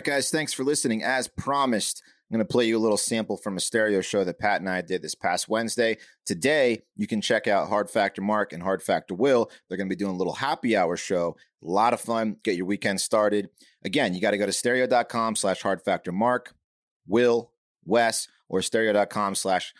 Right, 0.00 0.14
guys, 0.14 0.30
thanks 0.30 0.54
for 0.54 0.64
listening. 0.64 1.02
As 1.02 1.28
promised, 1.28 2.02
I'm 2.06 2.34
going 2.34 2.46
to 2.46 2.50
play 2.50 2.64
you 2.64 2.78
a 2.78 2.80
little 2.80 2.96
sample 2.96 3.36
from 3.36 3.58
a 3.58 3.60
stereo 3.60 4.00
show 4.00 4.24
that 4.24 4.38
Pat 4.38 4.62
and 4.62 4.70
I 4.70 4.80
did 4.80 5.02
this 5.02 5.14
past 5.14 5.46
Wednesday. 5.46 5.98
Today, 6.24 6.80
you 6.96 7.06
can 7.06 7.20
check 7.20 7.46
out 7.46 7.68
Hard 7.68 7.90
Factor 7.90 8.22
Mark 8.22 8.54
and 8.54 8.62
Hard 8.62 8.82
Factor 8.82 9.14
Will. 9.14 9.50
They're 9.68 9.76
going 9.76 9.90
to 9.90 9.94
be 9.94 9.98
doing 9.98 10.14
a 10.14 10.16
little 10.16 10.32
happy 10.32 10.74
hour 10.74 10.96
show. 10.96 11.36
A 11.62 11.66
lot 11.66 11.92
of 11.92 12.00
fun. 12.00 12.36
Get 12.42 12.56
your 12.56 12.64
weekend 12.64 12.98
started. 12.98 13.50
Again, 13.84 14.14
you 14.14 14.22
got 14.22 14.30
to 14.30 14.38
go 14.38 14.46
to 14.46 14.52
stereo.com 14.52 15.36
slash 15.36 15.60
hard 15.60 15.82
factor 15.82 16.12
mark, 16.12 16.54
Will, 17.06 17.50
Wes, 17.84 18.26
or 18.48 18.62
stereo.com 18.62 19.34
slash 19.34 19.74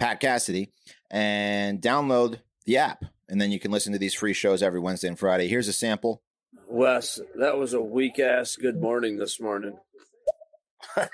Pat 0.00 0.18
Cassidy 0.18 0.72
and 1.12 1.80
download 1.80 2.40
the 2.66 2.78
app. 2.78 3.04
And 3.28 3.40
then 3.40 3.52
you 3.52 3.60
can 3.60 3.70
listen 3.70 3.92
to 3.92 4.00
these 4.00 4.14
free 4.14 4.32
shows 4.32 4.64
every 4.64 4.80
Wednesday 4.80 5.06
and 5.06 5.18
Friday. 5.18 5.46
Here's 5.46 5.68
a 5.68 5.72
sample. 5.72 6.22
Wes, 6.70 7.20
that 7.36 7.58
was 7.58 7.74
a 7.74 7.80
weak 7.80 8.20
ass 8.20 8.54
good 8.54 8.80
morning 8.80 9.16
this 9.18 9.40
morning. 9.40 9.76
I'm 10.96 11.10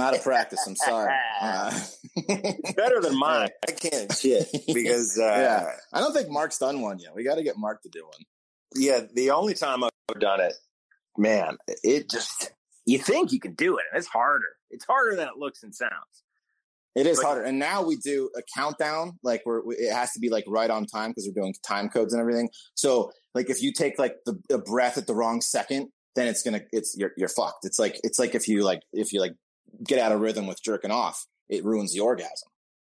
out 0.00 0.14
of 0.14 0.22
practice. 0.22 0.60
I'm 0.66 0.76
sorry. 0.76 1.14
Uh, 1.40 1.80
Better 2.76 3.00
than 3.00 3.18
mine. 3.18 3.48
I 3.66 3.72
can't 3.72 4.12
shit 4.12 4.48
because 4.66 5.18
uh, 5.18 5.24
yeah, 5.24 5.70
I 5.94 6.00
don't 6.00 6.12
think 6.12 6.28
Mark's 6.28 6.58
done 6.58 6.82
one 6.82 6.98
yet. 6.98 7.14
We 7.14 7.24
got 7.24 7.36
to 7.36 7.42
get 7.42 7.56
Mark 7.56 7.82
to 7.84 7.88
do 7.88 8.04
one. 8.04 8.20
yeah, 8.74 9.00
the 9.14 9.30
only 9.30 9.54
time 9.54 9.82
I've 9.82 10.20
done 10.20 10.40
it, 10.40 10.52
man, 11.16 11.56
it 11.82 12.10
just 12.10 12.52
you 12.84 12.98
think 12.98 13.32
you 13.32 13.40
can 13.40 13.54
do 13.54 13.78
it, 13.78 13.84
and 13.92 13.98
it's 13.98 14.08
harder. 14.08 14.44
It's 14.70 14.84
harder 14.84 15.16
than 15.16 15.26
it 15.28 15.38
looks 15.38 15.62
and 15.62 15.74
sounds. 15.74 16.22
It 16.96 17.06
is 17.06 17.18
But- 17.18 17.24
harder. 17.26 17.42
And 17.42 17.58
now 17.58 17.82
we 17.82 17.96
do 17.96 18.30
a 18.36 18.42
countdown. 18.56 19.18
Like 19.22 19.42
we're, 19.46 19.64
we- 19.64 19.76
it 19.76 19.92
has 19.92 20.12
to 20.12 20.20
be 20.20 20.28
like 20.28 20.44
right 20.48 20.70
on 20.70 20.86
time 20.86 21.10
because 21.10 21.26
we're 21.28 21.40
doing 21.40 21.54
time 21.66 21.88
codes 21.88 22.12
and 22.12 22.20
everything. 22.20 22.48
So 22.74 23.12
like 23.34 23.48
if 23.48 23.62
you 23.62 23.72
take 23.72 23.98
like 23.98 24.16
the 24.26 24.38
a 24.50 24.58
breath 24.58 24.98
at 24.98 25.06
the 25.06 25.14
wrong 25.14 25.40
second, 25.40 25.88
then 26.16 26.26
it's 26.26 26.42
gonna 26.42 26.62
it's 26.72 26.96
you're 26.98 27.12
you're 27.16 27.28
fucked. 27.28 27.64
It's 27.64 27.78
like 27.78 28.00
it's 28.02 28.18
like 28.18 28.34
if 28.34 28.48
you 28.48 28.64
like 28.64 28.80
if 28.92 29.12
you 29.12 29.20
like 29.20 29.34
get 29.84 29.98
out 30.00 30.10
of 30.10 30.20
rhythm 30.20 30.46
with 30.48 30.60
jerking 30.62 30.90
off, 30.90 31.24
it 31.48 31.64
ruins 31.64 31.92
the 31.94 32.00
orgasm. 32.00 32.48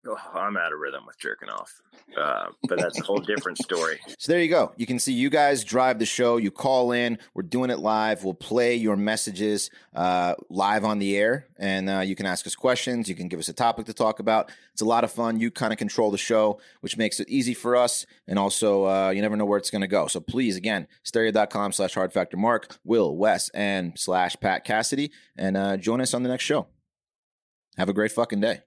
Oh, 0.06 0.18
I'm 0.34 0.56
out 0.56 0.72
of 0.72 0.80
rhythm 0.80 1.06
with 1.06 1.18
jerking 1.18 1.50
off, 1.50 1.82
uh, 2.18 2.48
but 2.70 2.80
that's 2.80 3.00
a 3.00 3.04
whole 3.04 3.18
different 3.20 3.58
story. 3.58 4.00
So 4.20 4.32
there 4.32 4.42
you 4.42 4.50
go. 4.50 4.74
You 4.78 4.86
can 4.86 5.00
see 5.00 5.14
you 5.14 5.30
guys 5.30 5.64
drive 5.64 6.00
the 6.00 6.06
show. 6.06 6.38
You 6.38 6.50
call 6.50 6.92
in. 6.92 7.20
We're 7.34 7.44
doing 7.44 7.70
it 7.70 7.80
live. 7.80 8.24
We'll 8.24 8.34
play 8.34 8.76
your 8.76 8.96
messages 8.96 9.70
uh, 9.94 10.36
live 10.50 10.84
on 10.86 11.00
the 11.00 11.16
air, 11.18 11.48
and 11.58 11.90
uh, 11.90 12.00
you 12.00 12.16
can 12.16 12.26
ask 12.26 12.48
us 12.48 12.56
questions. 12.56 13.08
You 13.10 13.16
can 13.16 13.28
give 13.28 13.40
us 13.40 13.48
a 13.48 13.54
topic 13.54 13.86
to 13.88 13.94
talk 13.94 14.20
about. 14.20 14.52
It's 14.74 14.82
a 14.82 14.86
lot 14.86 15.04
of 15.04 15.12
fun. 15.12 15.40
You 15.40 15.52
kind 15.52 15.72
of 15.72 15.78
control 15.80 16.10
the 16.10 16.18
show, 16.18 16.60
which 16.82 16.98
makes 16.98 17.20
it 17.20 17.30
easy 17.30 17.54
for 17.54 17.76
us. 17.76 18.06
And 18.28 18.40
also, 18.40 18.86
uh, 18.86 19.10
you 19.10 19.22
never 19.22 19.36
know 19.36 19.46
where 19.46 19.60
it's 19.60 19.72
going 19.72 19.82
to 19.82 19.88
go. 19.88 20.08
So 20.08 20.20
please, 20.20 20.56
again, 20.56 20.88
stereo.com 21.04 21.72
slash 21.74 21.94
hard 21.94 22.12
factor 22.14 22.38
mark, 22.38 22.78
Will, 22.84 23.16
Wes, 23.16 23.50
and 23.50 23.98
slash 23.98 24.36
Pat 24.40 24.64
Cassidy, 24.64 25.12
and 25.38 25.56
uh, 25.58 25.78
join 25.78 26.02
us 26.02 26.14
on 26.14 26.24
the 26.24 26.30
next 26.30 26.44
show. 26.44 26.68
Have 27.78 27.90
a 27.90 27.94
great 27.94 28.12
fucking 28.12 28.42
day. 28.42 28.62